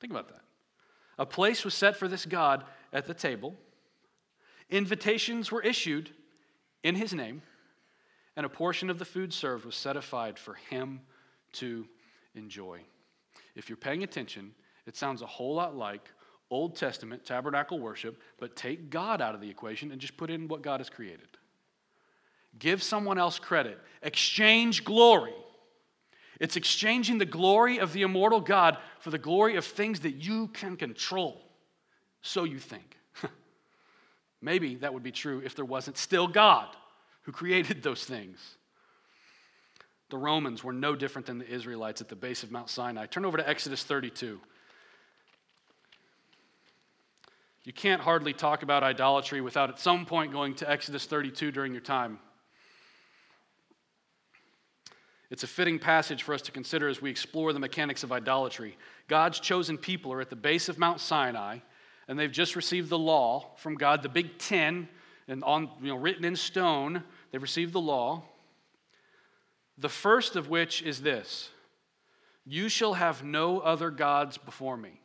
Think 0.00 0.12
about 0.12 0.28
that. 0.28 0.42
A 1.18 1.26
place 1.26 1.64
was 1.64 1.74
set 1.74 1.96
for 1.96 2.06
this 2.06 2.24
God 2.24 2.64
at 2.92 3.06
the 3.06 3.14
table. 3.14 3.56
Invitations 4.70 5.50
were 5.50 5.62
issued 5.62 6.10
in 6.84 6.94
his 6.94 7.12
name, 7.12 7.42
and 8.36 8.46
a 8.46 8.48
portion 8.48 8.88
of 8.88 8.98
the 8.98 9.04
food 9.04 9.32
served 9.34 9.64
was 9.64 9.74
set 9.74 9.96
aside 9.96 10.38
for 10.38 10.54
him 10.54 11.00
to 11.54 11.86
enjoy. 12.36 12.80
If 13.56 13.68
you're 13.68 13.76
paying 13.76 14.04
attention, 14.04 14.52
it 14.86 14.96
sounds 14.96 15.22
a 15.22 15.26
whole 15.26 15.56
lot 15.56 15.74
like 15.74 16.08
Old 16.50 16.76
Testament 16.76 17.24
tabernacle 17.24 17.78
worship, 17.78 18.20
but 18.38 18.56
take 18.56 18.90
God 18.90 19.20
out 19.20 19.34
of 19.34 19.40
the 19.40 19.50
equation 19.50 19.92
and 19.92 20.00
just 20.00 20.16
put 20.16 20.30
in 20.30 20.48
what 20.48 20.62
God 20.62 20.80
has 20.80 20.88
created. 20.88 21.28
Give 22.58 22.82
someone 22.82 23.18
else 23.18 23.38
credit, 23.38 23.78
exchange 24.02 24.84
glory. 24.84 25.34
It's 26.40 26.56
exchanging 26.56 27.18
the 27.18 27.26
glory 27.26 27.78
of 27.78 27.92
the 27.92 28.02
immortal 28.02 28.40
God 28.40 28.78
for 29.00 29.10
the 29.10 29.18
glory 29.18 29.56
of 29.56 29.64
things 29.64 30.00
that 30.00 30.16
you 30.16 30.48
can 30.48 30.76
control. 30.76 31.42
So 32.22 32.44
you 32.44 32.58
think. 32.58 32.96
Maybe 34.40 34.76
that 34.76 34.94
would 34.94 35.02
be 35.02 35.12
true 35.12 35.42
if 35.44 35.54
there 35.54 35.64
wasn't 35.64 35.98
still 35.98 36.28
God 36.28 36.68
who 37.22 37.32
created 37.32 37.82
those 37.82 38.04
things. 38.04 38.38
The 40.10 40.16
Romans 40.16 40.64
were 40.64 40.72
no 40.72 40.96
different 40.96 41.26
than 41.26 41.38
the 41.38 41.48
Israelites 41.48 42.00
at 42.00 42.08
the 42.08 42.16
base 42.16 42.42
of 42.42 42.50
Mount 42.50 42.70
Sinai. 42.70 43.06
Turn 43.06 43.24
over 43.24 43.36
to 43.36 43.46
Exodus 43.46 43.84
32. 43.84 44.40
You 47.64 47.72
can't 47.72 48.00
hardly 48.00 48.32
talk 48.32 48.62
about 48.62 48.82
idolatry 48.82 49.40
without 49.40 49.68
at 49.68 49.78
some 49.78 50.06
point 50.06 50.32
going 50.32 50.54
to 50.56 50.70
Exodus 50.70 51.06
32 51.06 51.50
during 51.50 51.72
your 51.72 51.82
time. 51.82 52.18
It's 55.30 55.42
a 55.42 55.48
fitting 55.48 55.78
passage 55.78 56.22
for 56.22 56.32
us 56.32 56.42
to 56.42 56.52
consider 56.52 56.88
as 56.88 57.02
we 57.02 57.10
explore 57.10 57.52
the 57.52 57.58
mechanics 57.58 58.02
of 58.02 58.12
idolatry. 58.12 58.78
God's 59.08 59.40
chosen 59.40 59.76
people 59.76 60.12
are 60.12 60.20
at 60.22 60.30
the 60.30 60.36
base 60.36 60.68
of 60.70 60.78
Mount 60.78 61.00
Sinai, 61.00 61.58
and 62.06 62.18
they've 62.18 62.32
just 62.32 62.56
received 62.56 62.88
the 62.88 62.98
law 62.98 63.50
from 63.56 63.74
God, 63.74 64.02
the 64.02 64.08
Big 64.08 64.38
Ten, 64.38 64.88
and 65.26 65.44
on, 65.44 65.68
you 65.82 65.88
know, 65.88 65.96
written 65.96 66.24
in 66.24 66.34
stone. 66.34 67.04
They've 67.30 67.42
received 67.42 67.74
the 67.74 67.80
law. 67.80 68.22
The 69.76 69.90
first 69.90 70.34
of 70.34 70.48
which 70.48 70.82
is 70.82 71.02
this 71.02 71.50
You 72.46 72.70
shall 72.70 72.94
have 72.94 73.22
no 73.22 73.60
other 73.60 73.90
gods 73.90 74.38
before 74.38 74.78
me. 74.78 75.00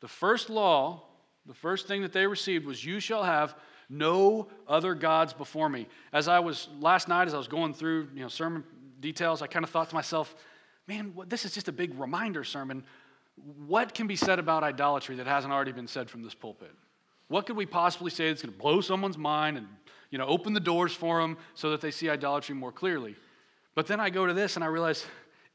The 0.00 0.08
first 0.08 0.50
law, 0.50 1.02
the 1.46 1.54
first 1.54 1.86
thing 1.86 2.02
that 2.02 2.12
they 2.12 2.26
received 2.26 2.66
was, 2.66 2.84
You 2.84 3.00
shall 3.00 3.24
have 3.24 3.54
no 3.88 4.48
other 4.66 4.94
gods 4.94 5.32
before 5.32 5.68
me. 5.68 5.88
As 6.12 6.28
I 6.28 6.40
was 6.40 6.68
last 6.80 7.08
night, 7.08 7.26
as 7.26 7.34
I 7.34 7.38
was 7.38 7.48
going 7.48 7.72
through 7.72 8.08
you 8.14 8.22
know, 8.22 8.28
sermon 8.28 8.64
details, 9.00 9.42
I 9.42 9.46
kind 9.46 9.64
of 9.64 9.70
thought 9.70 9.88
to 9.88 9.94
myself, 9.94 10.34
man, 10.86 11.14
this 11.26 11.44
is 11.44 11.52
just 11.52 11.68
a 11.68 11.72
big 11.72 11.98
reminder 11.98 12.44
sermon. 12.44 12.84
What 13.66 13.94
can 13.94 14.06
be 14.06 14.16
said 14.16 14.38
about 14.38 14.62
idolatry 14.62 15.16
that 15.16 15.26
hasn't 15.26 15.52
already 15.52 15.72
been 15.72 15.86
said 15.86 16.10
from 16.10 16.22
this 16.22 16.34
pulpit? 16.34 16.72
What 17.28 17.46
could 17.46 17.56
we 17.56 17.66
possibly 17.66 18.10
say 18.10 18.28
that's 18.28 18.42
going 18.42 18.52
to 18.52 18.58
blow 18.58 18.80
someone's 18.80 19.18
mind 19.18 19.58
and 19.58 19.66
you 20.10 20.18
know, 20.18 20.26
open 20.26 20.54
the 20.54 20.60
doors 20.60 20.92
for 20.92 21.20
them 21.20 21.36
so 21.54 21.70
that 21.70 21.80
they 21.80 21.90
see 21.90 22.08
idolatry 22.08 22.54
more 22.54 22.72
clearly? 22.72 23.16
But 23.74 23.86
then 23.86 24.00
I 24.00 24.10
go 24.10 24.26
to 24.26 24.34
this 24.34 24.56
and 24.56 24.64
I 24.64 24.68
realize 24.68 25.06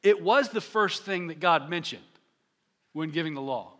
it 0.02 0.22
was 0.22 0.50
the 0.50 0.62
first 0.62 1.04
thing 1.04 1.28
that 1.28 1.40
God 1.40 1.70
mentioned 1.70 2.04
when 2.94 3.10
giving 3.10 3.34
the 3.34 3.42
law. 3.42 3.73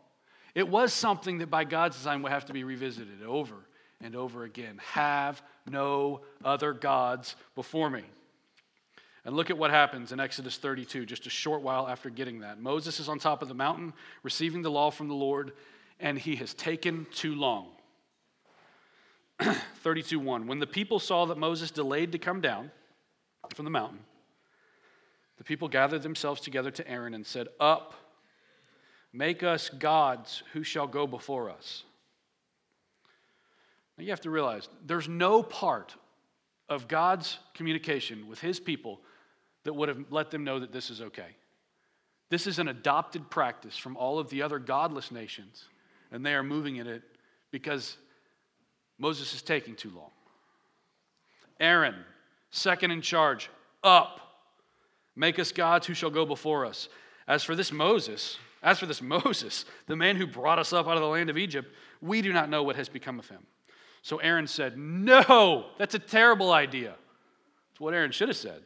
It 0.56 0.68
was 0.68 0.94
something 0.94 1.40
that 1.40 1.50
by 1.50 1.64
God's 1.64 1.98
design 1.98 2.22
would 2.22 2.32
have 2.32 2.46
to 2.46 2.54
be 2.54 2.64
revisited 2.64 3.24
over 3.24 3.56
and 4.02 4.16
over 4.16 4.44
again. 4.44 4.80
Have 4.92 5.42
no 5.68 6.22
other 6.44 6.74
gods 6.74 7.36
before 7.56 7.90
me. 7.90 8.04
And 9.26 9.36
look 9.36 9.50
at 9.50 9.58
what 9.58 9.72
happens 9.72 10.12
in 10.12 10.20
Exodus 10.20 10.58
32, 10.58 11.06
just 11.06 11.26
a 11.26 11.30
short 11.30 11.62
while 11.62 11.88
after 11.88 12.10
getting 12.10 12.42
that. 12.42 12.60
Moses 12.60 13.00
is 13.00 13.08
on 13.08 13.20
top 13.20 13.42
of 13.42 13.48
the 13.48 13.54
mountain, 13.54 13.94
receiving 14.22 14.62
the 14.62 14.72
law 14.72 14.92
from 14.92 15.08
the 15.08 15.14
Lord, 15.14 15.54
and 16.00 16.20
he 16.20 16.36
has 16.36 16.54
taken 16.54 17.08
too 17.14 17.34
long. 17.34 17.68
32 19.82 20.20
1. 20.20 20.46
When 20.46 20.60
the 20.60 20.68
people 20.68 21.00
saw 21.00 21.26
that 21.26 21.38
Moses 21.38 21.72
delayed 21.72 22.12
to 22.12 22.18
come 22.18 22.42
down 22.42 22.70
from 23.56 23.66
the 23.66 23.72
mountain, 23.72 24.00
the 25.38 25.44
people 25.44 25.68
gathered 25.68 26.04
themselves 26.04 26.42
together 26.42 26.72
to 26.72 26.88
Aaron 26.88 27.14
and 27.14 27.26
said, 27.26 27.48
Up 27.60 27.96
Make 29.14 29.44
us 29.44 29.70
gods 29.70 30.42
who 30.54 30.64
shall 30.64 30.88
go 30.88 31.06
before 31.06 31.52
us. 31.52 31.84
Now 33.98 34.04
you 34.04 34.10
have 34.10 34.22
to 34.22 34.32
realize 34.32 34.68
there's 34.86 35.08
no 35.08 35.44
part 35.44 35.96
of 36.68 36.88
God's 36.88 37.38
communication 37.54 38.28
with 38.28 38.40
his 38.40 38.60
people 38.60 39.00
that 39.64 39.74
would 39.74 39.88
have 39.88 40.00
let 40.10 40.32
them 40.32 40.44
know 40.44 40.60
that 40.60 40.72
this 40.72 40.90
is 40.90 41.00
okay. 41.00 41.36
This 42.30 42.48
is 42.48 42.58
an 42.58 42.68
adopted 42.68 43.30
practice 43.30 43.78
from 43.78 43.96
all 43.96 44.18
of 44.18 44.30
the 44.30 44.42
other 44.42 44.58
godless 44.58 45.12
nations, 45.12 45.66
and 46.12 46.26
they 46.26 46.34
are 46.34 46.42
moving 46.42 46.78
in 46.78 46.88
it 46.88 47.04
because 47.52 47.98
Moses 48.98 49.36
is 49.36 49.44
taking 49.44 49.76
too 49.76 49.92
long. 49.96 50.10
Aaron, 51.60 51.96
second 52.50 52.90
in 52.90 53.02
charge, 53.02 53.50
up. 53.84 54.20
Make 55.16 55.38
us 55.38 55.52
gods 55.52 55.86
who 55.86 55.94
shall 55.94 56.10
go 56.10 56.26
before 56.26 56.66
us. 56.66 56.90
As 57.28 57.44
for 57.44 57.56
this 57.56 57.72
Moses, 57.72 58.38
as 58.64 58.80
for 58.80 58.86
this 58.86 59.02
Moses, 59.02 59.66
the 59.88 59.96
man 59.96 60.16
who 60.16 60.26
brought 60.26 60.58
us 60.58 60.74
up 60.74 60.88
out 60.88 60.96
of 60.96 61.02
the 61.02 61.08
land 61.08 61.30
of 61.30 61.38
Egypt, 61.38 61.72
we 62.02 62.22
do 62.22 62.32
not 62.32 62.50
know 62.50 62.64
what 62.64 62.78
has 62.78 62.90
become 62.90 63.20
of 63.20 63.28
him. 63.28 63.46
So 64.02 64.18
Aaron 64.18 64.48
said, 64.48 64.78
No, 64.78 65.66
that's 65.78 65.96
a 65.96 66.00
terrible 66.00 66.52
idea. 66.52 66.96
That's 67.72 67.80
what 67.80 67.94
Aaron 67.94 68.12
should 68.12 68.30
have 68.30 68.38
said. 68.38 68.62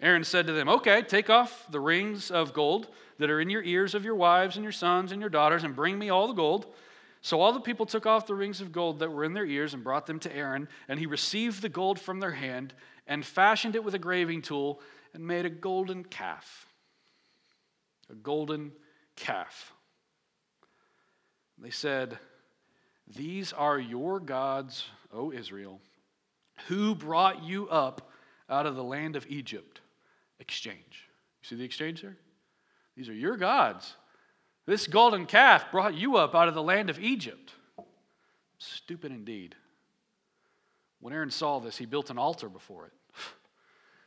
Aaron 0.00 0.24
said 0.24 0.46
to 0.46 0.52
them, 0.52 0.68
Okay, 0.68 1.02
take 1.02 1.30
off 1.30 1.66
the 1.70 1.80
rings 1.80 2.30
of 2.30 2.52
gold 2.52 2.88
that 3.18 3.30
are 3.30 3.40
in 3.40 3.50
your 3.50 3.62
ears 3.62 3.94
of 3.94 4.04
your 4.04 4.16
wives 4.16 4.56
and 4.56 4.62
your 4.62 4.72
sons 4.72 5.12
and 5.12 5.20
your 5.20 5.30
daughters, 5.30 5.62
and 5.62 5.76
bring 5.76 5.98
me 5.98 6.08
all 6.08 6.26
the 6.26 6.34
gold. 6.34 6.66
So 7.20 7.40
all 7.40 7.52
the 7.52 7.60
people 7.60 7.86
took 7.86 8.04
off 8.04 8.26
the 8.26 8.34
rings 8.34 8.60
of 8.60 8.72
gold 8.72 8.98
that 8.98 9.10
were 9.10 9.24
in 9.24 9.32
their 9.32 9.46
ears 9.46 9.72
and 9.72 9.82
brought 9.82 10.06
them 10.06 10.18
to 10.20 10.36
Aaron, 10.36 10.68
and 10.88 10.98
he 10.98 11.06
received 11.06 11.62
the 11.62 11.70
gold 11.70 11.98
from 11.98 12.20
their 12.20 12.32
hand 12.32 12.74
and 13.06 13.24
fashioned 13.24 13.76
it 13.76 13.84
with 13.84 13.94
a 13.94 13.98
graving 13.98 14.42
tool 14.42 14.80
and 15.14 15.26
made 15.26 15.46
a 15.46 15.50
golden 15.50 16.04
calf 16.04 16.66
a 18.10 18.14
golden 18.14 18.72
calf. 19.16 19.72
They 21.58 21.70
said, 21.70 22.18
These 23.16 23.52
are 23.52 23.78
your 23.78 24.20
gods, 24.20 24.86
O 25.12 25.32
Israel, 25.32 25.80
who 26.68 26.94
brought 26.94 27.42
you 27.42 27.68
up 27.68 28.10
out 28.50 28.66
of 28.66 28.76
the 28.76 28.84
land 28.84 29.16
of 29.16 29.26
Egypt. 29.28 29.80
Exchange. 30.38 31.08
You 31.42 31.48
see 31.48 31.56
the 31.56 31.64
exchange 31.64 32.02
there? 32.02 32.16
These 32.96 33.08
are 33.08 33.14
your 33.14 33.36
gods. 33.36 33.94
This 34.66 34.86
golden 34.86 35.26
calf 35.26 35.70
brought 35.70 35.94
you 35.94 36.16
up 36.16 36.34
out 36.34 36.48
of 36.48 36.54
the 36.54 36.62
land 36.62 36.90
of 36.90 36.98
Egypt. 36.98 37.52
Stupid 38.58 39.12
indeed. 39.12 39.54
When 41.00 41.12
Aaron 41.12 41.30
saw 41.30 41.58
this, 41.58 41.76
he 41.76 41.86
built 41.86 42.10
an 42.10 42.18
altar 42.18 42.48
before 42.48 42.86
it. 42.86 42.92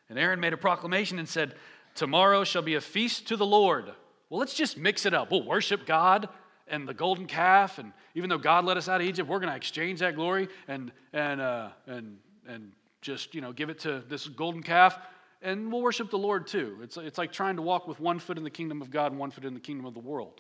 And 0.09 0.17
Aaron 0.17 0.39
made 0.39 0.53
a 0.53 0.57
proclamation 0.57 1.19
and 1.19 1.27
said, 1.27 1.55
Tomorrow 1.97 2.43
shall 2.43 2.61
be 2.61 2.75
a 2.75 2.81
feast 2.81 3.27
to 3.29 3.35
the 3.35 3.45
Lord. 3.45 3.85
Well, 4.29 4.39
let's 4.39 4.53
just 4.53 4.77
mix 4.77 5.07
it 5.07 5.15
up. 5.15 5.31
We'll 5.31 5.43
worship 5.43 5.87
God 5.87 6.29
and 6.67 6.87
the 6.87 6.93
golden 6.93 7.25
calf, 7.25 7.79
and 7.79 7.91
even 8.13 8.29
though 8.29 8.37
God 8.37 8.65
let 8.65 8.77
us 8.77 8.87
out 8.87 9.01
of 9.01 9.07
Egypt, 9.07 9.27
we're 9.27 9.39
going 9.39 9.49
to 9.49 9.55
exchange 9.55 10.01
that 10.01 10.15
glory 10.15 10.47
and 10.67 10.91
and 11.11 11.41
uh, 11.41 11.69
and 11.87 12.19
and 12.47 12.71
just 13.01 13.33
you 13.33 13.41
know 13.41 13.51
give 13.51 13.71
it 13.71 13.79
to 13.79 14.03
this 14.07 14.27
golden 14.27 14.61
calf, 14.61 14.99
and 15.41 15.71
we'll 15.71 15.81
worship 15.81 16.11
the 16.11 16.19
Lord 16.19 16.45
too. 16.45 16.77
It's 16.83 16.97
it's 16.97 17.17
like 17.17 17.31
trying 17.31 17.55
to 17.55 17.63
walk 17.63 17.87
with 17.87 17.99
one 17.99 18.19
foot 18.19 18.37
in 18.37 18.43
the 18.43 18.51
kingdom 18.51 18.83
of 18.83 18.91
God 18.91 19.11
and 19.11 19.19
one 19.19 19.31
foot 19.31 19.43
in 19.43 19.55
the 19.55 19.59
kingdom 19.59 19.87
of 19.87 19.95
the 19.95 19.99
world. 19.99 20.39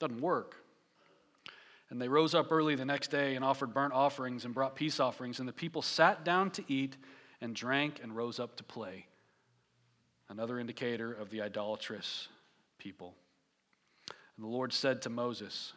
Doesn't 0.00 0.20
work. 0.20 0.56
And 1.88 2.02
they 2.02 2.08
rose 2.08 2.34
up 2.34 2.50
early 2.50 2.74
the 2.74 2.84
next 2.84 3.12
day 3.12 3.36
and 3.36 3.44
offered 3.44 3.72
burnt 3.72 3.92
offerings 3.92 4.44
and 4.44 4.52
brought 4.52 4.74
peace 4.74 4.98
offerings, 4.98 5.38
and 5.38 5.48
the 5.48 5.52
people 5.52 5.82
sat 5.82 6.24
down 6.24 6.50
to 6.52 6.64
eat 6.66 6.96
and 7.40 7.54
drank 7.54 8.00
and 8.02 8.16
rose 8.16 8.40
up 8.40 8.56
to 8.56 8.64
play 8.64 9.06
another 10.32 10.58
indicator 10.58 11.12
of 11.12 11.30
the 11.30 11.42
idolatrous 11.42 12.28
people. 12.78 13.14
And 14.36 14.44
the 14.44 14.50
Lord 14.50 14.72
said 14.72 15.02
to 15.02 15.10
Moses, 15.10 15.74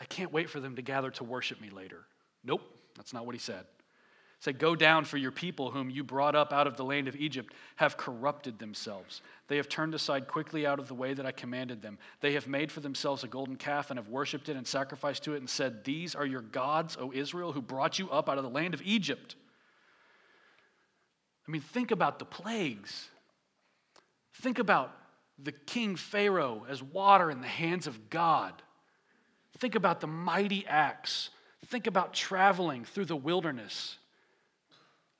I 0.00 0.04
can't 0.04 0.32
wait 0.32 0.50
for 0.50 0.58
them 0.58 0.76
to 0.76 0.82
gather 0.82 1.10
to 1.12 1.24
worship 1.24 1.60
me 1.60 1.70
later. 1.70 2.04
Nope, 2.42 2.62
that's 2.96 3.12
not 3.12 3.24
what 3.24 3.34
he 3.34 3.40
said. 3.40 3.64
He 4.38 4.44
said, 4.44 4.58
Go 4.58 4.74
down, 4.74 5.04
for 5.04 5.18
your 5.18 5.30
people, 5.30 5.70
whom 5.70 5.88
you 5.88 6.02
brought 6.02 6.34
up 6.34 6.52
out 6.52 6.66
of 6.66 6.76
the 6.76 6.84
land 6.84 7.06
of 7.06 7.14
Egypt, 7.14 7.54
have 7.76 7.96
corrupted 7.96 8.58
themselves. 8.58 9.22
They 9.46 9.56
have 9.58 9.68
turned 9.68 9.94
aside 9.94 10.26
quickly 10.26 10.66
out 10.66 10.80
of 10.80 10.88
the 10.88 10.94
way 10.94 11.14
that 11.14 11.26
I 11.26 11.30
commanded 11.30 11.80
them. 11.80 11.96
They 12.20 12.32
have 12.32 12.48
made 12.48 12.72
for 12.72 12.80
themselves 12.80 13.22
a 13.22 13.28
golden 13.28 13.54
calf 13.54 13.90
and 13.90 13.98
have 13.98 14.08
worshipped 14.08 14.48
it 14.48 14.56
and 14.56 14.66
sacrificed 14.66 15.22
to 15.24 15.34
it 15.34 15.38
and 15.38 15.48
said, 15.48 15.84
These 15.84 16.16
are 16.16 16.26
your 16.26 16.42
gods, 16.42 16.96
O 16.98 17.12
Israel, 17.12 17.52
who 17.52 17.62
brought 17.62 18.00
you 18.00 18.10
up 18.10 18.28
out 18.28 18.38
of 18.38 18.44
the 18.44 18.50
land 18.50 18.74
of 18.74 18.82
Egypt. 18.82 19.36
I 21.46 21.52
mean, 21.52 21.62
think 21.62 21.92
about 21.92 22.18
the 22.18 22.24
plagues. 22.24 23.10
Think 24.34 24.58
about 24.58 24.96
the 25.38 25.52
king 25.52 25.96
Pharaoh 25.96 26.66
as 26.68 26.82
water 26.82 27.30
in 27.30 27.40
the 27.40 27.46
hands 27.46 27.86
of 27.86 28.10
God. 28.10 28.62
Think 29.58 29.74
about 29.74 30.00
the 30.00 30.06
mighty 30.06 30.66
acts. 30.66 31.30
Think 31.66 31.86
about 31.86 32.14
traveling 32.14 32.84
through 32.84 33.04
the 33.06 33.16
wilderness, 33.16 33.98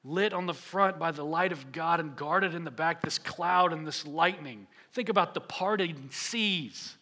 lit 0.03 0.33
on 0.33 0.47
the 0.47 0.55
front 0.55 0.99
by 0.99 1.11
the 1.11 1.25
light 1.25 1.53
of 1.53 1.73
God 1.73 2.01
and 2.01 2.17
guarded 2.17 2.55
in 2.55 2.65
the 2.65 2.71
back, 2.71 3.03
this 3.03 3.19
cloud 3.19 3.73
and 3.73 3.87
this 3.87 4.07
lightning. 4.07 4.67
Think 4.93 5.09
about 5.09 5.35
the 5.35 5.41
parting 5.41 6.09
seas. 6.11 6.97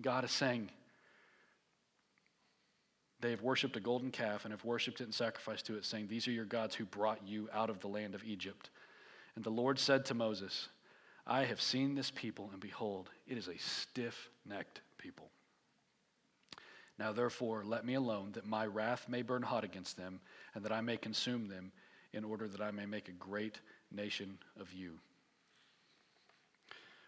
God 0.00 0.24
is 0.24 0.30
saying, 0.30 0.70
they 3.24 3.30
have 3.30 3.40
worshiped 3.40 3.74
a 3.74 3.80
golden 3.80 4.10
calf 4.10 4.44
and 4.44 4.52
have 4.52 4.66
worshiped 4.66 5.00
it 5.00 5.04
and 5.04 5.14
sacrificed 5.14 5.64
to 5.66 5.76
it, 5.76 5.86
saying, 5.86 6.08
These 6.08 6.28
are 6.28 6.32
your 6.32 6.44
gods 6.44 6.74
who 6.74 6.84
brought 6.84 7.26
you 7.26 7.48
out 7.54 7.70
of 7.70 7.80
the 7.80 7.88
land 7.88 8.14
of 8.14 8.22
Egypt. 8.22 8.68
And 9.34 9.42
the 9.42 9.48
Lord 9.48 9.78
said 9.78 10.04
to 10.04 10.14
Moses, 10.14 10.68
I 11.26 11.44
have 11.44 11.60
seen 11.60 11.94
this 11.94 12.10
people, 12.10 12.50
and 12.52 12.60
behold, 12.60 13.10
it 13.26 13.38
is 13.38 13.48
a 13.48 13.56
stiff 13.58 14.30
necked 14.46 14.80
people. 14.98 15.30
Now, 16.98 17.12
therefore, 17.12 17.64
let 17.64 17.84
me 17.84 17.94
alone, 17.94 18.32
that 18.32 18.46
my 18.46 18.66
wrath 18.66 19.08
may 19.08 19.22
burn 19.22 19.42
hot 19.42 19.64
against 19.64 19.96
them, 19.96 20.20
and 20.54 20.64
that 20.64 20.72
I 20.72 20.80
may 20.80 20.96
consume 20.96 21.48
them, 21.48 21.72
in 22.12 22.24
order 22.24 22.46
that 22.46 22.60
I 22.60 22.70
may 22.70 22.86
make 22.86 23.08
a 23.08 23.12
great 23.12 23.58
nation 23.90 24.38
of 24.60 24.72
you. 24.72 24.98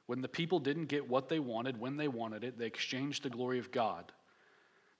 When 0.06 0.20
the 0.20 0.28
people 0.28 0.58
didn't 0.58 0.86
get 0.86 1.08
what 1.08 1.28
they 1.28 1.38
wanted 1.38 1.78
when 1.78 1.96
they 1.96 2.08
wanted 2.08 2.42
it, 2.42 2.58
they 2.58 2.66
exchanged 2.66 3.22
the 3.22 3.30
glory 3.30 3.58
of 3.58 3.70
God 3.70 4.12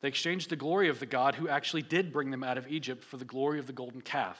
they 0.00 0.08
exchanged 0.08 0.50
the 0.50 0.56
glory 0.56 0.88
of 0.88 1.00
the 1.00 1.06
God 1.06 1.34
who 1.34 1.48
actually 1.48 1.82
did 1.82 2.12
bring 2.12 2.30
them 2.30 2.44
out 2.44 2.58
of 2.58 2.68
Egypt 2.68 3.02
for 3.02 3.16
the 3.16 3.24
glory 3.24 3.58
of 3.58 3.66
the 3.66 3.72
golden 3.72 4.00
calf. 4.00 4.38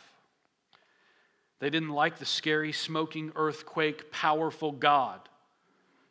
They 1.59 1.70
didn't 1.70 1.90
like 1.90 2.18
the 2.18 2.26
scary, 2.26 2.72
smoking, 2.72 3.32
earthquake, 3.34 4.12
powerful 4.12 4.72
God 4.72 5.20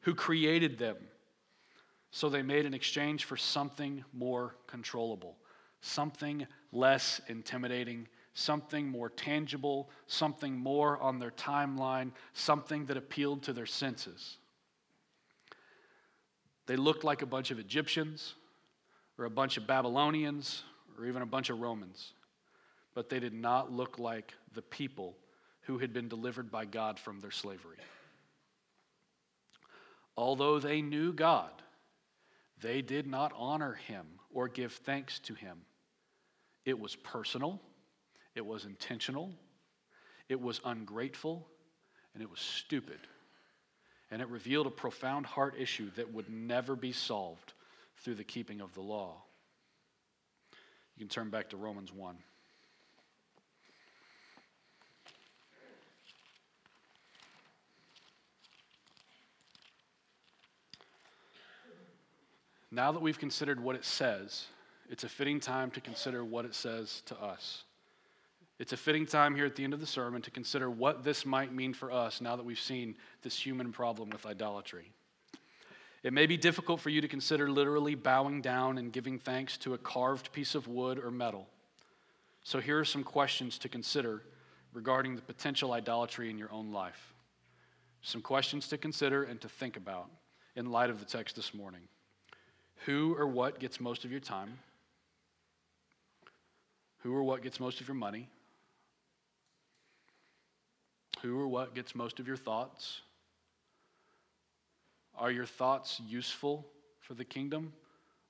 who 0.02 0.16
created 0.16 0.78
them. 0.78 0.98
So 2.12 2.30
they 2.30 2.42
made 2.42 2.66
an 2.66 2.74
exchange 2.74 3.26
for 3.26 3.38
something 3.38 4.04
more 4.14 4.56
controllable, 4.68 5.38
something 5.82 6.48
less 6.72 7.22
intimidating, 7.28 8.08
something 8.34 8.88
more 8.88 9.10
tangible, 9.10 9.90
something 10.08 10.58
more 10.58 10.98
on 11.00 11.20
their 11.20 11.32
timeline, 11.32 12.12
something 12.34 12.86
that 12.86 12.98
appealed 12.98 13.44
to 13.44 13.54
their 13.54 13.66
senses. 13.66 14.38
They 16.66 16.76
looked 16.76 17.04
like 17.04 17.22
a 17.22 17.28
bunch 17.28 17.52
of 17.52 17.60
Egyptians 17.60 18.34
or 19.18 19.26
a 19.26 19.30
bunch 19.30 19.58
of 19.58 19.68
Babylonians 19.68 20.64
or 20.98 21.06
even 21.06 21.22
a 21.22 21.28
bunch 21.28 21.50
of 21.50 21.60
Romans, 21.60 22.14
but 22.94 23.10
they 23.10 23.20
did 23.20 23.34
not 23.34 23.72
look 23.72 24.00
like 24.00 24.34
the 24.54 24.62
people 24.62 25.16
who 25.66 25.78
had 25.80 25.94
been 25.94 26.08
delivered 26.08 26.52
by 26.52 26.66
God 26.66 27.00
from 27.00 27.20
their 27.20 27.32
slavery. 27.32 27.78
Although 30.18 30.60
they 30.60 30.82
knew 30.82 31.12
God, 31.12 31.52
they 32.62 32.82
did 32.82 33.08
not 33.08 33.34
honor 33.36 33.74
him 33.74 34.06
or 34.34 34.48
give 34.48 34.74
thanks 34.74 35.20
to 35.20 35.34
him. 35.34 35.58
It 36.64 36.80
was 36.80 36.96
personal, 36.96 37.62
it 38.34 38.46
was 38.46 38.66
intentional, 38.66 39.32
it 40.30 40.40
was 40.40 40.62
ungrateful, 40.64 41.48
and 42.14 42.24
it 42.24 42.30
was 42.30 42.40
stupid. 42.40 43.00
And 44.12 44.22
it 44.22 44.30
revealed 44.30 44.68
a 44.68 44.72
profound 44.72 45.26
heart 45.26 45.56
issue 45.58 45.90
that 45.96 46.14
would 46.14 46.30
never 46.30 46.76
be 46.76 46.92
solved 46.92 47.54
through 47.98 48.16
the 48.16 48.24
keeping 48.24 48.62
of 48.62 48.74
the 48.74 48.82
law. 48.82 49.16
You 50.96 51.00
can 51.00 51.10
turn 51.10 51.30
back 51.30 51.50
to 51.50 51.58
Romans 51.58 51.92
1. 51.92 52.16
Now 62.76 62.92
that 62.92 63.02
we've 63.02 63.18
considered 63.18 63.58
what 63.58 63.78
it 63.78 63.86
says, 63.86 64.48
it's 64.90 65.06
a 65.06 65.10
fitting 65.10 65.40
time 65.40 65.72
to 65.72 65.80
consider 65.80 66.26
what 66.26 66.44
it 66.44 66.54
says 66.54 67.04
to 67.06 67.16
us. 67.16 67.64
It's 68.60 68.74
a 68.74 68.78
fitting 68.78 69.06
time 69.06 69.34
here 69.34 69.46
at 69.46 69.56
the 69.56 69.64
end 69.64 69.74
of 69.74 69.80
the 69.80 69.88
sermon 69.88 70.22
to 70.24 70.32
consider 70.32 70.70
what 70.70 71.02
this 71.02 71.26
might 71.26 71.54
mean 71.54 71.74
for 71.74 71.90
us 71.90 72.20
now 72.20 72.36
that 72.36 72.44
we've 72.44 72.60
seen 72.60 72.98
this 73.22 73.40
human 73.40 73.72
problem 73.72 74.10
with 74.10 74.26
idolatry. 74.26 74.92
It 76.04 76.12
may 76.12 76.26
be 76.26 76.36
difficult 76.36 76.82
for 76.82 76.90
you 76.90 77.00
to 77.00 77.08
consider 77.08 77.50
literally 77.50 77.96
bowing 77.96 78.42
down 78.42 78.78
and 78.78 78.92
giving 78.92 79.20
thanks 79.20 79.58
to 79.60 79.74
a 79.74 79.78
carved 79.78 80.34
piece 80.34 80.54
of 80.54 80.68
wood 80.68 81.00
or 81.00 81.12
metal. 81.12 81.48
So, 82.44 82.60
here 82.60 82.78
are 82.78 82.86
some 82.86 83.06
questions 83.06 83.58
to 83.60 83.70
consider 83.70 84.22
regarding 84.74 85.16
the 85.16 85.22
potential 85.22 85.72
idolatry 85.72 86.30
in 86.30 86.38
your 86.38 86.52
own 86.52 86.74
life. 86.74 87.14
Some 88.02 88.22
questions 88.22 88.68
to 88.68 88.78
consider 88.78 89.24
and 89.24 89.40
to 89.40 89.48
think 89.48 89.78
about 89.78 90.10
in 90.58 90.72
light 90.72 90.90
of 90.90 91.00
the 91.00 91.06
text 91.06 91.38
this 91.38 91.54
morning. 91.54 91.88
Who 92.86 93.16
or 93.18 93.28
what 93.28 93.60
gets 93.60 93.80
most 93.80 94.06
of 94.06 94.12
your 94.12 94.20
time? 94.20 94.60
Who 97.00 97.16
or 97.16 97.24
what 97.24 97.42
gets 97.42 97.60
most 97.60 97.82
of 97.82 97.88
your 97.88 97.96
money? 97.96 98.28
Who 101.22 101.40
or 101.40 101.48
what 101.48 101.74
gets 101.74 101.96
most 101.96 102.20
of 102.20 102.28
your 102.28 102.38
thoughts? 102.38 103.02
Are 105.18 105.32
your 105.32 105.46
thoughts 105.46 106.02
useful 106.08 106.66
for 107.00 107.14
the 107.14 107.24
kingdom, 107.24 107.74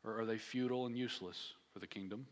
or 0.04 0.20
are 0.20 0.26
they 0.26 0.38
futile 0.38 0.86
and 0.86 0.98
useless 0.98 1.54
for 1.74 1.80
the 1.80 1.88
kingdom? 1.88 2.28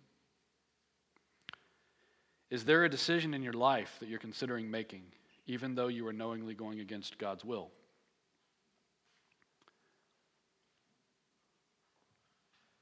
Is 2.50 2.66
there 2.66 2.86
a 2.86 2.90
decision 2.90 3.34
in 3.34 3.42
your 3.42 3.54
life 3.54 3.98
that 4.00 4.10
you're 4.10 4.20
considering 4.20 4.70
making, 4.70 5.02
even 5.48 5.74
though 5.74 5.88
you 5.88 6.06
are 6.08 6.14
knowingly 6.14 6.54
going 6.54 6.82
against 6.82 7.18
God's 7.18 7.44
will? 7.44 7.72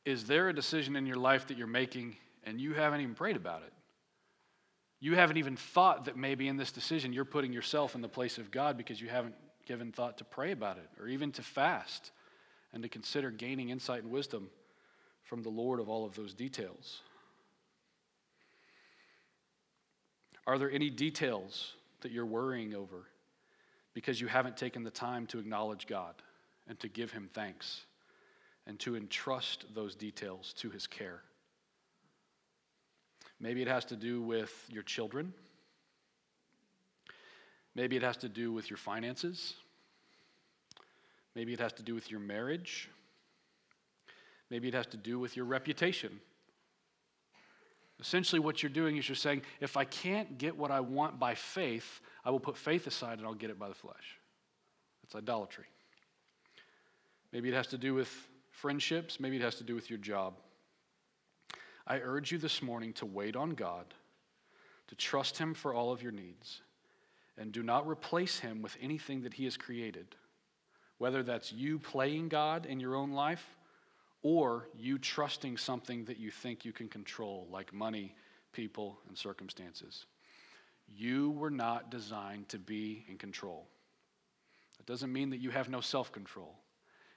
Is 0.06 0.26
there 0.26 0.50
a 0.50 0.54
decision 0.54 0.96
in 0.96 1.06
your 1.06 1.18
life 1.18 1.48
that 1.48 1.58
you're 1.58 1.68
making 1.68 2.16
and 2.44 2.60
you 2.60 2.74
haven't 2.74 3.02
even 3.02 3.16
prayed 3.16 3.36
about 3.36 3.62
it? 3.62 3.74
You 5.00 5.16
haven't 5.16 5.38
even 5.38 5.56
thought 5.56 6.06
that 6.06 6.18
maybe 6.18 6.48
in 6.48 6.58
this 6.58 6.72
decision 6.72 7.14
you're 7.14 7.26
putting 7.26 7.54
yourself 7.54 7.96
in 7.96 8.02
the 8.02 8.10
place 8.10 8.38
of 8.38 8.52
God 8.52 8.78
because 8.78 9.02
you 9.02 9.10
haven't 9.10 9.36
given 9.66 9.92
thought 9.92 10.18
to 10.18 10.24
pray 10.24 10.52
about 10.52 10.78
it 10.78 10.90
or 11.00 11.08
even 11.08 11.32
to 11.34 11.44
fast 11.44 12.12
and 12.74 12.84
to 12.84 12.90
consider 12.90 13.32
gaining 13.32 13.70
insight 13.70 14.04
and 14.04 14.12
wisdom 14.12 14.50
from 15.24 15.44
the 15.44 15.50
Lord 15.50 15.80
of 15.80 15.90
all 15.90 16.06
of 16.06 16.16
those 16.16 16.34
details. 16.34 17.02
Are 20.48 20.58
there 20.58 20.72
any 20.72 20.90
details 20.90 21.74
that 22.02 22.12
you're 22.12 22.26
worrying 22.26 22.74
over 22.74 23.06
because 23.94 24.20
you 24.20 24.28
haven't 24.28 24.58
taken 24.58 24.84
the 24.84 24.92
time 24.92 25.28
to 25.28 25.40
acknowledge 25.40 25.86
God 25.86 26.16
and 26.68 26.80
to 26.80 26.88
give 26.88 27.12
Him 27.12 27.30
thanks 27.34 27.86
and 28.72 28.80
to 28.80 28.96
entrust 28.96 29.66
those 29.76 29.96
details 29.96 30.54
to 30.54 30.70
His 30.70 30.88
care? 30.88 31.20
Maybe 33.38 33.62
it 33.62 33.68
has 33.68 33.84
to 33.86 33.98
do 33.98 34.22
with 34.22 34.66
your 34.70 34.84
children. 34.84 35.34
Maybe 37.76 37.98
it 37.98 38.02
has 38.02 38.16
to 38.18 38.30
do 38.30 38.54
with 38.54 38.70
your 38.70 38.78
finances. 38.78 39.56
Maybe 41.36 41.52
it 41.52 41.60
has 41.60 41.74
to 41.74 41.84
do 41.84 41.94
with 41.94 42.10
your 42.10 42.22
marriage. 42.22 42.90
Maybe 44.50 44.70
it 44.70 44.74
has 44.74 44.88
to 44.88 44.98
do 44.98 45.20
with 45.20 45.36
your 45.36 45.44
reputation. 45.44 46.22
Essentially, 48.00 48.40
what 48.40 48.64
you're 48.64 48.70
doing 48.70 48.96
is 48.96 49.10
you're 49.10 49.18
saying, 49.18 49.42
if 49.60 49.76
I 49.76 49.84
can't 49.84 50.38
get 50.38 50.58
what 50.58 50.72
I 50.72 50.80
want 50.80 51.20
by 51.20 51.36
faith, 51.36 52.00
I 52.24 52.30
will 52.30 52.40
put 52.40 52.56
faith 52.56 52.88
aside 52.88 53.18
and 53.18 53.28
I'll 53.28 53.34
get 53.34 53.50
it 53.50 53.60
by 53.60 53.68
the 53.68 53.76
flesh. 53.76 54.18
That's 55.04 55.16
idolatry. 55.16 55.66
Maybe 57.34 57.50
it 57.50 57.54
has 57.54 57.68
to 57.68 57.78
do 57.78 57.94
with 57.94 58.30
friendships. 58.52 59.20
Maybe 59.20 59.38
it 59.38 59.42
has 59.42 59.56
to 59.56 59.64
do 59.64 59.76
with 59.76 59.90
your 59.90 60.00
job. 60.00 60.36
I 61.88 62.00
urge 62.00 62.32
you 62.32 62.38
this 62.38 62.62
morning 62.62 62.94
to 62.94 63.06
wait 63.06 63.36
on 63.36 63.52
God, 63.52 63.94
to 64.88 64.96
trust 64.96 65.38
Him 65.38 65.54
for 65.54 65.74
all 65.74 65.92
of 65.92 66.04
your 66.04 66.12
needs, 66.12 66.62
and 67.38 67.52
do 67.52 67.64
not 67.64 67.88
replace 67.88 68.40
Him 68.40 68.62
with 68.62 68.78
anything 68.80 69.24
that 69.24 69.34
He 69.34 69.46
has 69.46 69.58
created 69.58 70.16
whether 71.02 71.24
that's 71.24 71.52
you 71.52 71.80
playing 71.80 72.30
God 72.30 72.68
in 72.68 72.80
your 72.80 72.96
own 72.96 73.12
life 73.14 73.44
or 74.22 74.68
you 74.78 75.00
trusting 75.00 75.58
something 75.58 76.06
that 76.06 76.20
you 76.20 76.30
think 76.30 76.64
you 76.64 76.72
can 76.72 76.88
control, 76.88 77.48
like 77.50 77.74
money, 77.74 78.14
people, 78.52 79.00
and 79.08 79.18
circumstances. 79.18 80.06
You 80.88 81.32
were 81.32 81.50
not 81.50 81.90
designed 81.90 82.50
to 82.50 82.60
be 82.60 83.04
in 83.10 83.18
control. 83.18 83.66
That 84.78 84.86
doesn't 84.86 85.12
mean 85.12 85.32
that 85.32 85.40
you 85.40 85.50
have 85.50 85.70
no 85.70 85.82
self 85.82 86.12
control. 86.12 86.54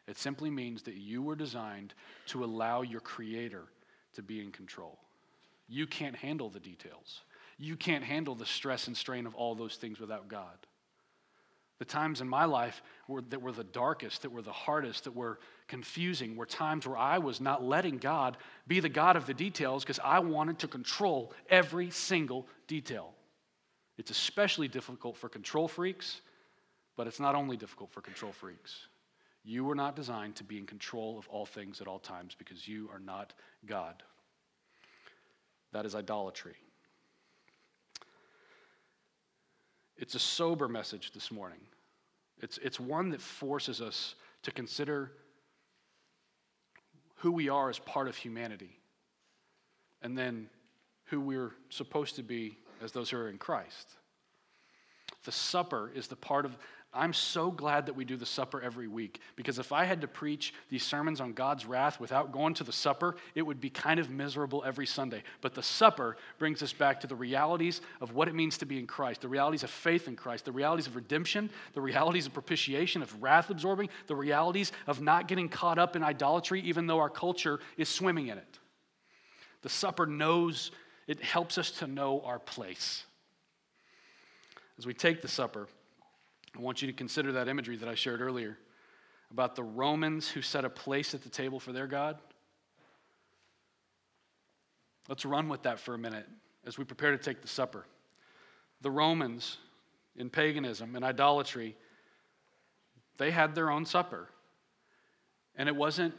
It 0.07 0.19
simply 0.19 0.51
means 0.51 0.83
that 0.83 0.97
you 0.97 1.23
were 1.23 1.37
designed 1.37 1.95
to 2.27 2.45
allow 2.45 2.83
your 2.83 3.01
Creator 3.01 3.65
to 4.15 4.23
be 4.23 4.41
in 4.41 4.53
control. 4.53 4.99
You 5.69 5.87
can't 5.87 6.17
handle 6.17 6.51
the 6.51 6.61
details. 6.61 7.23
You 7.59 7.77
can't 7.77 8.05
handle 8.05 8.35
the 8.35 8.47
stress 8.47 8.87
and 8.87 8.97
strain 8.97 9.27
of 9.27 9.35
all 9.35 9.55
those 9.55 9.77
things 9.77 9.99
without 10.01 10.29
God. 10.29 10.67
The 11.79 11.85
times 11.85 12.21
in 12.21 12.29
my 12.29 12.45
life 12.45 12.83
were, 13.09 13.23
that 13.23 13.43
were 13.43 13.53
the 13.53 13.65
darkest, 13.65 14.23
that 14.23 14.31
were 14.31 14.43
the 14.43 14.53
hardest, 14.53 15.05
that 15.05 15.15
were 15.15 15.41
confusing, 15.67 16.37
were 16.37 16.47
times 16.47 16.87
where 16.87 16.97
I 16.97 17.19
was 17.19 17.41
not 17.41 17.65
letting 17.65 17.99
God 17.99 18.37
be 18.69 18.81
the 18.81 18.89
God 18.89 19.17
of 19.17 19.27
the 19.27 19.35
details 19.35 19.83
because 19.83 19.99
I 19.99 20.21
wanted 20.21 20.59
to 20.61 20.69
control 20.69 21.33
every 21.49 21.91
single 21.91 22.47
detail. 22.69 23.13
It's 23.99 24.11
especially 24.11 24.69
difficult 24.69 25.17
for 25.17 25.29
control 25.29 25.67
freaks, 25.67 26.21
but 26.97 27.07
it's 27.07 27.21
not 27.21 27.35
only 27.35 27.57
difficult 27.57 27.91
for 27.91 28.01
control 28.01 28.33
freaks. 28.33 28.87
You 29.45 29.65
were 29.65 29.75
not 29.75 29.95
designed 29.95 30.37
to 30.37 30.45
be 30.45 30.57
in 30.59 30.67
control 30.67 31.19
of 31.19 31.29
all 31.29 31.45
things 31.45 31.81
at 31.81 31.87
all 31.87 31.99
times 31.99 32.35
because 32.37 32.67
you 32.67 32.89
are 32.93 32.99
not 32.99 33.35
God. 33.67 34.03
That 35.73 35.85
is 35.85 35.95
idolatry. 35.95 36.55
It's 39.97 40.15
a 40.15 40.19
sober 40.19 40.67
message 40.67 41.13
this 41.13 41.31
morning. 41.31 41.61
It's, 42.41 42.59
it's 42.59 42.81
one 42.81 43.11
that 43.11 43.21
forces 43.21 43.81
us 43.81 44.15
to 44.43 44.51
consider 44.51 45.13
who 47.17 47.31
we 47.31 47.49
are 47.49 47.71
as 47.71 47.79
part 47.79 48.09
of 48.09 48.17
humanity 48.17 48.79
and 50.03 50.17
then 50.17 50.49
who 51.07 51.21
we're 51.21 51.53
supposed 51.69 52.17
to 52.17 52.23
be 52.23 52.57
as 52.83 52.93
those 52.93 53.11
who 53.11 53.19
are 53.19 53.29
in 53.29 53.39
Christ. 53.39 53.89
The 55.25 55.33
supper 55.33 55.91
is 55.95 56.07
the 56.07 56.17
part 56.17 56.45
of, 56.45 56.57
I'm 56.95 57.13
so 57.13 57.51
glad 57.51 57.87
that 57.87 57.97
we 57.97 58.05
do 58.05 58.17
the 58.17 58.25
supper 58.25 58.61
every 58.61 58.87
week 58.87 59.21
because 59.37 59.59
if 59.59 59.73
I 59.73 59.85
had 59.85 60.01
to 60.03 60.09
preach 60.09 60.55
these 60.71 60.85
sermons 60.85 61.21
on 61.21 61.33
God's 61.33 61.67
wrath 61.67 61.99
without 61.99 62.31
going 62.31 62.55
to 62.55 62.65
the 62.65 62.73
supper, 62.73 63.17
it 63.35 63.43
would 63.43 63.61
be 63.61 63.71
kind 63.71 63.99
of 63.99 64.11
miserable 64.11 64.63
every 64.65 64.87
Sunday. 64.87 65.23
But 65.41 65.55
the 65.55 65.63
supper 65.63 66.17
brings 66.39 66.63
us 66.63 66.73
back 66.73 67.01
to 67.01 67.07
the 67.07 67.17
realities 67.17 67.81
of 68.01 68.15
what 68.15 68.29
it 68.29 68.35
means 68.35 68.59
to 68.59 68.67
be 68.67 68.79
in 68.79 68.87
Christ, 68.87 69.23
the 69.23 69.29
realities 69.29 69.65
of 69.65 69.71
faith 69.71 70.07
in 70.07 70.15
Christ, 70.15 70.45
the 70.45 70.53
realities 70.53 70.87
of 70.87 70.95
redemption, 70.95 71.51
the 71.73 71.81
realities 71.81 72.27
of 72.27 72.33
propitiation, 72.33 73.03
of 73.03 73.23
wrath 73.23 73.51
absorbing, 73.51 73.89
the 74.07 74.17
realities 74.17 74.71
of 74.87 75.01
not 75.01 75.27
getting 75.27 75.49
caught 75.49 75.79
up 75.79 75.97
in 75.97 76.05
idolatry, 76.05 76.61
even 76.61 76.87
though 76.87 77.01
our 77.01 77.11
culture 77.11 77.59
is 77.77 77.89
swimming 77.89 78.29
in 78.29 78.39
it. 78.39 78.59
The 79.63 79.69
supper 79.69 80.07
knows, 80.07 80.71
it 81.07 81.23
helps 81.23 81.59
us 81.59 81.71
to 81.73 81.87
know 81.87 82.21
our 82.25 82.39
place. 82.39 83.05
As 84.79 84.87
we 84.87 84.95
take 84.95 85.23
the 85.23 85.29
supper, 85.29 85.69
I 86.57 86.61
want 86.61 86.83
you 86.83 86.87
to 86.87 86.93
consider 86.93 87.33
that 87.33 87.49
imagery 87.49 87.77
that 87.77 87.89
I 87.89 87.95
shared 87.95 88.21
earlier 88.21 88.57
about 89.31 89.57
the 89.57 89.65
Romans 89.65 90.29
who 90.29 90.43
set 90.43 90.65
a 90.65 90.71
place 90.71 91.15
at 91.15 91.23
the 91.23 91.29
table 91.29 91.59
for 91.59 91.73
their 91.73 91.87
God. 91.87 92.19
Let's 95.09 95.25
run 95.25 95.49
with 95.49 95.63
that 95.63 95.81
for 95.81 95.95
a 95.95 95.99
minute 95.99 96.29
as 96.65 96.79
we 96.79 96.85
prepare 96.85 97.11
to 97.11 97.19
take 97.19 97.43
the 97.43 97.49
supper. 97.49 97.87
The 98.81 98.91
Romans 98.91 99.59
in 100.17 100.31
paganism 100.31 100.95
and 100.95 101.05
idolatry, 101.05 101.77
they 103.19 103.33
had 103.33 103.55
their 103.55 103.71
own 103.71 103.85
supper. 103.85 104.29
And 105.57 105.69
it 105.69 105.75
wasn't, 105.75 106.15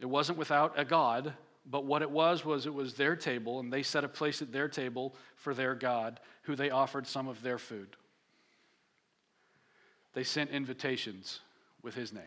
it 0.00 0.06
wasn't 0.06 0.38
without 0.38 0.74
a 0.76 0.84
God, 0.84 1.32
but 1.64 1.84
what 1.84 2.02
it 2.02 2.10
was 2.10 2.44
was 2.44 2.66
it 2.66 2.74
was 2.74 2.94
their 2.94 3.14
table, 3.14 3.60
and 3.60 3.72
they 3.72 3.82
set 3.82 4.02
a 4.02 4.08
place 4.08 4.42
at 4.42 4.52
their 4.52 4.68
table 4.68 5.14
for 5.36 5.54
their 5.54 5.74
God, 5.74 6.18
who 6.42 6.56
they 6.56 6.70
offered 6.70 7.06
some 7.06 7.28
of 7.28 7.42
their 7.42 7.58
food 7.58 7.96
they 10.14 10.22
sent 10.24 10.50
invitations 10.50 11.40
with 11.82 11.94
his 11.94 12.12
name. 12.12 12.22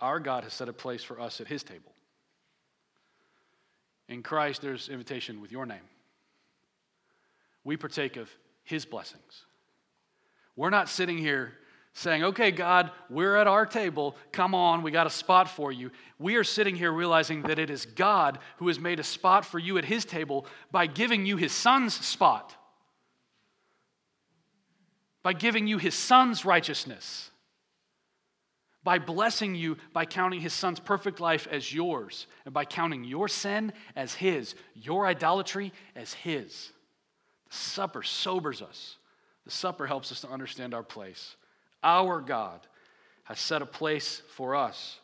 Our 0.00 0.18
God 0.18 0.44
has 0.44 0.52
set 0.52 0.68
a 0.68 0.72
place 0.72 1.02
for 1.02 1.20
us 1.20 1.40
at 1.40 1.46
his 1.46 1.62
table. 1.62 1.92
In 4.08 4.22
Christ, 4.22 4.60
there's 4.60 4.88
invitation 4.88 5.40
with 5.40 5.52
your 5.52 5.66
name. 5.66 5.78
We 7.64 7.76
partake 7.76 8.16
of 8.16 8.28
his 8.64 8.84
blessings. 8.84 9.44
We're 10.56 10.70
not 10.70 10.88
sitting 10.88 11.18
here 11.18 11.52
saying, 11.92 12.24
okay, 12.24 12.50
God, 12.50 12.90
we're 13.08 13.36
at 13.36 13.46
our 13.46 13.66
table. 13.66 14.16
Come 14.32 14.54
on, 14.54 14.82
we 14.82 14.90
got 14.90 15.06
a 15.06 15.10
spot 15.10 15.48
for 15.48 15.70
you. 15.70 15.90
We 16.18 16.36
are 16.36 16.44
sitting 16.44 16.76
here 16.76 16.92
realizing 16.92 17.42
that 17.42 17.58
it 17.58 17.68
is 17.70 17.84
God 17.84 18.38
who 18.56 18.68
has 18.68 18.78
made 18.80 19.00
a 19.00 19.04
spot 19.04 19.44
for 19.44 19.58
you 19.58 19.76
at 19.76 19.84
his 19.84 20.04
table 20.04 20.46
by 20.72 20.86
giving 20.86 21.26
you 21.26 21.36
his 21.36 21.52
son's 21.52 21.94
spot 21.94 22.56
by 25.22 25.32
giving 25.32 25.66
you 25.66 25.78
his 25.78 25.94
son's 25.94 26.44
righteousness, 26.44 27.30
by 28.82 28.98
blessing 28.98 29.54
you 29.54 29.76
by 29.92 30.06
counting 30.06 30.40
his 30.40 30.54
son's 30.54 30.80
perfect 30.80 31.20
life 31.20 31.46
as 31.50 31.72
yours, 31.72 32.26
and 32.44 32.54
by 32.54 32.64
counting 32.64 33.04
your 33.04 33.28
sin 33.28 33.72
as 33.94 34.14
his, 34.14 34.54
your 34.74 35.06
idolatry 35.06 35.72
as 35.94 36.14
his. 36.14 36.72
The 37.50 37.56
supper 37.56 38.02
sobers 38.02 38.62
us. 38.62 38.96
The 39.44 39.50
supper 39.50 39.86
helps 39.86 40.12
us 40.12 40.20
to 40.22 40.28
understand 40.28 40.74
our 40.74 40.82
place. 40.82 41.36
Our 41.82 42.20
God 42.20 42.60
has 43.24 43.38
set 43.38 43.62
a 43.62 43.66
place 43.66 44.22
for 44.34 44.54
us 44.54 44.98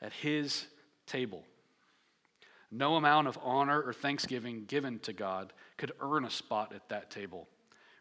at 0.00 0.12
his 0.12 0.66
table. 1.06 1.44
No 2.70 2.96
amount 2.96 3.26
of 3.28 3.38
honor 3.42 3.82
or 3.82 3.92
thanksgiving 3.92 4.64
given 4.66 5.00
to 5.00 5.12
God 5.12 5.52
could 5.76 5.92
earn 6.00 6.24
a 6.24 6.30
spot 6.30 6.72
at 6.74 6.88
that 6.88 7.10
table. 7.10 7.48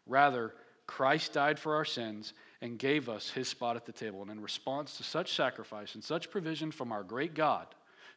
Rather, 0.06 0.54
Christ 0.90 1.34
died 1.34 1.60
for 1.60 1.76
our 1.76 1.86
sins 1.86 2.34
and 2.62 2.80
gave 2.80 3.10
us 3.10 3.30
his 3.30 3.48
spot 3.48 3.76
at 3.76 3.86
the 3.86 3.92
table. 3.92 4.24
And 4.24 4.32
in 4.32 4.42
response 4.42 4.98
to 4.98 5.04
such 5.04 5.36
sacrifice 5.36 5.94
and 5.94 6.04
such 6.04 6.32
provision 6.32 6.72
from 6.72 6.92
our 6.92 7.04
great 7.04 7.36
God, 7.36 7.68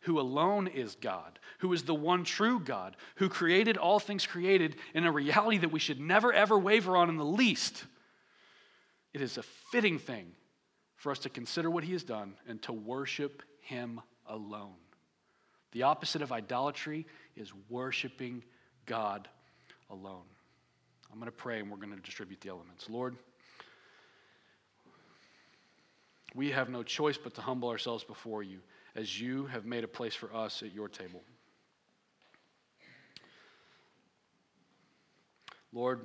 who 0.00 0.18
alone 0.18 0.66
is 0.66 0.96
God, 0.96 1.38
who 1.58 1.70
is 1.74 1.82
the 1.82 1.94
one 1.94 2.24
true 2.24 2.58
God, 2.58 2.96
who 3.16 3.28
created 3.28 3.76
all 3.76 4.00
things 4.00 4.26
created 4.26 4.76
in 4.94 5.04
a 5.04 5.12
reality 5.12 5.58
that 5.58 5.70
we 5.70 5.78
should 5.78 6.00
never 6.00 6.32
ever 6.32 6.58
waver 6.58 6.96
on 6.96 7.10
in 7.10 7.18
the 7.18 7.24
least, 7.26 7.84
it 9.12 9.20
is 9.20 9.36
a 9.36 9.42
fitting 9.42 9.98
thing 9.98 10.32
for 10.96 11.12
us 11.12 11.18
to 11.20 11.28
consider 11.28 11.70
what 11.70 11.84
he 11.84 11.92
has 11.92 12.02
done 12.02 12.36
and 12.48 12.62
to 12.62 12.72
worship 12.72 13.42
him 13.60 14.00
alone. 14.26 14.80
The 15.72 15.82
opposite 15.82 16.22
of 16.22 16.32
idolatry 16.32 17.06
is 17.36 17.52
worshiping 17.68 18.42
God 18.86 19.28
alone. 19.90 20.31
I'm 21.12 21.18
going 21.18 21.30
to 21.30 21.36
pray 21.36 21.60
and 21.60 21.70
we're 21.70 21.76
going 21.76 21.94
to 21.94 22.00
distribute 22.00 22.40
the 22.40 22.48
elements. 22.48 22.88
Lord, 22.88 23.16
we 26.34 26.50
have 26.50 26.70
no 26.70 26.82
choice 26.82 27.18
but 27.18 27.34
to 27.34 27.42
humble 27.42 27.68
ourselves 27.68 28.02
before 28.02 28.42
you 28.42 28.60
as 28.96 29.20
you 29.20 29.44
have 29.46 29.66
made 29.66 29.84
a 29.84 29.88
place 29.88 30.14
for 30.14 30.34
us 30.34 30.62
at 30.62 30.72
your 30.74 30.88
table. 30.88 31.22
Lord, 35.74 36.00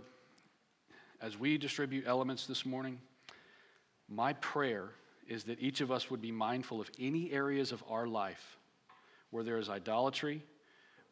as 1.21 1.37
we 1.37 1.57
distribute 1.57 2.05
elements 2.05 2.45
this 2.45 2.65
morning, 2.65 2.99
my 4.09 4.33
prayer 4.33 4.89
is 5.27 5.45
that 5.45 5.59
each 5.59 5.81
of 5.81 5.91
us 5.91 6.09
would 6.11 6.21
be 6.21 6.31
mindful 6.31 6.81
of 6.81 6.89
any 6.99 7.31
areas 7.31 7.71
of 7.71 7.83
our 7.89 8.07
life 8.07 8.57
where 9.31 9.43
there 9.43 9.57
is 9.57 9.69
idolatry, 9.69 10.43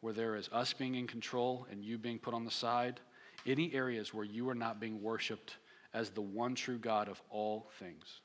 where 0.00 0.12
there 0.12 0.36
is 0.36 0.48
us 0.52 0.72
being 0.72 0.94
in 0.94 1.06
control 1.06 1.66
and 1.70 1.82
you 1.82 1.98
being 1.98 2.18
put 2.18 2.34
on 2.34 2.44
the 2.44 2.50
side 2.50 3.00
any 3.46 3.72
areas 3.74 4.12
where 4.12 4.24
you 4.24 4.48
are 4.48 4.54
not 4.54 4.80
being 4.80 5.02
worshiped 5.02 5.56
as 5.94 6.10
the 6.10 6.20
one 6.20 6.54
true 6.54 6.78
God 6.78 7.08
of 7.08 7.20
all 7.30 7.70
things. 7.78 8.20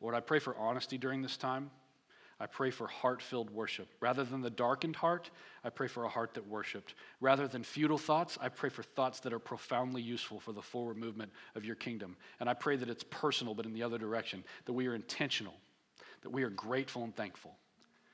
Lord, 0.00 0.14
I 0.14 0.20
pray 0.20 0.38
for 0.38 0.56
honesty 0.56 0.98
during 0.98 1.22
this 1.22 1.36
time. 1.36 1.70
I 2.42 2.46
pray 2.46 2.70
for 2.70 2.86
heart 2.86 3.20
filled 3.20 3.50
worship. 3.50 3.86
Rather 4.00 4.24
than 4.24 4.40
the 4.40 4.48
darkened 4.48 4.96
heart, 4.96 5.30
I 5.62 5.68
pray 5.68 5.88
for 5.88 6.04
a 6.04 6.08
heart 6.08 6.32
that 6.34 6.48
worshiped. 6.48 6.94
Rather 7.20 7.46
than 7.46 7.62
futile 7.62 7.98
thoughts, 7.98 8.38
I 8.40 8.48
pray 8.48 8.70
for 8.70 8.82
thoughts 8.82 9.20
that 9.20 9.34
are 9.34 9.38
profoundly 9.38 10.00
useful 10.00 10.40
for 10.40 10.52
the 10.52 10.62
forward 10.62 10.96
movement 10.96 11.30
of 11.54 11.66
your 11.66 11.74
kingdom. 11.74 12.16
And 12.40 12.48
I 12.48 12.54
pray 12.54 12.76
that 12.76 12.88
it's 12.88 13.04
personal, 13.04 13.54
but 13.54 13.66
in 13.66 13.74
the 13.74 13.82
other 13.82 13.98
direction, 13.98 14.42
that 14.64 14.72
we 14.72 14.86
are 14.86 14.94
intentional, 14.94 15.54
that 16.22 16.30
we 16.30 16.42
are 16.42 16.50
grateful 16.50 17.04
and 17.04 17.14
thankful, 17.14 17.54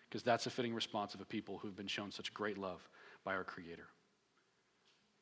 because 0.08 0.24
that's 0.24 0.46
a 0.46 0.50
fitting 0.50 0.74
response 0.74 1.14
of 1.14 1.20
a 1.20 1.24
people 1.24 1.58
who've 1.58 1.76
been 1.76 1.86
shown 1.86 2.10
such 2.10 2.34
great 2.34 2.58
love 2.58 2.88
by 3.22 3.32
our 3.32 3.44
Creator. 3.44 3.86